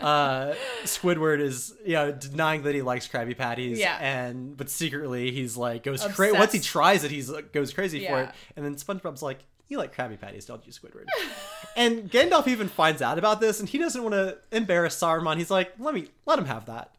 uh, 0.00 0.54
Squidward 0.84 1.40
is 1.40 1.74
you 1.84 1.94
know 1.94 2.12
denying 2.12 2.62
that 2.62 2.74
he 2.74 2.82
likes 2.82 3.06
Krabby 3.08 3.36
Patties, 3.36 3.78
Yeah. 3.78 3.96
and 4.00 4.56
but 4.56 4.70
secretly 4.70 5.30
he's 5.30 5.56
like 5.56 5.82
goes 5.82 6.04
crazy. 6.14 6.36
Once 6.36 6.52
he 6.52 6.60
tries 6.60 7.04
it, 7.04 7.10
he's 7.10 7.28
like, 7.30 7.52
goes 7.52 7.72
crazy 7.72 8.06
for 8.06 8.20
it, 8.22 8.30
and 8.56 8.64
then 8.64 8.74
SpongeBob's 8.76 9.22
like, 9.22 9.40
"You 9.68 9.78
like 9.78 9.94
Krabby 9.94 10.20
Patties, 10.20 10.44
don't 10.46 10.64
you, 10.66 10.72
Squidward?" 10.72 11.06
and 11.76 12.10
Gandalf 12.10 12.46
even 12.48 12.68
finds 12.68 13.02
out 13.02 13.18
about 13.18 13.40
this, 13.40 13.60
and 13.60 13.68
he 13.68 13.78
doesn't 13.78 14.02
want 14.02 14.14
to 14.14 14.38
embarrass 14.52 14.96
Saruman. 14.98 15.36
He's 15.36 15.50
like, 15.50 15.72
"Let 15.78 15.94
me 15.94 16.08
let 16.26 16.38
him 16.38 16.46
have 16.46 16.66
that." 16.66 16.92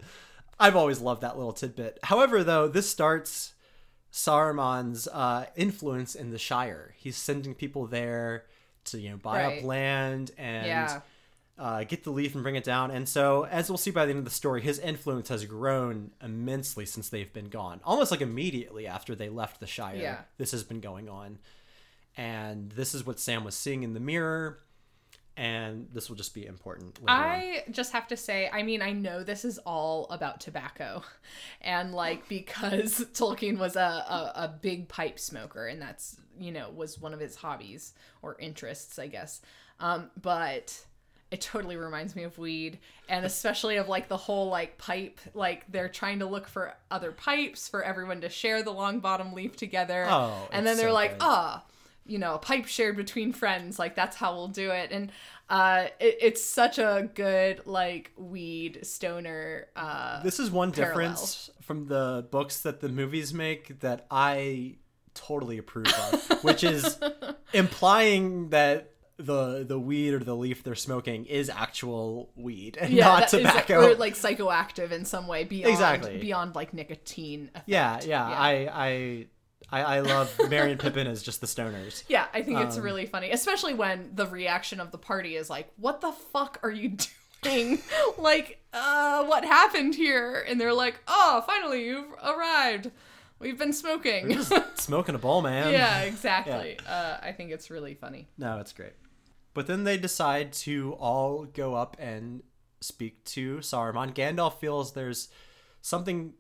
I've 0.60 0.76
always 0.76 0.99
loved 0.99 1.22
that 1.22 1.38
little 1.38 1.54
tidbit. 1.54 1.97
However, 2.04 2.43
though, 2.43 2.68
this 2.68 2.88
starts 2.88 3.54
Saruman's 4.14 5.08
uh, 5.08 5.45
influence 5.56 6.16
in 6.16 6.32
the 6.32 6.38
Shire. 6.38 6.93
He's 6.97 7.16
sending 7.18 7.56
people 7.56 7.88
there 7.88 8.45
to 8.86 8.99
you 8.99 9.10
know 9.12 9.18
buy 9.18 9.43
Right. 9.45 9.58
up 9.60 9.64
land 9.64 10.32
and 10.38 10.66
Yeah. 10.68 11.02
Uh, 11.62 11.84
get 11.84 12.03
the 12.03 12.09
leaf 12.09 12.34
and 12.34 12.41
bring 12.41 12.55
it 12.55 12.64
down. 12.64 12.89
And 12.89 13.07
so, 13.07 13.45
as 13.45 13.70
we'll 13.70 13.78
see 13.78 13.91
by 13.91 14.05
the 14.05 14.09
end 14.09 14.18
of 14.20 14.26
the 14.26 14.32
story, 14.32 14.62
his 14.62 14.80
influence 14.80 15.30
has 15.30 15.45
grown 15.45 16.09
immensely 16.22 16.88
since 16.88 17.09
they've 17.09 17.32
been 17.32 17.49
gone. 17.49 17.80
Almost 17.84 18.09
like 18.09 18.22
immediately 18.22 18.88
after 18.88 19.14
they 19.14 19.30
left 19.30 19.59
the 19.59 19.68
Shire, 19.68 19.95
Yeah. 19.95 20.18
this 20.38 20.51
has 20.53 20.64
been 20.64 20.80
going 20.82 21.07
on. 21.07 21.38
And 22.18 22.72
this 22.72 22.95
is 22.95 23.05
what 23.05 23.20
Sam 23.20 23.43
was 23.43 23.55
seeing 23.55 23.84
in 23.84 23.93
the 23.93 23.99
mirror. 23.99 24.57
And 25.38 25.88
this 25.93 26.09
will 26.09 26.18
just 26.18 26.34
be 26.34 26.45
important. 26.45 26.99
Later 26.99 27.12
on. 27.12 27.20
I 27.26 27.64
just 27.72 27.93
have 27.93 28.07
to 28.09 28.18
say, 28.18 28.49
I 28.51 28.64
mean, 28.64 28.82
I 28.82 28.91
know 28.91 29.24
this 29.24 29.45
is 29.45 29.59
all 29.59 30.07
about 30.09 30.41
tobacco. 30.41 31.03
And 31.62 31.93
like, 31.93 32.28
because 32.28 33.05
Tolkien 33.14 33.59
was 33.59 33.76
a, 33.76 33.80
a, 33.80 34.32
a 34.36 34.47
big 34.62 34.88
pipe 34.88 35.20
smoker, 35.20 35.68
and 35.68 35.80
that's, 35.80 36.18
you 36.39 36.51
know, 36.51 36.72
was 36.72 36.99
one 36.99 37.14
of 37.14 37.20
his 37.20 37.36
hobbies 37.36 37.93
or 38.24 38.36
interests, 38.39 38.97
I 38.97 39.05
guess. 39.07 39.41
Um, 39.80 40.09
but 40.20 40.86
it 41.32 41.41
totally 41.41 41.77
reminds 41.77 42.15
me 42.15 42.23
of 42.23 42.38
weed, 42.38 42.77
and 43.09 43.25
especially 43.25 43.77
of 43.77 43.88
like 43.88 44.07
the 44.09 44.17
whole 44.17 44.49
like 44.49 44.77
pipe, 44.77 45.19
like 45.34 45.65
they're 45.71 45.89
trying 45.89 46.19
to 46.19 46.25
look 46.25 46.47
for 46.47 46.73
other 46.91 47.11
pipes 47.11 47.67
for 47.69 47.82
everyone 47.84 48.21
to 48.21 48.29
share 48.29 48.61
the 48.63 48.71
long 48.71 48.99
bottom 48.99 49.34
leaf 49.34 49.55
together. 49.55 50.05
Oh, 50.09 50.47
and 50.51 50.67
then 50.67 50.77
they're 50.77 50.89
so 50.89 50.93
like, 50.93 51.15
ah, 51.21 51.63
you 52.05 52.17
know, 52.19 52.36
a 52.36 52.39
pipe 52.39 52.65
shared 52.65 52.97
between 52.97 53.32
friends, 53.32 53.79
like 53.79 53.95
that's 53.95 54.17
how 54.17 54.34
we'll 54.36 54.49
do 54.49 54.71
it. 54.71 54.91
And 54.91 55.11
uh, 55.49 55.88
it, 55.99 56.17
it's 56.21 56.43
such 56.43 56.77
a 56.79 57.09
good 57.15 57.61
like 57.65 58.11
weed 58.17 58.79
stoner. 58.86 59.67
Uh, 59.75 60.21
This 60.23 60.39
is 60.39 60.51
one 60.51 60.71
parallel. 60.73 60.93
difference 61.11 61.49
from 61.61 61.86
the 61.88 62.27
books 62.29 62.61
that 62.61 62.82
the 62.82 62.89
movies 62.89 63.34
make 63.34 63.79
that 63.79 64.05
I 64.11 64.75
totally 65.13 65.57
approve 65.57 65.88
of, 65.88 66.43
which 66.43 66.63
is 66.63 66.97
implying 67.53 68.49
that 68.49 68.90
the 69.22 69.63
the 69.67 69.80
weed 69.80 70.13
or 70.13 70.19
the 70.19 70.36
leaf 70.36 70.63
they're 70.63 70.76
smoking 70.76 71.26
is 71.26 71.49
actual 71.49 72.32
weed 72.36 72.78
and 72.80 72.91
yeah, 72.91 73.05
not 73.05 73.19
that 73.30 73.34
is- 73.34 73.47
tobacco. 73.47 73.91
or 73.91 73.95
like 73.95 74.15
psychoactive 74.15 74.91
in 74.91 75.05
some 75.05 75.28
way 75.28 75.43
beyond 75.43 75.72
Exactly. 75.74 76.17
beyond 76.19 76.55
like 76.55 76.74
nicotine. 76.74 77.49
effect. 77.53 77.67
yeah, 77.67 77.99
yeah, 78.03 78.30
Yeah. 78.30 78.38
I 78.38 78.51
I 78.74 79.28
I, 79.74 79.82
I 79.97 79.99
love 80.01 80.30
Merry 80.49 80.72
and 80.72 80.80
Pippin 80.86 81.07
as 81.07 81.24
just 81.24 81.39
the 81.39 81.47
stoners. 81.47 82.03
Yeah, 82.09 82.26
I 82.34 82.41
think 82.41 82.59
it's 82.59 82.76
Um, 82.78 82.84
really 82.84 83.05
funny, 83.05 83.32
especially 83.32 83.74
when 83.74 84.11
the 84.13 84.28
reaction 84.28 84.82
of 84.82 84.91
the 84.91 84.97
party 84.97 85.36
is 85.38 85.49
like, 85.49 85.72
"What 85.78 86.01
the 86.01 86.11
fuck 86.11 86.59
are 86.63 86.72
you 86.72 86.97
doing? 87.41 87.80
like, 88.17 88.59
uh, 88.74 89.24
what 89.26 89.45
happened 89.45 89.95
here?" 89.95 90.43
And 90.47 90.59
they're 90.59 90.74
like, 90.74 90.99
"Oh, 91.07 91.43
finally 91.47 91.86
you've 91.86 92.11
arrived. 92.22 92.91
We've 93.39 93.57
been 93.57 93.72
smoking." 93.72 94.41
Smoking 94.76 95.15
a 95.15 95.19
bowl, 95.19 95.41
man. 95.41 95.72
yeah, 95.72 96.01
exactly. 96.01 96.78
Uh, 96.86 97.17
I 97.22 97.32
think 97.32 97.51
it's 97.51 97.69
really 97.69 97.93
funny. 97.93 98.28
No, 98.38 98.59
it's 98.59 98.74
great. 98.74 98.93
But 99.54 99.68
then 99.68 99.84
they 99.84 99.97
decide 99.97 100.54
to 100.54 100.93
all 100.93 101.45
go 101.45 101.76
up 101.76 101.97
and 101.99 102.43
speak 102.80 103.24
to 103.26 103.58
Saruman. 103.58 104.14
Gandalf 104.14 104.60
feels 104.60 104.93
there's 104.93 105.30
something 105.82 106.34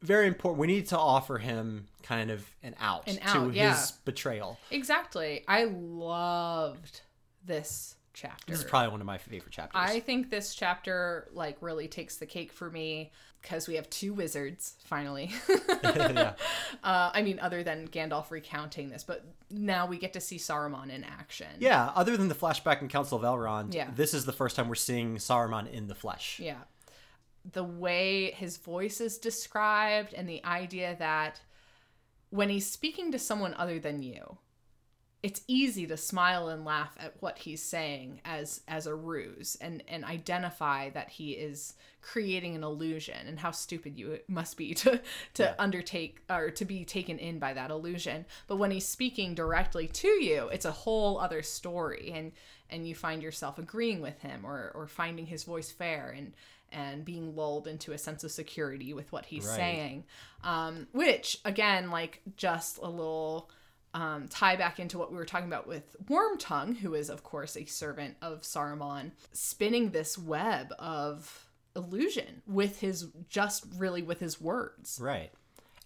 very 0.00 0.26
important. 0.26 0.60
We 0.60 0.66
need 0.66 0.88
to 0.88 0.98
offer 0.98 1.38
him 1.38 1.86
kind 2.02 2.30
of 2.30 2.44
an 2.62 2.74
out 2.80 3.06
An 3.08 3.16
to 3.32 3.50
yeah. 3.54 3.74
his 3.74 3.92
betrayal. 4.04 4.58
Exactly. 4.70 5.44
I 5.46 5.64
loved 5.64 7.02
this 7.44 7.96
chapter. 8.14 8.50
This 8.50 8.60
is 8.60 8.64
probably 8.64 8.90
one 8.90 9.00
of 9.00 9.06
my 9.06 9.18
favorite 9.18 9.52
chapters. 9.52 9.80
I 9.82 10.00
think 10.00 10.30
this 10.30 10.54
chapter 10.54 11.28
like 11.32 11.56
really 11.60 11.88
takes 11.88 12.16
the 12.16 12.26
cake 12.26 12.52
for 12.52 12.70
me 12.70 13.10
because 13.40 13.66
we 13.66 13.74
have 13.74 13.88
two 13.90 14.12
wizards 14.14 14.74
finally. 14.84 15.30
yeah. 15.84 16.34
uh, 16.84 17.10
I 17.12 17.22
mean, 17.22 17.38
other 17.40 17.62
than 17.62 17.88
Gandalf 17.88 18.30
recounting 18.30 18.88
this, 18.88 19.02
but 19.04 19.24
now 19.50 19.86
we 19.86 19.98
get 19.98 20.12
to 20.12 20.20
see 20.20 20.36
Saruman 20.36 20.90
in 20.90 21.04
action. 21.04 21.48
Yeah, 21.58 21.90
other 21.94 22.16
than 22.16 22.28
the 22.28 22.34
flashback 22.34 22.80
in 22.82 22.88
Council 22.88 23.18
of 23.18 23.24
Elrond, 23.24 23.74
Yeah. 23.74 23.90
this 23.94 24.14
is 24.14 24.24
the 24.24 24.32
first 24.32 24.56
time 24.56 24.68
we're 24.68 24.74
seeing 24.76 25.16
Saruman 25.16 25.70
in 25.70 25.88
the 25.88 25.94
flesh. 25.94 26.38
Yeah. 26.42 26.58
The 27.50 27.64
way 27.64 28.30
his 28.30 28.56
voice 28.58 29.00
is 29.00 29.18
described 29.18 30.14
and 30.14 30.28
the 30.28 30.44
idea 30.44 30.94
that 31.00 31.40
when 32.30 32.48
he's 32.48 32.70
speaking 32.70 33.10
to 33.12 33.18
someone 33.18 33.54
other 33.54 33.78
than 33.80 34.02
you, 34.02 34.38
it's 35.22 35.42
easy 35.46 35.86
to 35.86 35.96
smile 35.96 36.48
and 36.48 36.64
laugh 36.64 36.96
at 36.98 37.14
what 37.20 37.38
he's 37.38 37.62
saying 37.62 38.20
as 38.24 38.60
as 38.66 38.86
a 38.86 38.94
ruse 38.94 39.56
and 39.60 39.82
and 39.86 40.04
identify 40.04 40.90
that 40.90 41.08
he 41.10 41.32
is 41.32 41.74
creating 42.00 42.56
an 42.56 42.64
illusion 42.64 43.28
and 43.28 43.38
how 43.38 43.52
stupid 43.52 43.96
you 43.96 44.18
must 44.26 44.56
be 44.56 44.74
to 44.82 45.00
to 45.34 45.62
undertake 45.62 46.20
or 46.28 46.50
to 46.50 46.64
be 46.64 46.84
taken 46.84 47.18
in 47.18 47.38
by 47.38 47.52
that 47.52 47.70
illusion. 47.70 48.24
But 48.48 48.56
when 48.56 48.72
he's 48.72 48.86
speaking 48.86 49.34
directly 49.34 49.86
to 49.88 50.08
you 50.08 50.48
it's 50.48 50.64
a 50.64 50.72
whole 50.72 51.18
other 51.18 51.42
story 51.42 52.10
and 52.14 52.32
and 52.68 52.88
you 52.88 52.94
find 52.94 53.22
yourself 53.22 53.58
agreeing 53.58 54.00
with 54.00 54.18
him 54.20 54.44
or 54.44 54.72
or 54.74 54.88
finding 54.88 55.26
his 55.26 55.44
voice 55.44 55.70
fair 55.70 56.12
and 56.16 56.32
and 56.72 57.04
being 57.04 57.36
lulled 57.36 57.68
into 57.68 57.92
a 57.92 57.98
sense 57.98 58.24
of 58.24 58.30
security 58.32 58.94
with 58.94 59.12
what 59.12 59.26
he's 59.26 59.46
Right. 59.46 59.56
saying. 59.56 60.04
Um 60.42 60.88
which 60.92 61.38
again 61.44 61.90
like 61.92 62.22
just 62.36 62.78
a 62.78 62.88
little 62.88 63.48
um, 63.94 64.28
tie 64.28 64.56
back 64.56 64.80
into 64.80 64.98
what 64.98 65.10
we 65.10 65.16
were 65.16 65.24
talking 65.24 65.46
about 65.46 65.66
with 65.66 65.96
Wormtongue, 66.06 66.78
who 66.78 66.94
is, 66.94 67.10
of 67.10 67.22
course, 67.22 67.56
a 67.56 67.64
servant 67.64 68.16
of 68.22 68.42
Saruman, 68.42 69.12
spinning 69.32 69.90
this 69.90 70.16
web 70.16 70.72
of 70.78 71.46
illusion 71.74 72.42
with 72.46 72.80
his 72.80 73.08
just 73.28 73.64
really 73.76 74.02
with 74.02 74.20
his 74.20 74.40
words. 74.40 74.98
Right. 75.00 75.30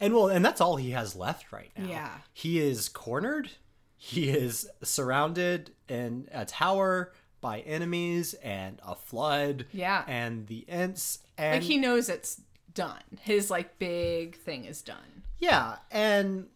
And 0.00 0.14
well, 0.14 0.28
and 0.28 0.44
that's 0.44 0.60
all 0.60 0.76
he 0.76 0.90
has 0.90 1.16
left 1.16 1.52
right 1.52 1.70
now. 1.76 1.88
Yeah. 1.88 2.10
He 2.32 2.60
is 2.60 2.88
cornered. 2.88 3.50
He 3.96 4.28
is 4.28 4.68
surrounded 4.82 5.72
in 5.88 6.28
a 6.32 6.44
tower 6.44 7.12
by 7.40 7.60
enemies 7.60 8.34
and 8.34 8.80
a 8.86 8.94
flood. 8.94 9.66
Yeah. 9.72 10.04
And 10.06 10.46
the 10.46 10.64
Ents 10.68 11.20
and 11.38 11.62
Like 11.62 11.62
he 11.62 11.78
knows 11.78 12.08
it's 12.08 12.40
done. 12.74 13.02
His 13.20 13.50
like 13.50 13.78
big 13.78 14.36
thing 14.36 14.64
is 14.64 14.82
done. 14.82 15.22
Yeah, 15.38 15.76
and 15.90 16.46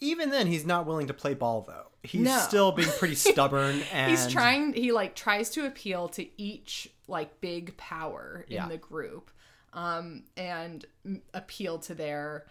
even 0.00 0.30
then 0.30 0.46
he's 0.46 0.64
not 0.66 0.86
willing 0.86 1.06
to 1.08 1.14
play 1.14 1.34
ball 1.34 1.62
though. 1.66 1.86
He's 2.02 2.22
No. 2.22 2.38
still 2.38 2.72
being 2.72 2.88
pretty 2.98 3.14
stubborn 3.30 3.82
and 3.92 4.10
He's 4.10 4.26
trying 4.26 4.72
he 4.72 4.92
like 4.92 5.14
tries 5.14 5.50
to 5.50 5.66
appeal 5.66 6.08
to 6.10 6.26
each 6.40 6.88
like 7.08 7.40
big 7.40 7.76
power 7.76 8.44
in 8.48 8.54
Yeah. 8.54 8.68
the 8.68 8.78
group 8.78 9.30
um 9.72 10.24
and 10.36 10.84
m- 11.04 11.22
appeal 11.34 11.78
to 11.78 11.94
their 11.94 12.46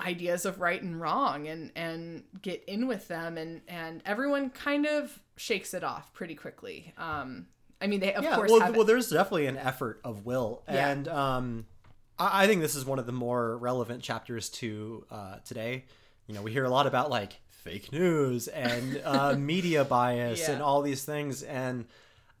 ideas 0.00 0.46
of 0.46 0.60
right 0.60 0.80
and 0.82 0.98
wrong 1.00 1.46
and 1.46 1.70
and 1.76 2.22
get 2.40 2.64
in 2.64 2.86
with 2.86 3.06
them 3.08 3.36
and 3.36 3.60
and 3.68 4.02
everyone 4.06 4.48
kind 4.48 4.86
of 4.86 5.20
shakes 5.36 5.74
it 5.74 5.84
off 5.84 6.12
pretty 6.14 6.34
quickly 6.34 6.94
um 6.96 7.46
i 7.82 7.86
mean 7.86 8.00
they 8.00 8.14
of 8.14 8.24
yeah, 8.24 8.34
course 8.34 8.50
well, 8.50 8.60
have 8.60 8.74
well, 8.74 8.86
there's 8.86 9.10
definitely 9.10 9.46
an 9.46 9.58
effort 9.58 10.00
of 10.02 10.24
will, 10.24 10.62
Yeah. 10.68 10.88
and 10.88 11.08
um, 11.08 11.66
I, 12.20 12.44
I 12.44 12.46
think 12.46 12.60
this 12.60 12.74
is 12.76 12.84
one 12.84 12.98
of 13.00 13.06
the 13.06 13.12
more 13.12 13.56
relevant 13.56 14.02
chapters 14.02 14.48
to 14.50 15.04
uh, 15.10 15.36
today. 15.44 15.86
You 16.28 16.34
know, 16.34 16.42
we 16.42 16.52
hear 16.52 16.64
a 16.64 16.70
lot 16.70 16.86
about 16.86 17.10
like 17.10 17.40
fake 17.48 17.92
news 17.92 18.46
and 18.48 19.00
uh, 19.04 19.34
media 19.38 19.84
bias 19.84 20.40
Yeah. 20.40 20.52
and 20.52 20.62
all 20.62 20.82
these 20.82 21.04
things, 21.04 21.42
and 21.42 21.86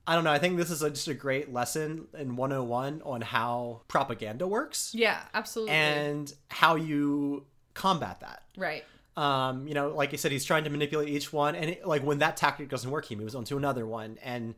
I 0.06 0.14
don't 0.14 0.24
know. 0.24 0.32
I 0.32 0.38
think 0.38 0.56
this 0.56 0.70
is 0.70 0.82
a, 0.82 0.90
just 0.90 1.08
a 1.08 1.14
great 1.14 1.52
lesson 1.52 2.06
in 2.16 2.36
101 2.36 3.02
on 3.04 3.20
how 3.20 3.82
propaganda 3.88 4.46
works 4.46 4.92
yeah 4.94 5.20
absolutely 5.34 5.74
and 5.74 6.32
how 6.48 6.74
you 6.76 7.44
combat 7.74 8.20
that. 8.20 8.42
right 8.56 8.84
um 9.16 9.66
you 9.68 9.74
know 9.74 9.88
like 9.90 10.12
i 10.12 10.16
said 10.16 10.30
he's 10.32 10.44
trying 10.44 10.64
to 10.64 10.70
manipulate 10.70 11.08
each 11.08 11.32
one 11.32 11.54
and 11.54 11.70
it, 11.70 11.86
like 11.86 12.02
when 12.02 12.18
that 12.18 12.36
tactic 12.36 12.68
doesn't 12.68 12.90
work 12.90 13.04
he 13.04 13.14
moves 13.16 13.34
on 13.34 13.44
to 13.44 13.56
another 13.56 13.86
one 13.86 14.18
and 14.22 14.54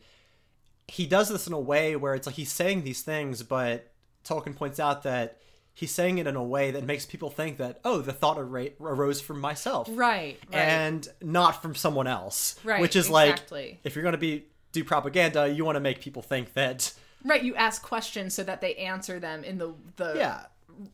he 0.89 1.07
does 1.07 1.29
this 1.29 1.47
in 1.47 1.53
a 1.53 1.61
way 1.61 1.97
where 1.97 2.15
it's 2.15 2.27
like 2.27 2.37
he's 2.37 2.53
saying 2.53 2.83
these 2.85 3.03
things 3.03 3.43
but 3.43 3.92
tolkien 4.25 4.57
points 4.57 4.81
out 4.81 5.03
that 5.03 5.39
he's 5.75 5.91
saying 5.91 6.19
it 6.19 6.27
in 6.27 6.37
a 6.37 6.43
way 6.43 6.71
that 6.71 6.85
makes 6.85 7.07
people 7.07 7.31
think 7.31 7.57
that 7.59 7.81
oh 7.85 8.01
the 8.01 8.13
thought 8.13 8.39
ar- 8.39 8.69
arose 8.81 9.21
from 9.21 9.41
myself. 9.41 9.89
Right 9.91 10.39
right. 10.53 10.55
And 10.55 11.09
not 11.21 11.63
from 11.63 11.75
someone 11.75 12.07
else. 12.07 12.57
Right, 12.65 12.81
which 12.81 12.97
is 12.97 13.09
exactly. 13.09 13.63
like 13.63 13.81
if 13.85 13.95
you're 13.95 14.03
going 14.03 14.13
to 14.13 14.19
be 14.19 14.47
do 14.73 14.85
propaganda 14.85 15.49
you 15.49 15.65
want 15.65 15.77
to 15.77 15.81
make 15.81 16.01
people 16.01 16.23
think 16.23 16.55
that 16.55 16.93
right 17.25 17.43
you 17.43 17.55
ask 17.57 17.83
questions 17.83 18.35
so 18.35 18.43
that 18.43 18.61
they 18.61 18.75
answer 18.77 19.19
them 19.19 19.45
in 19.45 19.59
the 19.59 19.75
the 19.97 20.15
yeah. 20.17 20.45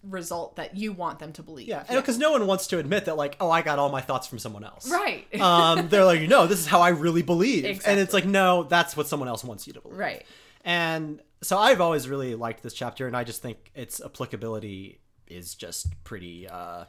result 0.03 0.57
that 0.57 0.77
you 0.77 0.93
want 0.93 1.19
them 1.19 1.33
to 1.33 1.43
believe. 1.43 1.69
Yeah 1.69 1.85
because 1.89 2.19
no 2.19 2.33
one 2.33 2.47
wants 2.47 2.69
to 2.69 2.79
admit 2.79 3.05
that 3.07 3.17
like 3.17 3.37
oh 3.41 3.51
i 3.51 3.63
got 3.63 3.79
all 3.79 3.91
my 3.91 4.01
thoughts 4.01 4.27
from 4.27 4.39
someone 4.39 4.65
else. 4.65 4.91
Right. 4.91 5.27
Um, 5.39 5.89
they're 5.89 6.05
like, 6.05 6.23
no, 6.23 6.47
this 6.47 6.59
is 6.59 6.67
how 6.67 6.81
I 6.81 6.91
really 6.91 7.23
believe, 7.23 7.65
and 7.87 8.01
it's 8.01 8.13
like, 8.13 8.25
no, 8.27 8.65
that's 8.65 8.97
what 8.97 9.07
someone 9.07 9.29
else 9.29 9.45
wants 9.45 9.67
you 9.67 9.73
to 9.75 9.81
believe, 9.81 9.99
right. 9.99 10.27
And 10.65 11.21
so 11.43 11.59
I've 11.59 11.81
always 11.81 12.09
really 12.09 12.35
liked 12.35 12.63
this 12.63 12.75
chapter, 12.75 13.07
and 13.07 13.17
I 13.17 13.25
just 13.25 13.43
think 13.43 13.71
its 13.75 14.01
applicability 14.01 15.01
is 15.27 15.55
just 15.55 15.89
pretty. 16.05 16.49
Uh, 16.49 16.85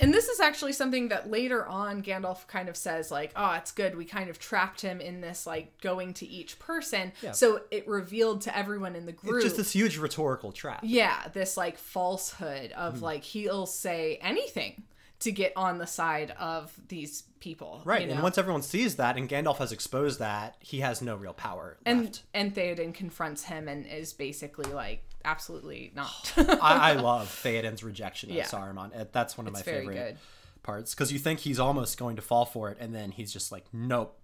And 0.00 0.12
this 0.12 0.26
is 0.28 0.40
actually 0.40 0.72
something 0.72 1.08
that 1.10 1.30
later 1.30 1.64
on 1.66 2.02
Gandalf 2.02 2.46
kind 2.48 2.68
of 2.68 2.76
says, 2.76 3.10
like, 3.12 3.32
oh, 3.36 3.52
it's 3.52 3.70
good. 3.70 3.96
We 3.96 4.04
kind 4.04 4.28
of 4.28 4.38
trapped 4.40 4.80
him 4.80 5.00
in 5.00 5.20
this, 5.20 5.46
like, 5.46 5.80
going 5.80 6.14
to 6.14 6.26
each 6.26 6.58
person. 6.58 7.12
Yeah. 7.22 7.30
So 7.32 7.60
it 7.70 7.86
revealed 7.86 8.40
to 8.42 8.56
everyone 8.56 8.96
in 8.96 9.06
the 9.06 9.12
group. 9.12 9.36
it's 9.36 9.44
just 9.44 9.56
this 9.56 9.72
huge 9.72 9.96
rhetorical 9.98 10.50
trap. 10.50 10.80
yeah, 10.82 11.28
this, 11.32 11.56
like, 11.56 11.78
falsehood 11.78 12.72
of, 12.72 12.98
Hmm. 12.98 13.04
like, 13.04 13.22
he'll 13.22 13.66
say 13.66 14.18
anything 14.20 14.82
to 15.20 15.32
get 15.32 15.52
on 15.56 15.78
the 15.78 15.86
side 15.86 16.32
of 16.38 16.72
these 16.88 17.22
people. 17.40 17.80
Right, 17.84 18.06
you 18.06 18.12
and 18.12 18.22
once 18.22 18.36
everyone 18.38 18.62
sees 18.62 18.96
that, 18.96 19.16
and 19.16 19.28
Gandalf 19.28 19.58
has 19.58 19.72
exposed 19.72 20.18
that, 20.18 20.56
he 20.60 20.80
has 20.80 21.00
no 21.00 21.16
real 21.16 21.32
power 21.32 21.76
and, 21.86 22.02
left. 22.04 22.22
and 22.34 22.54
Theoden 22.54 22.92
confronts 22.94 23.44
him 23.44 23.68
and 23.68 23.86
is 23.86 24.12
basically 24.12 24.70
like, 24.72 25.02
absolutely 25.24 25.92
not. 25.94 26.32
I, 26.36 26.90
I 26.90 26.92
love 26.94 27.28
Theoden's 27.42 27.82
rejection 27.82 28.30
of 28.30 28.36
Yeah. 28.36 28.44
Saruman. 28.44 29.08
That's 29.12 29.38
one 29.38 29.46
of 29.46 29.54
It's 29.54 29.60
my 29.66 29.72
very 29.72 29.86
favorite 29.86 29.94
good. 30.08 30.16
parts 30.62 30.94
because 30.94 31.12
you 31.12 31.18
think 31.18 31.40
he's 31.40 31.58
almost 31.58 31.98
going 31.98 32.16
to 32.16 32.22
fall 32.22 32.44
for 32.44 32.70
it, 32.70 32.76
and 32.80 32.94
then 32.94 33.10
he's 33.12 33.32
just 33.32 33.50
like, 33.52 33.64
nope, 33.72 34.18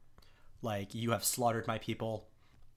like 0.63 0.95
you 0.95 1.13
have 1.13 1.25
slaughtered 1.25 1.67
my 1.67 1.79
people. 1.79 2.27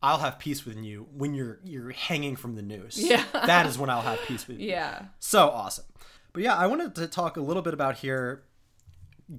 I'll 0.01 0.19
have 0.19 0.37
peace 0.37 0.65
with 0.65 0.77
you 0.77 1.07
when 1.13 1.33
you're 1.33 1.59
you're 1.63 1.91
hanging 1.91 2.35
from 2.35 2.55
the 2.55 2.61
noose. 2.61 2.97
Yeah. 2.97 3.23
that 3.33 3.65
is 3.65 3.77
when 3.77 3.89
I'll 3.89 4.01
have 4.01 4.19
peace 4.27 4.47
with 4.47 4.59
you. 4.59 4.69
yeah. 4.71 5.03
So 5.19 5.49
awesome. 5.49 5.85
But 6.33 6.41
yeah, 6.41 6.55
I 6.55 6.65
wanted 6.65 6.95
to 6.95 7.07
talk 7.07 7.37
a 7.37 7.41
little 7.41 7.61
bit 7.61 7.75
about 7.75 7.97
here, 7.97 8.43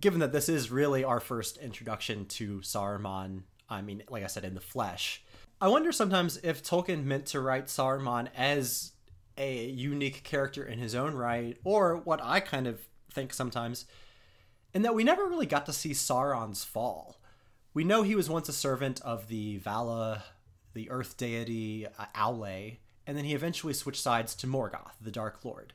given 0.00 0.20
that 0.20 0.32
this 0.32 0.48
is 0.48 0.70
really 0.70 1.02
our 1.02 1.18
first 1.18 1.56
introduction 1.58 2.24
to 2.26 2.60
Saruman. 2.60 3.42
I 3.68 3.82
mean, 3.82 4.04
like 4.08 4.22
I 4.22 4.28
said, 4.28 4.44
in 4.44 4.54
the 4.54 4.60
flesh. 4.60 5.22
I 5.60 5.68
wonder 5.68 5.90
sometimes 5.90 6.38
if 6.44 6.62
Tolkien 6.62 7.04
meant 7.04 7.26
to 7.26 7.40
write 7.40 7.66
Saruman 7.66 8.28
as 8.36 8.92
a 9.36 9.66
unique 9.66 10.22
character 10.22 10.64
in 10.64 10.78
his 10.78 10.94
own 10.94 11.14
right, 11.14 11.56
or 11.64 11.96
what 11.96 12.20
I 12.22 12.38
kind 12.38 12.68
of 12.68 12.80
think 13.10 13.32
sometimes, 13.32 13.86
in 14.72 14.82
that 14.82 14.94
we 14.94 15.02
never 15.02 15.26
really 15.26 15.46
got 15.46 15.66
to 15.66 15.72
see 15.72 15.90
Sauron's 15.90 16.62
fall. 16.62 17.20
We 17.72 17.82
know 17.82 18.02
he 18.02 18.14
was 18.14 18.30
once 18.30 18.48
a 18.48 18.52
servant 18.52 19.00
of 19.00 19.26
the 19.26 19.56
Vala, 19.58 20.22
the 20.74 20.88
earth 20.90 21.16
deity 21.16 21.86
uh, 21.98 22.06
Aule, 22.14 22.76
and 23.04 23.16
then 23.16 23.24
he 23.24 23.34
eventually 23.34 23.74
switched 23.74 24.02
sides 24.02 24.36
to 24.36 24.46
Morgoth, 24.46 24.94
the 25.00 25.10
Dark 25.10 25.44
Lord. 25.44 25.72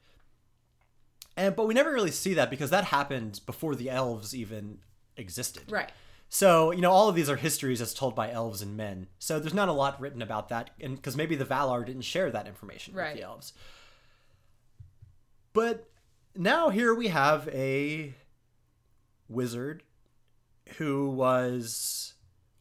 And 1.39 1.55
but 1.55 1.67
we 1.67 1.73
never 1.73 1.91
really 1.93 2.11
see 2.11 2.33
that 2.33 2.49
because 2.49 2.69
that 2.69 2.83
happened 2.85 3.39
before 3.45 3.73
the 3.75 3.89
elves 3.89 4.35
even 4.35 4.79
existed. 5.15 5.71
Right. 5.71 5.89
So, 6.27 6.71
you 6.71 6.81
know, 6.81 6.91
all 6.91 7.07
of 7.09 7.15
these 7.15 7.29
are 7.29 7.37
histories 7.37 7.81
as 7.81 7.93
told 7.93 8.13
by 8.13 8.29
elves 8.29 8.61
and 8.61 8.75
men. 8.77 9.07
So 9.19 9.39
there's 9.39 9.53
not 9.53 9.69
a 9.69 9.73
lot 9.73 9.99
written 10.01 10.21
about 10.21 10.49
that 10.49 10.71
and 10.79 10.95
because 10.95 11.15
maybe 11.15 11.35
the 11.35 11.45
Valar 11.45 11.85
didn't 11.85 12.01
share 12.03 12.29
that 12.29 12.45
information 12.45 12.93
Right. 12.93 13.13
with 13.13 13.21
the 13.21 13.25
elves. 13.27 13.53
But 15.53 15.89
now 16.35 16.69
here 16.69 16.93
we 16.93 17.07
have 17.07 17.47
a 17.49 18.13
wizard 19.27 19.83
who 20.77 21.09
was 21.09 22.13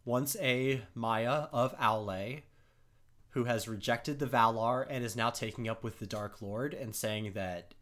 once 0.05 0.37
a 0.41 0.83
Maia 0.95 1.49
of 1.53 1.77
Aule 1.79 2.43
who 3.31 3.45
has 3.45 3.69
rejected 3.69 4.19
the 4.19 4.27
Valar 4.27 4.87
and 4.89 5.05
is 5.05 5.15
now 5.15 5.31
taking 5.31 5.69
up 5.69 5.85
with 5.85 5.99
the 5.99 6.07
Dark 6.07 6.41
Lord 6.41 6.73
and 6.75 6.95
saying 6.97 7.33
that 7.35 7.75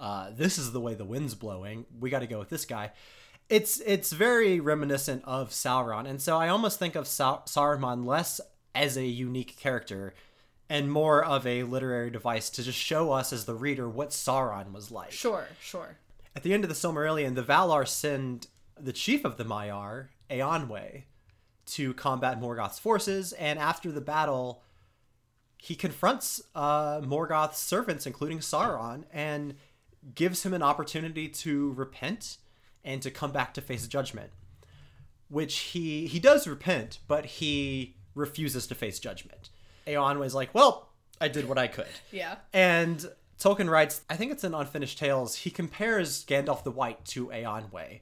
uh, 0.00 0.30
this 0.32 0.58
is 0.58 0.72
the 0.72 0.80
way 0.80 0.94
the 0.94 1.04
wind's 1.04 1.34
blowing. 1.34 1.84
We 2.00 2.10
got 2.10 2.20
to 2.20 2.26
go 2.26 2.38
with 2.38 2.48
this 2.48 2.64
guy. 2.64 2.90
It's 3.48 3.80
it's 3.80 4.12
very 4.12 4.58
reminiscent 4.60 5.22
of 5.24 5.50
Sauron, 5.50 6.08
and 6.08 6.20
so 6.20 6.36
I 6.36 6.48
almost 6.48 6.78
think 6.78 6.94
of 6.94 7.06
Sau- 7.06 7.42
Saruman 7.46 8.06
less 8.06 8.40
as 8.74 8.96
a 8.96 9.04
unique 9.04 9.56
character 9.56 10.14
and 10.68 10.90
more 10.90 11.22
of 11.24 11.44
a 11.46 11.64
literary 11.64 12.10
device 12.10 12.48
to 12.48 12.62
just 12.62 12.78
show 12.78 13.10
us 13.10 13.32
as 13.32 13.44
the 13.44 13.54
reader 13.54 13.88
what 13.88 14.10
Sauron 14.10 14.72
was 14.72 14.92
like. 14.92 15.10
Sure, 15.10 15.48
sure. 15.60 15.96
At 16.36 16.44
the 16.44 16.54
end 16.54 16.62
of 16.62 16.70
the 16.70 16.76
Silmarillion, 16.76 17.34
the 17.34 17.42
Valar 17.42 17.86
send 17.86 18.46
the 18.78 18.92
chief 18.92 19.24
of 19.24 19.36
the 19.36 19.44
Maiar, 19.44 20.06
Eonwe, 20.30 21.02
to 21.66 21.92
combat 21.94 22.40
Morgoth's 22.40 22.78
forces, 22.78 23.32
and 23.32 23.58
after 23.58 23.90
the 23.90 24.00
battle, 24.00 24.62
he 25.58 25.74
confronts 25.74 26.40
uh, 26.54 27.00
Morgoth's 27.00 27.58
servants, 27.58 28.06
including 28.06 28.38
Sauron, 28.38 29.04
and 29.12 29.54
gives 30.14 30.44
him 30.44 30.54
an 30.54 30.62
opportunity 30.62 31.28
to 31.28 31.72
repent 31.72 32.38
and 32.84 33.02
to 33.02 33.10
come 33.10 33.32
back 33.32 33.54
to 33.54 33.60
face 33.60 33.86
judgment. 33.86 34.30
Which 35.28 35.58
he 35.58 36.06
he 36.06 36.18
does 36.18 36.48
repent, 36.48 36.98
but 37.06 37.24
he 37.24 37.96
refuses 38.14 38.66
to 38.66 38.74
face 38.74 38.98
judgment. 38.98 39.50
Eonwë 39.86 40.18
was 40.18 40.34
like, 40.34 40.52
"Well, 40.54 40.88
I 41.20 41.28
did 41.28 41.48
what 41.48 41.58
I 41.58 41.68
could." 41.68 41.86
Yeah. 42.10 42.36
And 42.52 43.08
Tolkien 43.40 43.70
writes, 43.70 44.02
I 44.10 44.16
think 44.16 44.32
it's 44.32 44.44
in 44.44 44.52
Unfinished 44.52 44.98
Tales, 44.98 45.34
he 45.34 45.50
compares 45.50 46.24
Gandalf 46.26 46.62
the 46.62 46.70
White 46.70 47.04
to 47.06 47.28
Eonwë. 47.28 48.00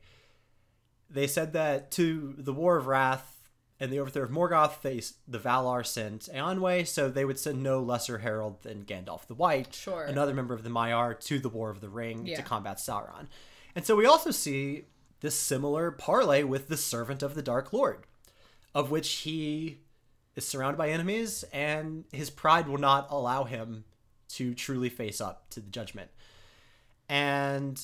They 1.09 1.27
said 1.29 1.53
that 1.53 1.93
to 1.93 2.35
the 2.37 2.53
War 2.53 2.77
of 2.77 2.89
Wrath 2.89 3.38
and 3.81 3.93
the 3.93 3.99
overthrow 4.01 4.25
of 4.25 4.31
Morgoth, 4.31 4.83
they, 4.83 5.01
the 5.27 5.39
Valar 5.39 5.87
sent 5.87 6.23
Eonwë, 6.35 6.87
so 6.87 7.09
they 7.09 7.25
would 7.25 7.39
send 7.39 7.63
no 7.63 7.81
lesser 7.81 8.19
herald 8.19 8.63
than 8.63 8.85
Gandalf 8.85 9.27
the 9.27 9.35
White, 9.35 9.75
Sure. 9.75 10.05
another 10.05 10.35
member 10.35 10.55
of 10.55 10.65
the 10.65 10.71
Maiar, 10.71 11.19
to 11.21 11.39
the 11.39 11.49
War 11.49 11.71
of 11.71 11.81
the 11.81 11.89
Ring 11.89 12.27
Yeah. 12.27 12.37
to 12.37 12.43
combat 12.43 12.79
Sauron. 12.79 13.29
And 13.77 13.87
so 13.87 13.95
we 13.95 14.07
also 14.07 14.31
see 14.33 14.87
this 15.21 15.39
similar 15.39 15.91
parlay 15.91 16.43
with 16.43 16.69
the 16.69 16.77
Servant 16.77 17.23
of 17.23 17.35
the 17.35 17.43
Dark 17.43 17.73
Lord, 17.73 18.05
of 18.75 18.91
which 18.91 19.09
he 19.11 19.79
is 20.35 20.47
surrounded 20.47 20.79
by 20.79 20.91
enemies, 20.91 21.45
and 21.53 22.05
his 22.13 22.31
pride 22.31 22.69
will 22.69 22.79
not 22.79 23.07
allow 23.11 23.45
him 23.45 23.85
to 24.29 24.55
truly 24.55 24.89
face 24.89 25.21
up 25.21 25.49
to 25.51 25.61
the 25.61 25.71
judgment. 25.71 26.11
And 27.09 27.81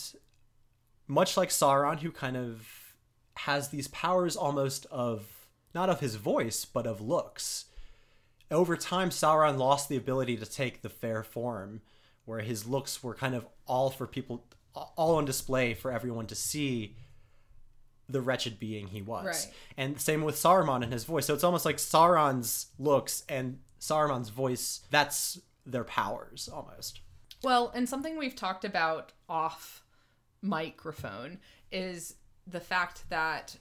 much 1.07 1.37
like 1.37 1.49
Sauron, 1.51 2.01
who 2.01 2.11
kind 2.11 2.37
of 2.37 2.95
has 3.37 3.69
these 3.69 3.89
powers 3.89 4.37
almost 4.37 4.87
of 4.87 5.44
not 5.75 5.91
of 5.91 6.01
his 6.01 6.17
voice, 6.17 6.65
but 6.65 6.87
of 6.87 7.01
looks. 7.01 7.67
Over 8.51 8.77
time, 8.77 9.11
Sauron 9.11 9.59
lost 9.59 9.89
the 9.89 9.97
ability 9.97 10.37
to 10.37 10.47
take 10.47 10.83
the 10.83 10.89
fair 10.89 11.23
form, 11.23 11.81
where 12.25 12.41
his 12.41 12.67
looks 12.67 13.03
were 13.03 13.15
kind 13.15 13.35
of 13.35 13.47
all 13.67 13.91
for 13.91 14.07
people, 14.07 14.45
all 14.75 15.17
on 15.17 15.25
display 15.25 15.75
for 15.75 15.91
everyone 15.91 16.27
to 16.27 16.35
see 16.35 16.97
the 18.09 18.21
wretched 18.21 18.61
being 18.61 18.89
he 18.89 19.03
was. 19.03 19.25
Right. 19.27 19.55
And 19.77 20.01
same 20.01 20.23
with 20.23 20.37
Saruman 20.37 20.83
and 20.83 20.93
his 20.93 21.05
voice. 21.05 21.27
So 21.27 21.35
it's 21.35 21.45
almost 21.45 21.65
like 21.65 21.77
Sauron's 21.77 22.67
looks 22.79 23.25
and 23.29 23.59
Saruman's 23.81 24.29
voice, 24.29 24.83
that's 24.91 25.41
their 25.67 25.85
powers 25.85 26.49
almost. 26.53 27.01
Well, 27.43 27.73
and 27.75 27.89
something 27.89 28.17
we've 28.17 28.37
talked 28.37 28.65
about 28.65 29.13
off 29.29 29.85
microphone 30.43 31.39
is 31.73 32.17
the 32.47 32.61
fact 32.61 33.05
that 33.11 33.57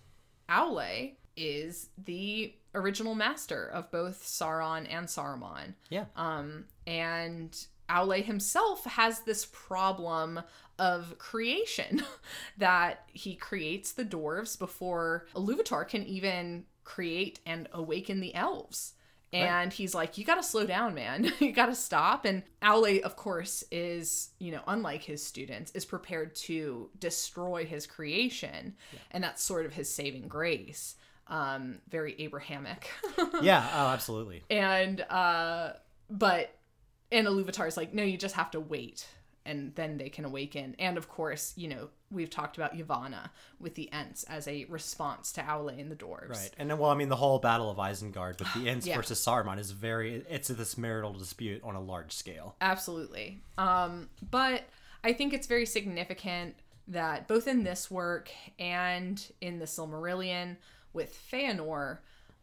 Aule 0.50 1.16
is 1.36 1.90
the 2.04 2.54
original 2.76 3.16
master 3.16 3.68
of 3.68 3.92
both 3.92 4.24
Sauron 4.24 4.88
and 4.90 5.08
Saruman. 5.08 5.74
Yeah. 5.90 6.06
Um, 6.16 6.66
and 6.88 7.56
Aule 7.90 8.24
himself 8.24 8.86
has 8.86 9.22
this 9.22 9.46
problem 9.46 10.42
of 10.80 11.18
creation 11.18 12.04
that 12.58 13.06
he 13.08 13.36
creates 13.36 13.92
the 13.92 14.06
dwarves 14.06 14.58
before 14.58 15.28
Iluvatar 15.36 15.88
can 15.88 16.04
even 16.04 16.66
create 16.84 17.40
and 17.46 17.70
awaken 17.74 18.20
the 18.20 18.36
elves. 18.36 18.94
And 19.34 19.74
he's 19.74 19.96
like, 19.96 20.18
You 20.20 20.26
gotta 20.26 20.44
slow 20.44 20.66
down, 20.66 20.94
man. 20.94 21.32
you 21.40 21.52
gotta 21.52 21.74
stop. 21.74 22.26
And 22.26 22.44
Aule, 22.62 23.02
of 23.02 23.16
course, 23.16 23.64
is, 23.72 24.30
you 24.38 24.52
know, 24.52 24.62
unlike 24.68 25.02
his 25.02 25.24
students, 25.24 25.72
is 25.72 25.86
prepared 25.86 26.36
to 26.36 26.92
destroy 27.00 27.66
his 27.66 27.88
creation. 27.88 28.76
And 29.10 29.24
that's 29.24 29.42
sort 29.42 29.66
of 29.66 29.74
his 29.74 29.92
saving 29.92 30.28
grace. 30.28 30.96
Um, 31.34 31.80
very 31.90 32.16
Abrahamic. 32.20 32.90
yeah, 33.42 33.68
oh, 33.74 33.88
absolutely. 33.88 34.44
and 34.50 35.02
uh 35.02 35.74
but 36.10 36.56
and 37.12 37.26
Iluvatar's 37.28 37.76
like 37.78 37.94
no 37.94 38.04
you 38.04 38.18
just 38.18 38.36
have 38.36 38.52
to 38.52 38.60
wait 38.60 39.08
and 39.46 39.74
then 39.76 39.98
they 39.98 40.10
can 40.10 40.26
awaken 40.26 40.76
and 40.80 40.96
of 40.98 41.10
course 41.10 41.54
you 41.56 41.68
know 41.68 41.90
we've 42.12 42.30
talked 42.30 42.56
about 42.58 42.78
Yavanna 42.78 43.30
with 43.60 43.74
the 43.76 43.90
Ents 43.92 44.24
as 44.26 44.48
a 44.48 44.66
response 44.66 45.32
to 45.34 45.42
Aule 45.42 45.78
and 45.80 45.90
the 45.90 45.96
dwarves 45.96 46.30
Right. 46.30 46.52
And 46.60 46.70
then, 46.70 46.78
well, 46.78 46.92
I 46.92 46.96
mean, 46.96 47.10
the 47.10 47.16
whole 47.16 47.40
Battle 47.40 47.72
of 47.72 47.78
Isengard 47.78 48.38
with 48.38 48.54
the 48.54 48.70
Ents 48.70 48.86
Yeah. 48.86 48.96
versus 48.98 49.20
Saruman 49.26 49.58
is 49.58 49.72
very, 49.72 50.24
it's 50.30 50.50
this 50.50 50.78
marital 50.78 51.14
dispute 51.14 51.62
on 51.64 51.74
a 51.76 51.82
large 51.82 52.12
scale. 52.12 52.56
absolutely 52.62 53.42
um 53.58 54.10
but 54.30 54.64
I 55.04 55.14
think 55.14 55.34
it's 55.34 55.48
very 55.48 55.66
significant 55.66 56.56
that 56.88 57.28
both 57.28 57.48
in 57.48 57.64
this 57.64 57.90
work 57.90 58.30
and 58.60 59.26
in 59.42 59.58
the 59.60 59.66
Silmarillion 59.66 60.58
with 60.94 61.18
Feanor 61.32 62.00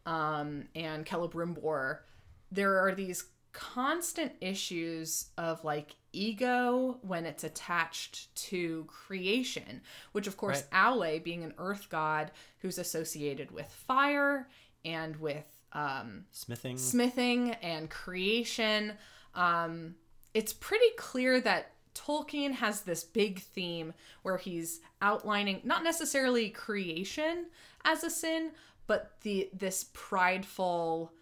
um, 0.07 0.65
and 0.75 1.07
Celebrimbor, 1.07 1.99
there 2.51 2.79
are 2.79 2.95
these 2.95 3.25
constant 3.53 4.33
issues 4.41 5.27
of 5.37 5.65
like 5.65 5.97
ego 6.13 6.99
when 7.03 7.27
it's 7.27 7.45
attached 7.45 8.35
to 8.35 8.85
creation, 8.87 9.81
which 10.13 10.27
of 10.27 10.37
course 10.37 10.65
Aule 10.73 11.23
being 11.23 11.43
an 11.43 11.55
earth 11.59 11.89
god 11.91 12.31
who's 12.59 12.79
associated 12.79 13.51
with 13.51 13.67
fire 13.67 14.49
and 14.85 15.17
with 15.17 15.47
um, 15.73 16.25
Smithing. 16.33 16.79
smithing 16.79 17.51
and 17.63 17.89
creation. 17.91 18.93
Um, 19.35 19.95
it's 20.35 20.53
pretty 20.53 20.91
clear 20.97 21.41
that 21.41 21.73
Tolkien 21.95 22.53
has 22.53 22.83
this 22.83 23.03
big 23.05 23.41
theme 23.41 23.93
where 24.23 24.37
he's 24.37 24.81
outlining 25.03 25.61
not 25.65 25.83
necessarily 25.85 26.51
creation 26.51 27.47
as 27.85 28.05
a 28.05 28.11
sin, 28.11 28.53
but 28.87 29.13
the 29.23 29.51
this 29.53 29.87
prideful, 29.93 31.13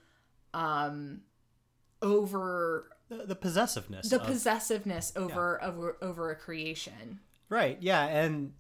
um, 0.55 1.21
over 2.03 2.91
the, 3.09 3.27
the 3.27 3.35
possessiveness. 3.35 4.09
the 4.09 4.21
of- 4.21 4.27
possessiveness 4.27 5.13
over 5.17 5.63
over 5.63 5.97
over 6.03 6.31
a 6.31 6.37
creation. 6.37 7.21
Right. 7.49 7.79
Yeah, 7.81 8.05
and 8.05 8.53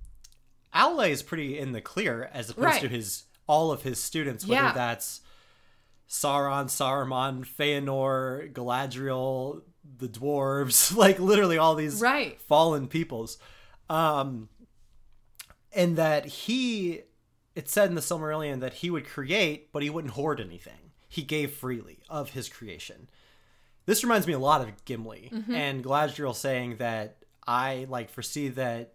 Aule 0.74 1.08
is 1.10 1.22
pretty 1.22 1.58
in 1.58 1.72
the 1.72 1.80
clear 1.80 2.30
as 2.32 2.50
opposed 2.50 2.64
Right. 2.64 2.80
to 2.82 2.88
his 2.88 3.24
all 3.46 3.70
of 3.70 3.82
his 3.82 3.98
students, 4.02 4.46
whether 4.46 4.62
Yeah. 4.62 4.72
that's 4.72 5.20
Sauron, 6.08 6.66
Saruman, 6.66 7.46
Feanor, 7.46 8.52
Galadriel, 8.52 9.62
the 9.96 10.08
dwarves, 10.08 10.94
like 11.04 11.18
literally 11.18 11.58
all 11.58 11.74
these 11.74 12.00
Right. 12.00 12.40
fallen 12.42 12.88
peoples. 12.88 13.38
Um 13.88 14.48
and 15.72 15.96
that 15.96 16.26
he 16.26 17.02
it 17.54 17.68
said 17.68 17.88
in 17.88 17.94
the 17.96 18.00
Silmarillion 18.00 18.60
that 18.60 18.74
he 18.74 18.90
would 18.90 19.06
create, 19.06 19.72
but 19.72 19.82
he 19.82 19.90
wouldn't 19.90 20.14
hoard 20.14 20.40
anything. 20.40 20.92
He 21.08 21.22
gave 21.22 21.52
freely 21.54 21.98
of 22.08 22.30
his 22.30 22.48
creation. 22.48 23.08
This 23.86 24.04
reminds 24.04 24.26
me 24.26 24.32
a 24.34 24.38
lot 24.38 24.60
of 24.60 24.84
Gimli 24.84 25.32
and 25.50 25.82
Galadriel 25.82 26.34
saying 26.34 26.76
that 26.76 27.16
I 27.46 27.86
like 27.88 28.10
foresee 28.10 28.48
that 28.50 28.92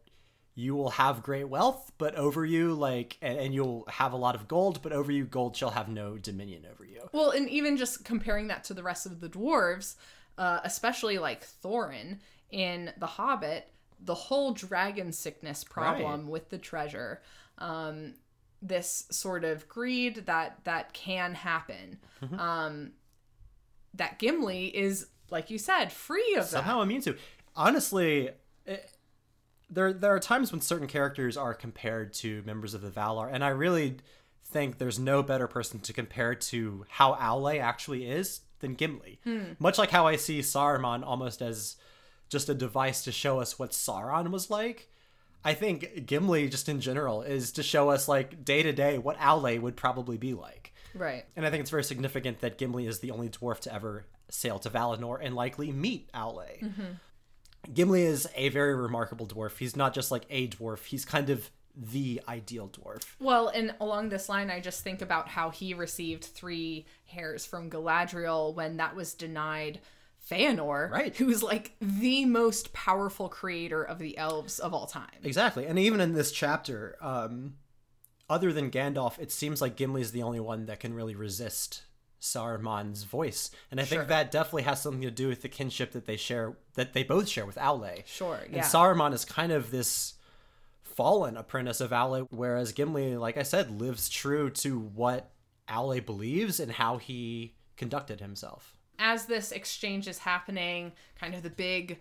you 0.55 0.75
will 0.75 0.91
have 0.91 1.23
great 1.23 1.49
wealth, 1.49 1.91
but 1.97 2.13
over 2.13 2.45
you, 2.45 2.75
like, 2.75 3.17
and, 3.23 3.39
and 3.39 3.53
you'll 3.55 3.85
have 3.87 4.13
a 4.13 4.17
lot 4.17 4.35
of 4.35 4.47
gold, 4.47 4.83
but 4.83 4.91
over 4.91 5.11
you, 5.11 5.25
gold 5.25 5.57
shall 5.57 5.71
have 5.71 5.89
no 5.89 6.15
dominion 6.19 6.67
over 6.71 6.85
you. 6.85 7.01
Well, 7.11 7.31
and 7.31 7.49
even 7.49 7.75
just 7.75 8.05
comparing 8.05 8.47
that 8.49 8.63
to 8.65 8.75
the 8.75 8.83
rest 8.83 9.07
of 9.07 9.19
the 9.19 9.27
dwarves, 9.29 9.95
uh, 10.37 10.59
especially 10.63 11.19
like 11.19 11.45
Thorin 11.45 12.19
in 12.49 12.91
The 12.97 13.05
Hobbit, 13.05 13.71
the 13.99 14.15
whole 14.15 14.53
dragon 14.53 15.11
sickness 15.11 15.63
problem 15.63 16.27
with 16.27 16.49
the 16.49 16.57
treasure, 16.57 17.21
um, 17.57 18.15
this 18.61 19.05
sort 19.11 19.43
of 19.43 19.67
greed 19.67 20.25
that 20.25 20.59
that 20.63 20.93
can 20.93 21.35
happen, 21.35 21.99
um, 22.37 22.91
that 23.93 24.19
Gimli 24.19 24.67
is, 24.67 25.07
like 25.29 25.49
you 25.49 25.57
said, 25.57 25.91
free 25.91 26.35
of 26.35 26.43
that. 26.43 26.49
Somehow 26.49 26.81
immune 26.81 27.01
to. 27.01 27.17
Honestly, 27.55 28.29
it, 28.65 28.89
there 29.69 29.93
there 29.93 30.13
are 30.13 30.19
times 30.19 30.51
when 30.51 30.61
certain 30.61 30.87
characters 30.87 31.37
are 31.37 31.53
compared 31.53 32.13
to 32.13 32.41
members 32.45 32.73
of 32.73 32.81
the 32.81 32.89
Valar, 32.89 33.29
and 33.31 33.43
I 33.43 33.49
really 33.49 33.97
think 34.45 34.77
there's 34.77 34.99
no 34.99 35.23
better 35.23 35.47
person 35.47 35.79
to 35.79 35.93
compare 35.93 36.35
to 36.35 36.85
how 36.89 37.15
Aule 37.15 37.59
actually 37.59 38.05
is 38.05 38.41
than 38.63 38.73
Gimli. 38.73 39.19
Hmm. 39.23 39.53
Much 39.59 39.77
like 39.77 39.91
how 39.91 40.07
I 40.07 40.15
see 40.15 40.39
Saruman 40.39 41.05
almost 41.05 41.41
as 41.43 41.75
just 42.29 42.49
a 42.49 42.55
device 42.55 43.03
to 43.03 43.11
show 43.11 43.39
us 43.39 43.59
what 43.59 43.71
Sauron 43.71 44.31
was 44.31 44.49
like. 44.49 44.89
I 45.45 45.53
think 45.53 46.05
Gimli, 46.07 46.49
just 46.49 46.69
in 46.69 46.79
general, 46.79 47.21
is 47.21 47.51
to 47.51 47.63
show 47.63 47.89
us 47.89 48.07
like 48.07 48.43
day 48.43 48.63
to 48.63 48.71
day 48.71 48.97
what 48.97 49.17
Aule 49.19 49.59
would 49.61 49.75
probably 49.75 50.17
be 50.17 50.33
like. 50.33 50.73
Right. 50.95 51.25
And 51.35 51.45
I 51.45 51.51
think 51.51 51.61
it's 51.61 51.69
very 51.69 51.83
significant 51.83 52.39
that 52.39 52.57
Gimli 52.57 52.87
is 52.87 52.99
the 52.99 53.11
only 53.11 53.29
dwarf 53.29 53.59
to 53.61 53.73
ever 53.73 54.05
sail 54.29 54.57
to 54.59 54.69
Valinor 54.69 55.19
and 55.21 55.35
likely 55.35 55.71
meet 55.71 56.11
Aule. 56.13 56.59
Mm-hmm. 56.61 57.73
Gimli 57.73 58.03
is 58.03 58.27
a 58.35 58.49
very 58.49 58.73
remarkable 58.75 59.27
dwarf. 59.27 59.57
He's 59.57 59.75
not 59.75 59.93
just 59.93 60.11
like 60.11 60.23
a 60.29 60.47
dwarf, 60.47 60.85
he's 60.85 61.05
kind 61.05 61.29
of 61.29 61.49
the 61.75 62.21
ideal 62.27 62.69
dwarf. 62.69 63.03
Well, 63.19 63.47
and 63.47 63.73
along 63.79 64.09
this 64.09 64.29
line, 64.29 64.49
I 64.51 64.59
just 64.59 64.83
think 64.83 65.01
about 65.01 65.27
how 65.29 65.49
he 65.49 65.73
received 65.73 66.23
three 66.23 66.85
hairs 67.05 67.45
from 67.45 67.69
Galadriel 67.69 68.53
when 68.53 68.77
that 68.77 68.95
was 68.95 69.13
denied 69.13 69.79
Feanor, 70.29 70.89
Right. 70.89 71.15
who's 71.17 71.43
like 71.43 71.73
the 71.81 72.25
most 72.25 72.71
powerful 72.73 73.27
creator 73.27 73.83
of 73.83 73.99
the 73.99 74.17
elves 74.17 74.59
of 74.59 74.73
all 74.73 74.85
time. 74.87 75.09
Exactly. 75.23 75.65
And 75.65 75.77
even 75.77 75.99
in 75.99 76.13
this 76.13 76.31
chapter, 76.31 76.95
um, 77.01 77.55
other 78.29 78.53
than 78.53 78.71
Gandalf, 78.71 79.19
it 79.19 79.31
seems 79.31 79.61
like 79.61 79.75
Gimli's 79.75 80.11
the 80.11 80.23
only 80.23 80.39
one 80.39 80.65
that 80.67 80.79
can 80.79 80.93
really 80.93 81.15
resist 81.15 81.83
Saruman's 82.21 83.03
voice, 83.03 83.51
and 83.69 83.81
I 83.81 83.83
Sure. 83.83 83.97
think 83.97 84.07
that 84.07 84.31
definitely 84.31 84.63
has 84.63 84.81
something 84.81 85.01
to 85.01 85.11
do 85.11 85.27
with 85.27 85.41
the 85.41 85.49
kinship 85.49 85.91
that 85.91 86.05
they 86.05 86.15
share, 86.15 86.55
that 86.75 86.93
they 86.93 87.03
both 87.03 87.27
share 87.27 87.45
with 87.45 87.57
Aule. 87.57 88.05
Sure. 88.05 88.39
Yeah. 88.49 88.57
And 88.59 88.63
Saruman 88.65 89.13
is 89.13 89.25
kind 89.25 89.51
of 89.51 89.71
this 89.71 90.13
fallen 90.95 91.37
apprentice 91.37 91.81
of 91.81 91.91
Aule, 91.91 92.27
whereas 92.29 92.71
Gimli, 92.71 93.17
like 93.17 93.37
I 93.37 93.43
said, 93.43 93.79
lives 93.79 94.09
true 94.09 94.49
to 94.51 94.79
what 94.79 95.31
Aule 95.67 96.05
believes 96.05 96.59
and 96.59 96.71
how 96.71 96.97
he 96.97 97.55
conducted 97.77 98.19
himself. 98.19 98.75
as 98.99 99.25
this 99.25 99.51
exchange 99.51 100.07
is 100.07 100.19
happening, 100.19 100.91
kind 101.19 101.33
of 101.33 101.43
the 101.43 101.49
big 101.49 101.99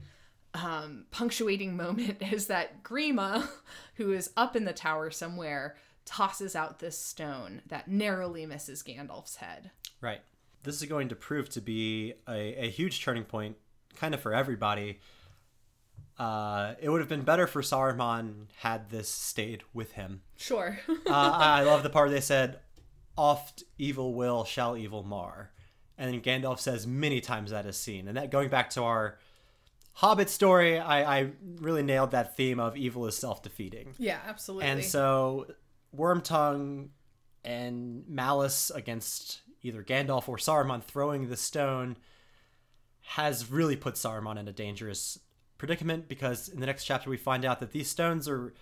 um, 0.55 1.07
punctuating 1.11 1.77
moment 1.85 2.23
is 2.33 2.47
that 2.49 2.83
Grima, 2.83 3.49
who 3.95 4.13
is 4.13 4.31
up 4.37 4.57
in 4.57 4.65
the 4.65 4.73
tower 4.73 5.11
somewhere, 5.11 5.77
tosses 6.05 6.57
out 6.57 6.79
this 6.79 6.99
stone 6.99 7.63
that 7.67 7.89
narrowly 7.89 8.45
misses 8.47 8.83
Gandalf's 8.83 9.37
head. 9.37 9.71
Right. 10.01 10.21
This 10.65 10.81
is 10.81 10.89
going 10.89 11.09
to 11.09 11.17
prove 11.17 11.49
to 11.51 11.61
be 11.61 12.15
a, 12.29 12.67
a 12.67 12.71
huge 12.71 13.03
turning 13.03 13.25
point, 13.25 13.57
kind 13.97 14.15
of 14.15 14.21
for 14.21 14.35
everybody. 14.35 15.01
Uh, 16.23 16.77
it 16.81 16.89
would 16.89 17.01
have 17.01 17.09
been 17.09 17.23
better 17.23 17.49
for 17.49 17.63
Saruman 17.63 18.47
had 18.59 18.91
this 18.91 19.09
stayed 19.09 19.65
with 19.75 19.91
him. 19.93 20.23
Sure. 20.37 20.79
uh, 20.89 20.95
I 21.11 21.65
love 21.65 21.83
the 21.83 21.91
part 21.91 22.13
they 22.13 22.21
said, 22.21 22.61
"Oft 23.17 23.65
evil 23.77 24.15
will 24.15 24.45
shall 24.45 24.77
evil 24.77 25.03
mar," 25.03 25.51
and 25.99 26.15
then 26.15 26.21
Gandalf 26.21 26.61
says 26.61 26.87
many 26.87 27.21
times 27.21 27.51
that 27.51 27.67
is 27.67 27.77
seen. 27.77 28.07
And 28.07 28.17
that 28.17 28.31
going 28.31 28.51
back 28.51 28.71
to 28.71 28.85
our 28.85 29.19
Hobbit 29.95 30.31
story, 30.31 30.79
I, 30.79 31.19
I 31.19 31.31
really 31.57 31.83
nailed 31.83 32.13
that 32.13 32.37
theme 32.37 32.61
of 32.61 32.77
evil 32.77 33.07
is 33.07 33.17
self 33.17 33.43
defeating. 33.43 33.95
yeah, 33.99 34.21
absolutely. 34.25 34.69
And 34.69 34.85
so, 34.85 35.49
Wormtongue 35.93 36.91
and 37.45 38.05
malice 38.07 38.71
against 38.71 39.41
either 39.63 39.83
Gandalf 39.83 40.29
or 40.29 40.37
Saruman 40.37 40.85
throwing 40.85 41.31
the 41.31 41.37
stone 41.37 41.97
has 43.01 43.51
really 43.51 43.75
put 43.75 43.97
Saruman 43.97 44.39
in 44.39 44.47
a 44.47 44.53
dangerous 44.53 45.19
predicament 45.63 46.09
because 46.09 46.49
in 46.49 46.59
the 46.59 46.67
next 46.67 46.83
chapter 46.83 47.09
we 47.09 47.17
find 47.17 47.45
out 47.45 47.61
that 47.61 47.71
these 47.71 47.89
stones 47.89 48.27
are 48.27 48.53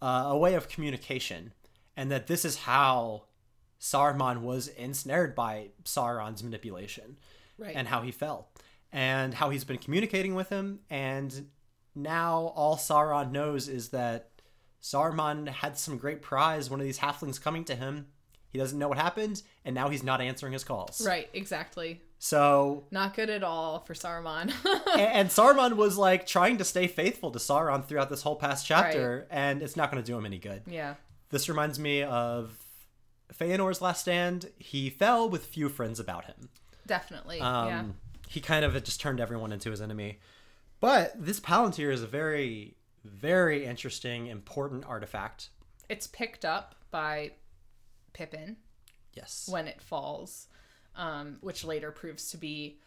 uh, 0.00 0.28
a 0.28 0.38
way 0.38 0.54
of 0.54 0.70
communication 0.70 1.52
and 1.98 2.10
that 2.10 2.28
this 2.28 2.46
is 2.46 2.60
how 2.60 3.24
Saruman 3.78 4.40
was 4.40 4.66
ensnared 4.68 5.34
by 5.34 5.68
Sauron's 5.84 6.42
manipulation 6.42 7.18
right. 7.58 7.74
and 7.76 7.88
how 7.88 8.00
he 8.00 8.10
fell 8.10 8.48
and 8.90 9.34
how 9.34 9.50
he's 9.50 9.64
been 9.64 9.76
communicating 9.76 10.34
with 10.34 10.48
him 10.48 10.78
and 10.88 11.48
now 11.94 12.54
all 12.56 12.78
Sauron 12.78 13.32
knows 13.32 13.68
is 13.68 13.90
that 13.90 14.30
Saruman 14.80 15.46
had 15.46 15.76
some 15.76 15.98
great 15.98 16.22
prize 16.22 16.70
one 16.70 16.80
of 16.80 16.86
these 16.86 17.00
halflings 17.00 17.38
coming 17.38 17.64
to 17.64 17.74
him 17.74 18.06
he 18.50 18.58
doesn't 18.58 18.78
know 18.78 18.88
what 18.88 18.98
happened 18.98 19.42
and 19.64 19.74
now 19.74 19.88
he's 19.88 20.02
not 20.02 20.20
answering 20.20 20.52
his 20.52 20.64
calls 20.64 21.04
right, 21.06 21.28
exactly. 21.32 22.00
so 22.18 22.84
Not 22.90 23.14
good 23.14 23.30
at 23.30 23.42
all 23.42 23.80
for 23.80 23.94
Saruman. 23.94 24.52
and, 24.92 25.00
and 25.00 25.28
Saruman 25.28 25.76
was 25.76 25.96
like 25.96 26.26
trying 26.26 26.58
to 26.58 26.64
stay 26.64 26.86
faithful 26.86 27.30
to 27.30 27.38
Sauron 27.38 27.84
throughout 27.84 28.10
this 28.10 28.22
whole 28.22 28.36
past 28.36 28.66
chapter 28.66 29.26
and 29.30 29.62
it's 29.62 29.76
not 29.76 29.90
going 29.90 30.02
to 30.02 30.06
do 30.06 30.16
him 30.16 30.26
any 30.26 30.38
good 30.38 30.62
yeah. 30.66 30.94
this 31.30 31.48
reminds 31.48 31.78
me 31.78 32.02
of 32.02 32.56
Feanor's 33.32 33.80
last 33.80 34.02
stand 34.02 34.50
he 34.58 34.90
fell 34.90 35.28
with 35.28 35.46
few 35.46 35.68
friends 35.68 36.00
about 36.00 36.24
him 36.24 36.48
Definitely. 36.90 37.40
Um, 37.40 37.68
yeah. 37.68 37.84
He 38.28 38.40
kind 38.40 38.64
of 38.64 38.72
just 38.82 39.00
turned 39.00 39.20
everyone 39.20 39.52
into 39.52 39.70
his 39.70 39.80
enemy. 39.80 40.18
But 40.80 41.12
this 41.16 41.38
Palantir 41.38 41.92
is 41.92 42.02
a 42.02 42.06
very, 42.08 42.74
very 43.04 43.64
interesting, 43.64 44.26
important 44.26 44.84
artifact. 44.86 45.50
It's 45.88 46.08
picked 46.08 46.44
up 46.44 46.74
by 46.90 47.30
Pippin 48.12 48.56
Yes. 49.14 49.48
when 49.50 49.66
it 49.66 49.80
falls, 49.82 50.46
um, 50.96 51.38
which 51.40 51.64
later 51.64 51.90
proves 51.90 52.30
to 52.30 52.36
be 52.36 52.78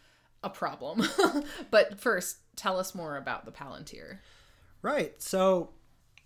a 0.43 0.49
problem. 0.49 1.03
but 1.71 1.99
first, 1.99 2.37
tell 2.55 2.79
us 2.79 2.93
more 2.93 3.17
about 3.17 3.45
the 3.45 3.51
Palantir. 3.51 4.19
Right. 4.81 5.21
So 5.21 5.69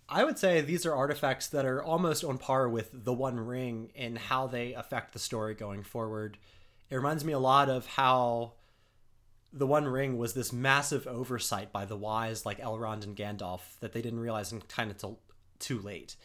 I 0.08 0.24
would 0.24 0.38
say 0.38 0.60
these 0.60 0.86
are 0.86 0.94
artifacts 0.94 1.48
that 1.48 1.64
are 1.64 1.82
almost 1.82 2.24
on 2.24 2.38
par 2.38 2.68
with 2.68 2.90
the 2.92 3.12
One 3.12 3.38
Ring 3.38 3.90
in 3.94 4.16
how 4.16 4.46
they 4.46 4.72
affect 4.74 5.12
the 5.12 5.18
story 5.18 5.54
going 5.54 5.82
forward. 5.82 6.38
It 6.90 6.96
reminds 6.96 7.24
me 7.24 7.32
a 7.32 7.38
lot 7.38 7.68
of 7.68 7.86
how 7.86 8.54
the 9.52 9.66
One 9.66 9.86
Ring 9.86 10.16
was 10.16 10.32
this 10.34 10.52
massive 10.52 11.06
oversight 11.06 11.72
by 11.72 11.84
the 11.84 11.96
wise 11.96 12.46
like 12.46 12.58
Elrond 12.60 13.04
and 13.04 13.16
Gandalf 13.16 13.78
that 13.80 13.92
they 13.92 14.02
didn't 14.02 14.20
realize 14.20 14.50
and 14.50 14.66
kind 14.68 14.90
of 14.90 15.16
too 15.58 15.78
late. 15.78 16.16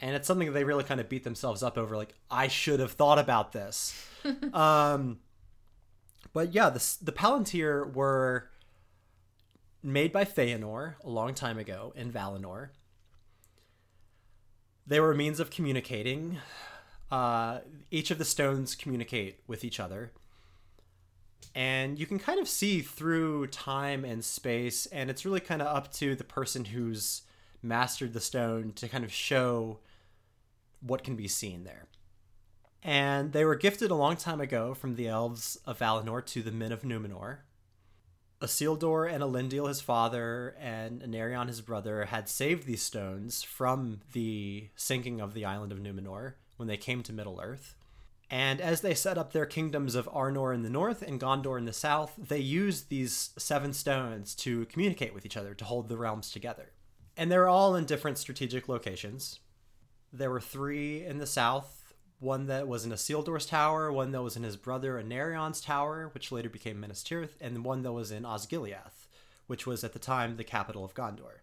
And 0.00 0.16
it's 0.16 0.26
something 0.26 0.48
that 0.48 0.54
they 0.54 0.64
really 0.64 0.84
kind 0.84 1.00
of 1.00 1.08
beat 1.08 1.24
themselves 1.24 1.62
up 1.62 1.76
over 1.76 1.96
like 1.96 2.14
I 2.30 2.48
should 2.48 2.80
have 2.80 2.92
thought 2.92 3.18
about 3.18 3.52
this. 3.52 4.06
um 4.52 5.18
but 6.32 6.54
yeah, 6.54 6.70
the 6.70 6.96
the 7.02 7.12
Palantir 7.12 7.92
were 7.92 8.50
made 9.82 10.12
by 10.12 10.24
Feanor 10.24 10.94
a 11.02 11.08
long 11.08 11.34
time 11.34 11.58
ago 11.58 11.92
in 11.96 12.12
Valinor. 12.12 12.68
They 14.86 15.00
were 15.00 15.12
a 15.12 15.16
means 15.16 15.40
of 15.40 15.50
communicating. 15.50 16.38
Uh, 17.10 17.60
each 17.90 18.10
of 18.10 18.18
the 18.18 18.24
stones 18.24 18.74
communicate 18.74 19.40
with 19.46 19.64
each 19.64 19.80
other. 19.80 20.12
And 21.54 21.98
you 21.98 22.06
can 22.06 22.18
kind 22.18 22.38
of 22.38 22.48
see 22.48 22.80
through 22.80 23.48
time 23.48 24.04
and 24.04 24.24
space, 24.24 24.86
and 24.86 25.10
it's 25.10 25.24
really 25.24 25.40
kind 25.40 25.60
of 25.60 25.68
up 25.68 25.92
to 25.94 26.14
the 26.14 26.24
person 26.24 26.66
who's 26.66 27.22
mastered 27.62 28.12
the 28.12 28.20
stone 28.20 28.72
to 28.76 28.88
kind 28.88 29.04
of 29.04 29.12
show 29.12 29.78
what 30.80 31.04
can 31.04 31.16
be 31.16 31.28
seen 31.28 31.64
there. 31.64 31.86
And 32.82 33.32
they 33.32 33.44
were 33.44 33.56
gifted 33.56 33.90
a 33.90 33.94
long 33.94 34.16
time 34.16 34.40
ago 34.40 34.74
from 34.74 34.96
the 34.96 35.08
elves 35.08 35.58
of 35.66 35.78
Valinor 35.78 36.24
to 36.26 36.42
the 36.42 36.52
men 36.52 36.72
of 36.72 36.82
Numenor. 36.82 37.38
Isildur 38.40 39.12
and 39.12 39.22
Elendil, 39.22 39.68
his 39.68 39.82
father, 39.82 40.56
and 40.58 41.02
Anarion, 41.02 41.48
his 41.48 41.60
brother, 41.60 42.06
had 42.06 42.26
saved 42.26 42.66
these 42.66 42.80
stones 42.80 43.42
from 43.42 44.00
the 44.14 44.68
sinking 44.76 45.20
of 45.20 45.34
the 45.34 45.44
island 45.44 45.72
of 45.72 45.78
Numenor 45.78 46.34
when 46.56 46.66
they 46.66 46.78
came 46.78 47.02
to 47.02 47.12
Middle 47.12 47.38
Earth. 47.42 47.76
And 48.30 48.60
as 48.60 48.80
they 48.80 48.94
set 48.94 49.18
up 49.18 49.32
their 49.32 49.44
kingdoms 49.44 49.94
of 49.94 50.08
Arnor 50.08 50.54
in 50.54 50.62
the 50.62 50.70
north 50.70 51.02
and 51.02 51.20
Gondor 51.20 51.58
in 51.58 51.64
the 51.64 51.72
south, 51.72 52.14
they 52.16 52.38
used 52.38 52.88
these 52.88 53.30
seven 53.36 53.72
stones 53.72 54.34
to 54.36 54.66
communicate 54.66 55.12
with 55.12 55.26
each 55.26 55.36
other, 55.36 55.52
to 55.52 55.64
hold 55.64 55.88
the 55.88 55.96
realms 55.96 56.30
together. 56.30 56.70
And 57.16 57.30
they're 57.30 57.48
all 57.48 57.74
in 57.74 57.84
different 57.84 58.18
strategic 58.18 58.68
locations. 58.68 59.40
There 60.12 60.30
were 60.30 60.40
three 60.40 61.04
in 61.04 61.18
the 61.18 61.26
south 61.26 61.80
one 62.20 62.46
that 62.46 62.68
was 62.68 62.84
in 62.84 62.92
Isildur's 62.92 63.46
tower, 63.46 63.90
one 63.90 64.12
that 64.12 64.22
was 64.22 64.36
in 64.36 64.42
his 64.42 64.56
brother 64.56 64.98
Anarion's 64.98 65.60
tower, 65.60 66.10
which 66.12 66.30
later 66.30 66.50
became 66.50 66.78
Minas 66.78 67.02
Tirith, 67.02 67.32
and 67.40 67.64
one 67.64 67.82
that 67.82 67.92
was 67.92 68.10
in 68.10 68.24
Osgiliath, 68.24 69.08
which 69.46 69.66
was 69.66 69.82
at 69.82 69.94
the 69.94 69.98
time 69.98 70.36
the 70.36 70.44
capital 70.44 70.84
of 70.84 70.94
Gondor. 70.94 71.40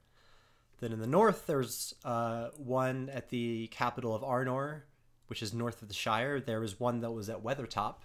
Then 0.79 0.93
in 0.93 0.99
the 0.99 1.07
north, 1.07 1.47
there's 1.47 1.95
uh, 2.05 2.49
one 2.57 3.09
at 3.09 3.29
the 3.29 3.67
capital 3.67 4.13
of 4.13 4.21
Arnor, 4.21 4.83
which 5.25 5.41
is 5.41 5.51
north 5.51 5.81
of 5.81 5.87
the 5.87 5.95
Shire. 5.95 6.39
There 6.39 6.59
was 6.59 6.79
one 6.79 7.01
that 7.01 7.11
was 7.11 7.27
at 7.27 7.43
Weathertop, 7.43 7.95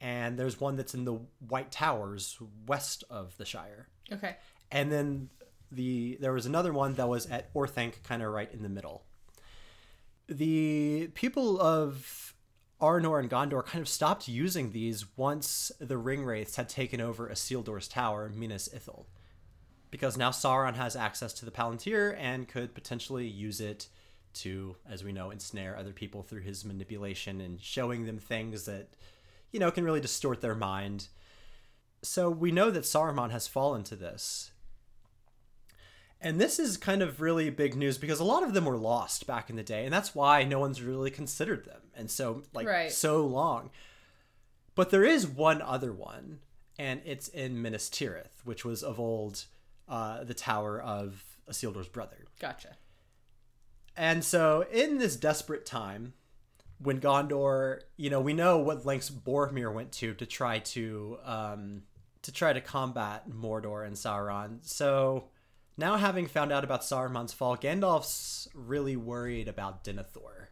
and 0.00 0.38
there's 0.38 0.58
one 0.58 0.76
that's 0.76 0.94
in 0.94 1.04
the 1.04 1.20
White 1.46 1.70
Towers 1.70 2.38
west 2.66 3.04
of 3.10 3.36
the 3.36 3.44
Shire. 3.44 3.88
Okay. 4.10 4.36
And 4.70 4.90
then 4.90 5.28
the 5.70 6.16
there 6.22 6.32
was 6.32 6.46
another 6.46 6.72
one 6.72 6.94
that 6.94 7.08
was 7.08 7.26
at 7.26 7.52
Orthanc, 7.52 8.02
kind 8.02 8.22
of 8.22 8.32
right 8.32 8.50
in 8.50 8.62
the 8.62 8.70
middle. 8.70 9.04
The 10.28 11.08
people 11.14 11.60
of 11.60 12.34
Arnor 12.80 13.20
and 13.20 13.30
Gondor 13.30 13.64
kind 13.64 13.80
of 13.80 13.88
stopped 13.88 14.28
using 14.28 14.72
these 14.72 15.06
once 15.16 15.72
the 15.78 15.96
ring 15.96 16.24
wraiths 16.24 16.56
had 16.56 16.68
taken 16.68 17.00
over 17.00 17.28
Isildur's 17.28 17.88
tower, 17.88 18.30
Minas 18.34 18.68
Ithil, 18.68 19.06
because 19.90 20.16
now 20.16 20.30
Sauron 20.30 20.74
has 20.74 20.96
access 20.96 21.32
to 21.34 21.44
the 21.44 21.50
Palantir 21.50 22.16
and 22.18 22.48
could 22.48 22.74
potentially 22.74 23.26
use 23.26 23.60
it 23.60 23.88
to, 24.34 24.76
as 24.88 25.02
we 25.02 25.12
know, 25.12 25.30
ensnare 25.30 25.76
other 25.76 25.92
people 25.92 26.22
through 26.22 26.42
his 26.42 26.64
manipulation 26.64 27.40
and 27.40 27.60
showing 27.60 28.04
them 28.04 28.18
things 28.18 28.64
that, 28.66 28.88
you 29.52 29.60
know, 29.60 29.70
can 29.70 29.84
really 29.84 30.00
distort 30.00 30.40
their 30.40 30.54
mind. 30.54 31.08
So 32.02 32.28
we 32.28 32.52
know 32.52 32.70
that 32.70 32.84
Saruman 32.84 33.30
has 33.30 33.46
fallen 33.46 33.84
to 33.84 33.96
this. 33.96 34.50
And 36.20 36.40
this 36.40 36.58
is 36.58 36.76
kind 36.76 37.02
of 37.02 37.20
really 37.20 37.50
big 37.50 37.76
news 37.76 37.98
because 37.98 38.20
a 38.20 38.24
lot 38.24 38.42
of 38.42 38.54
them 38.54 38.64
were 38.64 38.78
lost 38.78 39.26
back 39.26 39.50
in 39.50 39.56
the 39.56 39.62
day, 39.62 39.84
and 39.84 39.92
that's 39.92 40.14
why 40.14 40.44
no 40.44 40.58
one's 40.58 40.80
really 40.82 41.10
considered 41.10 41.64
them. 41.66 41.82
And 41.94 42.10
so 42.10 42.42
like 42.54 42.66
Right. 42.66 42.90
so 42.90 43.24
long. 43.26 43.70
But 44.74 44.90
there 44.90 45.04
is 45.04 45.26
one 45.26 45.60
other 45.62 45.92
one, 45.92 46.40
and 46.78 47.00
it's 47.04 47.28
in 47.28 47.60
Minas 47.62 47.88
Tirith, 47.88 48.44
which 48.44 48.64
was 48.64 48.82
of 48.82 48.98
old 48.98 49.44
uh, 49.88 50.24
the 50.24 50.34
tower 50.34 50.80
of 50.80 51.22
Isildur's 51.50 51.88
brother. 51.88 52.24
Gotcha. 52.40 52.76
And 53.96 54.24
so, 54.24 54.66
in 54.70 54.98
this 54.98 55.16
desperate 55.16 55.64
time, 55.64 56.12
when 56.78 57.00
Gondor, 57.00 57.80
you 57.96 58.10
know, 58.10 58.20
we 58.20 58.34
know 58.34 58.58
what 58.58 58.84
lengths 58.84 59.10
Boromir 59.10 59.72
went 59.72 59.92
to 59.92 60.12
to 60.14 60.26
try 60.26 60.58
to 60.58 61.18
um, 61.24 61.82
to 62.22 62.32
try 62.32 62.52
to 62.52 62.60
combat 62.60 63.30
Mordor 63.30 63.86
and 63.86 63.96
Sauron. 63.96 64.58
So 64.62 65.28
now, 65.76 65.96
having 65.96 66.26
found 66.26 66.52
out 66.52 66.64
about 66.64 66.80
Saruman's 66.80 67.32
fall, 67.32 67.56
Gandalf's 67.56 68.48
really 68.54 68.96
worried 68.96 69.48
about 69.48 69.84
Denethor. 69.84 70.46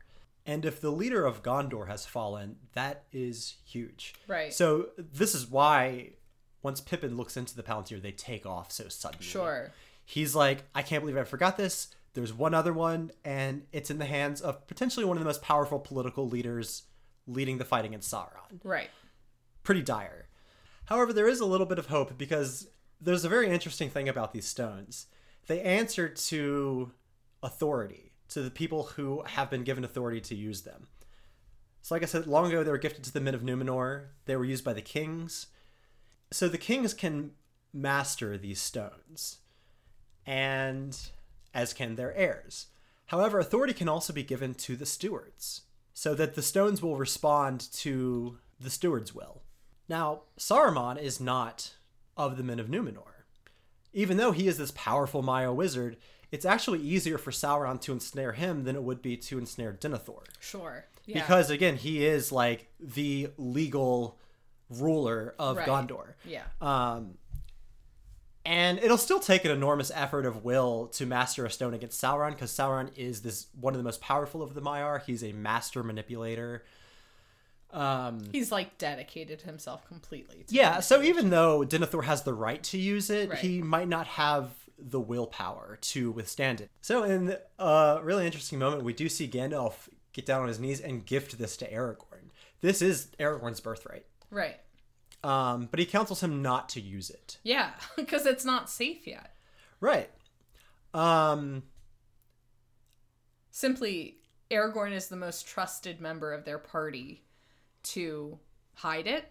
And 0.46 0.66
if 0.66 0.80
the 0.80 0.90
leader 0.90 1.24
of 1.24 1.42
Gondor 1.42 1.88
has 1.88 2.04
fallen, 2.04 2.56
that 2.74 3.04
is 3.12 3.56
huge. 3.64 4.14
Right. 4.28 4.52
So 4.52 4.88
this 4.98 5.34
is 5.34 5.48
why 5.48 6.10
once 6.62 6.80
Pippin 6.80 7.16
looks 7.16 7.36
into 7.36 7.56
the 7.56 7.62
Palantir, 7.62 8.02
they 8.02 8.12
take 8.12 8.44
off 8.44 8.70
so 8.70 8.88
suddenly. 8.88 9.24
Sure. 9.24 9.72
He's 10.04 10.34
like, 10.34 10.64
I 10.74 10.82
can't 10.82 11.02
believe 11.02 11.16
I 11.16 11.24
forgot 11.24 11.56
this. 11.56 11.88
There's 12.12 12.32
one 12.32 12.54
other 12.54 12.72
one, 12.72 13.10
and 13.24 13.62
it's 13.72 13.90
in 13.90 13.98
the 13.98 14.04
hands 14.04 14.40
of 14.40 14.66
potentially 14.66 15.04
one 15.04 15.16
of 15.16 15.22
the 15.22 15.26
most 15.26 15.42
powerful 15.42 15.78
political 15.78 16.28
leaders 16.28 16.84
leading 17.26 17.58
the 17.58 17.64
fight 17.64 17.84
against 17.84 18.12
Sauron. 18.12 18.60
Right. 18.62 18.90
Pretty 19.62 19.82
dire. 19.82 20.28
However, 20.84 21.12
there 21.12 21.26
is 21.26 21.40
a 21.40 21.46
little 21.46 21.66
bit 21.66 21.78
of 21.78 21.86
hope 21.86 22.16
because 22.18 22.68
there's 23.00 23.24
a 23.24 23.28
very 23.28 23.48
interesting 23.48 23.88
thing 23.88 24.08
about 24.08 24.32
these 24.32 24.46
stones. 24.46 25.06
They 25.46 25.60
answer 25.60 26.08
to 26.08 26.92
authority, 27.42 28.12
to 28.28 28.42
the 28.42 28.50
people 28.50 28.84
who 28.84 29.22
have 29.26 29.50
been 29.50 29.64
given 29.64 29.84
authority 29.84 30.20
to 30.22 30.34
use 30.34 30.62
them. 30.62 30.86
So, 31.82 31.94
like 31.94 32.02
I 32.02 32.06
said, 32.06 32.26
long 32.26 32.46
ago 32.46 32.64
they 32.64 32.70
were 32.70 32.78
gifted 32.78 33.04
to 33.04 33.12
the 33.12 33.20
men 33.20 33.34
of 33.34 33.42
Numenor. 33.42 34.06
They 34.24 34.36
were 34.36 34.44
used 34.44 34.64
by 34.64 34.72
the 34.72 34.80
kings. 34.80 35.48
So 36.30 36.48
the 36.48 36.58
kings 36.58 36.94
can 36.94 37.32
master 37.72 38.38
these 38.38 38.60
stones, 38.60 39.38
and 40.24 40.98
as 41.52 41.74
can 41.74 41.96
their 41.96 42.14
heirs. 42.14 42.68
However, 43.06 43.38
authority 43.38 43.74
can 43.74 43.88
also 43.88 44.12
be 44.12 44.22
given 44.22 44.54
to 44.54 44.76
the 44.76 44.86
stewards, 44.86 45.62
so 45.92 46.14
that 46.14 46.34
the 46.34 46.42
stones 46.42 46.82
will 46.82 46.96
respond 46.96 47.60
to 47.72 48.38
the 48.58 48.70
steward's 48.70 49.14
will. 49.14 49.42
Now, 49.88 50.22
Saruman 50.38 50.98
is 50.98 51.20
not 51.20 51.74
of 52.16 52.36
the 52.38 52.42
men 52.42 52.58
of 52.58 52.68
Numenor. 52.68 53.13
Even 53.94 54.16
though 54.18 54.32
he 54.32 54.46
is 54.48 54.58
this 54.58 54.72
powerful 54.72 55.22
Maia 55.22 55.52
wizard, 55.52 55.96
it's 56.30 56.44
actually 56.44 56.80
easier 56.80 57.16
for 57.16 57.30
Sauron 57.30 57.80
to 57.82 57.92
ensnare 57.92 58.32
him 58.32 58.64
than 58.64 58.74
it 58.76 58.82
would 58.82 59.00
be 59.00 59.16
to 59.16 59.38
ensnare 59.38 59.72
Denethor. 59.72 60.24
Sure. 60.40 60.84
Yeah. 61.06 61.20
Because 61.20 61.48
again, 61.48 61.76
he 61.76 62.04
is 62.04 62.32
like 62.32 62.66
the 62.80 63.28
legal 63.38 64.18
ruler 64.68 65.34
of 65.38 65.56
Right. 65.58 65.68
Gondor. 65.68 66.14
yeah. 66.24 66.42
Um, 66.60 67.18
and 68.46 68.78
it'll 68.80 68.98
still 68.98 69.20
take 69.20 69.44
an 69.46 69.50
enormous 69.50 69.90
effort 69.94 70.26
of 70.26 70.44
will 70.44 70.88
to 70.88 71.06
master 71.06 71.46
a 71.46 71.50
stone 71.50 71.72
against 71.72 71.98
Sauron, 72.02 72.30
because 72.32 72.50
Sauron 72.50 72.90
is 72.96 73.22
this 73.22 73.46
one 73.58 73.72
of 73.72 73.78
the 73.78 73.84
most 73.84 74.02
powerful 74.02 74.42
of 74.42 74.52
the 74.54 74.60
Maiar. 74.60 75.02
He's 75.02 75.24
a 75.24 75.32
master 75.32 75.82
manipulator. 75.82 76.64
Um, 77.74 78.20
He's 78.32 78.52
like 78.52 78.78
dedicated 78.78 79.42
himself 79.42 79.86
completely. 79.88 80.44
To 80.48 80.54
yeah, 80.54 80.80
so 80.80 81.02
even 81.02 81.30
though 81.30 81.64
Denethor 81.64 82.04
has 82.04 82.22
the 82.22 82.32
right 82.34 82.62
to 82.64 82.78
use 82.78 83.10
it, 83.10 83.30
Right. 83.30 83.38
he 83.38 83.60
might 83.62 83.88
not 83.88 84.06
have 84.06 84.50
the 84.78 85.00
willpower 85.00 85.78
to 85.80 86.10
withstand 86.12 86.60
it. 86.60 86.70
So 86.80 87.02
in 87.04 87.36
a 87.58 87.98
really 88.02 88.26
interesting 88.26 88.58
moment, 88.58 88.84
we 88.84 88.92
do 88.92 89.08
see 89.08 89.28
Gandalf 89.28 89.88
get 90.12 90.24
down 90.24 90.42
on 90.42 90.48
his 90.48 90.60
knees 90.60 90.80
and 90.80 91.04
gift 91.04 91.36
this 91.38 91.56
to 91.58 91.70
Aragorn. 91.70 92.30
This 92.60 92.80
is 92.80 93.08
Aragorn's 93.18 93.60
birthright. 93.60 94.06
Right. 94.30 94.56
Um, 95.24 95.68
but 95.70 95.80
he 95.80 95.86
counsels 95.86 96.22
him 96.22 96.42
not 96.42 96.68
to 96.70 96.80
use 96.80 97.10
it. 97.10 97.38
Yeah, 97.42 97.70
because 97.96 98.24
it's 98.26 98.44
not 98.44 98.70
safe 98.70 99.06
yet. 99.06 99.34
Right. 99.80 100.10
Um, 100.92 101.64
Simply, 103.50 104.18
Aragorn 104.50 104.92
is 104.92 105.08
the 105.08 105.16
most 105.16 105.46
trusted 105.46 106.00
member 106.00 106.32
of 106.32 106.44
their 106.44 106.58
party 106.58 107.22
to 107.84 108.38
hide 108.74 109.06
it, 109.06 109.30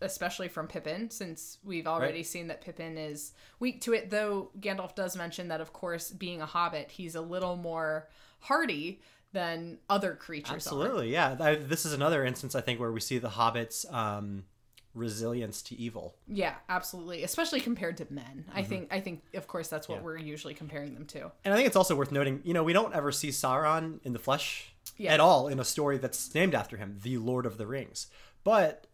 especially 0.00 0.48
from 0.48 0.66
Pippin, 0.66 1.10
since 1.10 1.58
we've 1.64 1.86
already 1.86 2.18
Right. 2.18 2.26
seen 2.26 2.48
that 2.48 2.60
Pippin 2.60 2.98
is 2.98 3.32
weak 3.60 3.80
to 3.82 3.92
it. 3.94 4.10
Though 4.10 4.50
Gandalf 4.60 4.94
does 4.94 5.16
mention 5.16 5.48
that, 5.48 5.60
of 5.60 5.72
course, 5.72 6.10
being 6.10 6.40
a 6.42 6.46
hobbit, 6.46 6.90
he's 6.90 7.14
a 7.14 7.20
little 7.20 7.56
more 7.56 8.08
hardy 8.40 9.00
than 9.32 9.78
other 9.88 10.14
creatures 10.16 10.50
are. 10.50 10.54
absolutely, 10.56 11.12
yeah. 11.12 11.36
I, 11.40 11.54
this 11.54 11.86
is 11.86 11.92
another 11.92 12.24
instance, 12.24 12.54
I 12.54 12.60
think, 12.60 12.80
where 12.80 12.90
we 12.90 13.00
see 13.00 13.18
the 13.18 13.28
hobbits' 13.28 13.90
um, 13.92 14.44
resilience 14.92 15.62
to 15.62 15.76
evil. 15.76 16.16
Yeah, 16.26 16.56
absolutely. 16.68 17.22
Especially 17.22 17.60
compared 17.60 17.96
to 17.98 18.06
men. 18.10 18.44
I 18.52 18.64
think 18.64 18.88
I 18.92 18.98
think 19.00 19.22
of 19.34 19.46
course 19.46 19.68
that's 19.68 19.88
what 19.88 20.02
we're 20.02 20.18
usually 20.18 20.52
comparing 20.52 20.94
them 20.94 21.06
to. 21.06 21.30
And 21.44 21.54
I 21.54 21.56
think 21.56 21.68
it's 21.68 21.76
also 21.76 21.94
worth 21.94 22.10
noting, 22.10 22.40
you 22.44 22.52
know, 22.54 22.64
we 22.64 22.72
don't 22.72 22.92
ever 22.92 23.12
see 23.12 23.28
Sauron 23.28 24.00
in 24.04 24.12
the 24.12 24.18
flesh 24.18 24.74
Yeah. 24.96 25.14
at 25.14 25.20
all 25.20 25.48
in 25.48 25.58
a 25.58 25.64
story 25.64 25.98
that's 25.98 26.34
named 26.34 26.54
after 26.54 26.76
him, 26.76 26.98
The 27.02 27.18
Lord 27.18 27.46
of 27.46 27.58
the 27.58 27.66
Rings. 27.66 28.06
But 28.44 28.86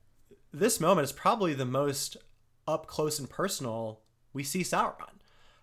this 0.53 0.80
moment 0.80 1.05
is 1.05 1.12
probably 1.12 1.55
the 1.55 1.64
most 1.64 2.16
up 2.66 2.86
close 2.86 3.18
and 3.18 3.28
personal 3.28 4.01
we 4.32 4.42
see 4.42 4.61
Sauron. 4.62 5.11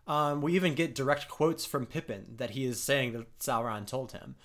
Um, 0.06 0.42
we 0.42 0.56
even 0.56 0.74
get 0.74 0.96
direct 0.96 1.30
quotes 1.30 1.66
from 1.66 1.86
Pippin 1.86 2.36
that 2.38 2.52
he 2.52 2.66
is 2.66 2.82
saying 2.82 3.14
that 3.14 3.40
Sauron 3.40 3.86
told 3.86 4.12
him. 4.12 4.36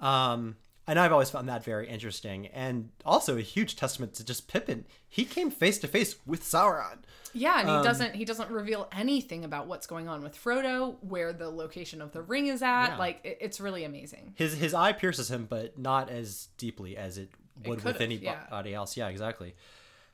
Um, 0.00 0.56
and 0.88 0.98
I've 0.98 1.12
always 1.12 1.30
found 1.30 1.48
that 1.48 1.62
very 1.62 1.86
interesting, 1.86 2.46
and 2.48 2.88
also 3.04 3.36
a 3.36 3.42
huge 3.42 3.76
testament 3.76 4.14
to 4.14 4.24
just 4.24 4.48
Pippin. 4.48 4.86
He 5.08 5.24
came 5.24 5.50
face 5.50 5.78
to 5.80 5.88
face 5.88 6.16
with 6.26 6.42
Sauron. 6.42 6.98
Yeah, 7.34 7.60
and 7.60 7.68
he 7.68 7.74
Um, 7.74 7.84
doesn't 7.84 8.14
he 8.14 8.24
doesn't 8.24 8.50
reveal 8.50 8.88
anything 8.90 9.44
about 9.44 9.66
what's 9.66 9.86
going 9.86 10.08
on 10.08 10.22
with 10.22 10.34
Frodo, 10.34 10.96
where 11.02 11.32
the 11.32 11.50
location 11.50 12.00
of 12.00 12.12
the 12.12 12.22
ring 12.22 12.46
is 12.46 12.62
at. 12.62 12.88
Yeah. 12.88 12.96
Like 12.96 13.20
it, 13.22 13.38
it's 13.40 13.60
really 13.60 13.84
amazing. 13.84 14.32
His 14.36 14.54
his 14.54 14.72
eye 14.74 14.94
pierces 14.94 15.30
him, 15.30 15.46
but 15.48 15.78
not 15.78 16.08
as 16.10 16.48
deeply 16.56 16.96
as 16.96 17.18
it 17.18 17.30
would 17.66 17.84
with 17.84 18.00
anybody 18.00 18.70
yeah. 18.70 18.76
else. 18.76 18.96
Yeah, 18.96 19.08
exactly. 19.08 19.54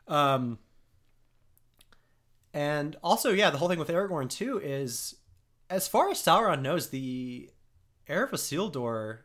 Um, 0.09 0.59
and 2.53 2.97
also, 3.03 3.31
yeah, 3.33 3.51
the 3.51 3.59
whole 3.59 3.69
thing 3.69 3.79
with 3.79 3.89
Aragorn 3.89 4.29
too 4.29 4.61
is, 4.63 5.17
as 5.71 5.89
far 5.89 6.11
as 6.11 6.19
Sauron 6.19 6.63
knows, 6.63 6.91
the 6.91 7.51
heir 8.09 8.25
of 8.25 8.33
Isildur 8.33 9.21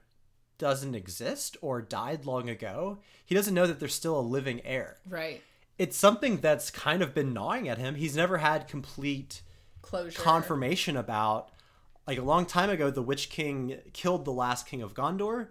doesn't 0.60 0.94
exist 0.94 1.58
or 1.62 1.82
died 1.82 2.26
long 2.26 2.48
ago. 2.48 3.00
He 3.26 3.34
doesn't 3.34 3.54
know 3.56 3.66
that 3.66 3.80
there's 3.80 3.96
still 3.96 4.20
a 4.20 4.22
living 4.22 4.62
heir. 4.64 4.98
Right. 5.10 5.42
It's 5.80 5.98
something 5.98 6.38
that's 6.38 6.70
kind 6.70 7.02
of 7.02 7.16
been 7.16 7.34
gnawing 7.34 7.68
at 7.68 7.80
him. 7.80 7.96
He's 7.96 8.16
never 8.16 8.38
had 8.38 8.68
complete 8.68 9.42
Closure. 9.82 10.22
confirmation 10.22 10.96
about 10.96 11.50
like 12.06 12.18
a 12.18 12.24
long 12.24 12.46
time 12.46 12.70
ago 12.70 12.90
the 12.90 13.02
witch 13.02 13.30
king 13.30 13.78
killed 13.94 14.26
the 14.26 14.32
last 14.32 14.66
king 14.68 14.82
of 14.82 14.94
gondor 14.94 15.48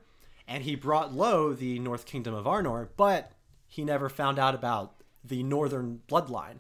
and 0.46 0.64
he 0.64 0.74
brought 0.74 1.14
low 1.14 1.52
the 1.52 1.78
north 1.78 2.04
kingdom 2.04 2.34
of 2.34 2.44
arnor 2.46 2.88
but 2.96 3.32
he 3.66 3.84
never 3.84 4.08
found 4.08 4.38
out 4.38 4.54
about 4.54 5.02
the 5.24 5.42
northern 5.42 6.00
bloodline 6.08 6.58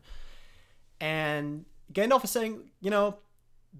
and 1.00 1.64
gandalf 1.92 2.24
is 2.24 2.30
saying 2.30 2.60
you 2.80 2.90
know 2.90 3.18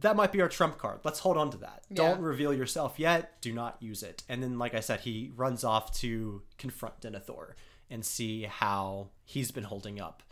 that 0.01 0.16
might 0.16 0.32
be 0.32 0.41
our 0.41 0.49
trump 0.49 0.78
card 0.78 1.01
let's 1.05 1.20
hold 1.20 1.36
on 1.36 1.51
to 1.51 1.57
that 1.59 1.82
Yeah. 1.91 1.97
don't 1.97 2.20
reveal 2.20 2.53
yourself 2.55 2.99
yet 2.99 3.41
do 3.41 3.53
not 3.53 3.76
use 3.80 4.03
it 4.03 4.22
and 4.28 4.43
then 4.43 4.59
like 4.59 4.74
i 4.74 4.80
said 4.80 5.01
he 5.01 5.32
runs 5.36 5.64
off 5.64 5.93
to 6.01 6.43
confront 6.59 7.01
denethor 7.01 7.53
and 7.91 8.05
see 8.05 8.43
how 8.45 9.09
he's 9.24 9.51
been 9.51 9.64
holding 9.64 10.01
up 10.01 10.22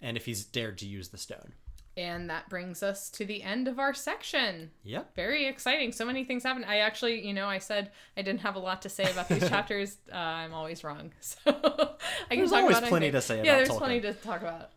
and 0.00 0.16
if 0.16 0.26
he's 0.26 0.44
dared 0.44 0.78
to 0.78 0.86
use 0.86 1.08
the 1.08 1.18
stone 1.18 1.52
And 1.96 2.30
that 2.30 2.48
brings 2.48 2.82
us 2.82 3.10
to 3.10 3.24
the 3.26 3.42
end 3.42 3.66
of 3.68 3.78
our 3.80 3.92
section. 3.92 4.70
yep 4.84 5.14
Very 5.16 5.46
exciting. 5.46 5.92
So 5.92 6.04
many 6.06 6.22
things 6.24 6.44
happened. 6.44 6.64
I 6.66 6.78
actually, 6.78 7.26
you 7.26 7.34
know, 7.34 7.46
I 7.48 7.58
said 7.58 7.90
I 8.16 8.22
didn't 8.22 8.40
have 8.40 8.54
a 8.54 8.60
lot 8.60 8.80
to 8.82 8.88
say 8.88 9.10
about 9.10 9.28
these 9.28 9.46
chapters. 9.54 9.96
Uh, 10.10 10.16
I'm 10.16 10.54
always 10.54 10.82
wrong. 10.84 11.12
So 11.20 11.40
I 11.46 12.30
can 12.30 12.38
There's 12.38 12.50
talk 12.50 12.62
always 12.62 12.78
about 12.78 12.88
plenty 12.88 13.06
anything. 13.08 13.20
to 13.20 13.26
say 13.26 13.36
Yeah, 13.36 13.42
about 13.42 13.56
there's 13.56 13.68
Tolkien. 13.70 13.78
plenty 13.78 14.00
to 14.02 14.12
talk 14.14 14.40
about. 14.40 14.70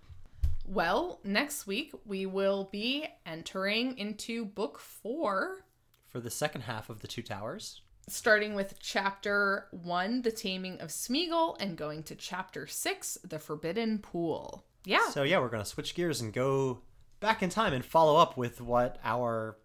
Well, 0.65 1.19
next 1.23 1.67
week 1.67 1.93
we 2.05 2.25
will 2.25 2.69
be 2.71 3.05
entering 3.25 3.97
into 3.97 4.45
book 4.45 4.79
four, 4.79 5.65
for 6.07 6.19
the 6.19 6.29
second 6.29 6.61
half 6.61 6.89
of 6.89 6.99
the 7.01 7.07
Two 7.07 7.21
Towers. 7.21 7.81
starting 8.07 8.53
with 8.55 8.79
chapter 8.79 9.67
one, 9.71 10.21
The 10.21 10.31
Taming 10.31 10.79
of 10.79 10.89
Smeagol, 10.89 11.57
and 11.59 11.77
going 11.77 12.03
to 12.03 12.15
chapter 12.15 12.67
six, 12.67 13.17
The 13.23 13.39
Forbidden 13.39 13.99
Pool. 13.99 14.65
Yeah. 14.85 15.09
So 15.09 15.23
yeah, 15.23 15.39
we're 15.39 15.49
gonna 15.49 15.65
switch 15.65 15.95
gears 15.95 16.21
and 16.21 16.33
go 16.33 16.81
back 17.19 17.41
in 17.41 17.49
time 17.49 17.73
and 17.73 17.83
follow 17.83 18.17
up 18.17 18.37
with 18.37 18.59
what 18.61 18.99
our 19.03 19.57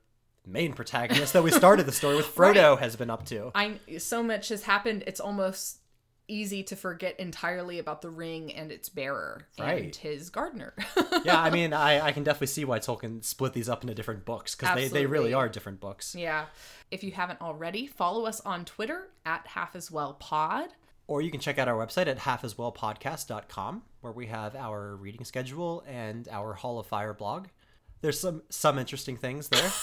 main 0.46 0.72
protagonist 0.72 1.32
that 1.34 1.42
we 1.42 1.50
started 1.50 1.84
the 1.86 1.92
story 1.92 2.16
with 2.16 2.26
Frodo 2.34 2.78
has 2.78 2.96
been 2.96 3.10
up 3.10 3.26
to. 3.26 3.50
I 3.54 3.78
so 3.98 4.22
much 4.22 4.48
has 4.48 4.62
happened. 4.62 5.04
It's 5.06 5.20
almost 5.20 5.80
easy 6.28 6.62
to 6.64 6.76
forget 6.76 7.18
entirely 7.18 7.78
about 7.78 8.02
the 8.02 8.10
ring 8.10 8.52
and 8.54 8.70
its 8.70 8.88
bearer 8.88 9.46
and 9.58 9.66
Right. 9.66 9.96
his 9.96 10.30
gardener. 10.30 10.74
yeah, 11.24 11.40
I 11.40 11.50
mean, 11.50 11.72
I, 11.72 12.00
I 12.06 12.12
can 12.12 12.22
definitely 12.24 12.46
see 12.48 12.64
why 12.64 12.78
Tolkien 12.78 13.24
split 13.24 13.54
these 13.54 13.68
up 13.68 13.82
into 13.82 13.94
different 13.94 14.24
books 14.24 14.54
because 14.54 14.74
they, 14.76 14.88
they 14.88 15.06
really 15.06 15.32
are 15.34 15.48
different 15.48 15.80
books. 15.80 16.14
yeah. 16.14 16.46
If 16.90 17.02
you 17.02 17.12
haven't 17.12 17.40
already, 17.40 17.86
follow 17.86 18.24
us 18.26 18.40
on 18.40 18.64
Twitter 18.64 19.08
at 19.26 19.46
Half 19.46 19.74
As 19.76 19.90
Well 19.90 20.14
Pod. 20.14 20.68
Or 21.06 21.22
you 21.22 21.30
can 21.30 21.40
check 21.40 21.58
out 21.58 21.68
our 21.68 21.74
website 21.86 22.06
at 22.06 22.18
halfaswellpodcast.com 22.18 23.82
where 24.02 24.12
we 24.12 24.26
have 24.26 24.54
our 24.54 24.96
reading 24.96 25.24
schedule 25.24 25.82
and 25.88 26.28
our 26.30 26.52
Hall 26.54 26.78
of 26.78 26.86
Fire 26.86 27.14
blog. 27.14 27.46
There's 28.00 28.20
some 28.20 28.42
some 28.50 28.78
interesting 28.78 29.16
things 29.16 29.48
there. 29.48 29.70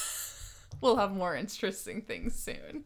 We'll 0.81 0.97
have 0.97 1.13
more 1.13 1.35
interesting 1.35 2.01
things 2.01 2.35
soon 2.35 2.83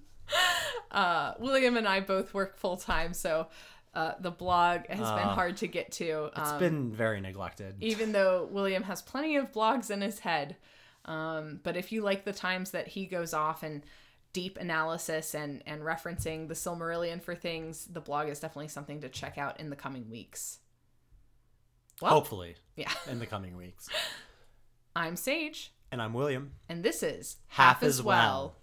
uh, 0.92 1.34
William 1.40 1.78
and 1.78 1.88
I 1.88 2.00
both 2.00 2.34
work 2.34 2.58
full 2.58 2.78
time, 2.78 3.14
so 3.14 3.48
uh, 3.94 4.14
the 4.20 4.32
blog 4.32 4.88
has 4.88 5.02
uh, 5.02 5.16
been 5.16 5.28
ah. 5.28 5.36
hard 5.36 5.58
to 5.58 5.68
get 5.68 5.92
to. 5.94 6.30
It's 6.36 6.50
um, 6.52 6.60
been 6.60 6.92
very 6.92 7.22
neglected. 7.22 7.76
Even 7.82 8.12
though 8.12 8.48
William 8.52 8.84
has 8.84 9.02
plenty 9.02 9.36
of 9.36 9.52
blogs 9.52 9.90
in 9.90 10.02
his 10.02 10.20
head. 10.20 10.56
Um, 11.06 11.60
but 11.64 11.76
if 11.76 11.92
you 11.92 12.02
like 12.02 12.24
the 12.24 12.34
times 12.34 12.72
that 12.72 12.88
he 12.88 13.06
goes 13.06 13.34
off 13.34 13.64
and 13.64 13.84
deep 14.32 14.58
analysis 14.58 15.34
and, 15.34 15.64
and 15.66 15.82
referencing 15.82 16.48
the 16.48 16.54
Silmarillion 16.54 17.22
for 17.22 17.34
things, 17.34 17.88
the 17.92 18.02
blog 18.02 18.30
is 18.30 18.40
definitely 18.40 18.68
something 18.68 19.02
to 19.02 19.10
check 19.10 19.38
out 19.38 19.60
in 19.60 19.70
the 19.70 19.76
coming 19.76 20.10
weeks. 20.10 20.60
Well, 22.02 22.12
Hopefully. 22.12 22.56
Yeah. 22.76 22.92
In 23.10 23.20
the 23.20 23.26
coming 23.26 23.58
weeks. 23.58 23.90
I'm 24.96 25.16
Sage. 25.16 25.74
And 25.92 26.02
I'm 26.02 26.14
William. 26.14 26.52
And 26.68 26.84
this 26.84 27.02
is 27.02 27.38
Half, 27.48 27.78
Half 27.78 27.84
as 27.84 28.04
Well. 28.04 28.18
well. 28.18 28.56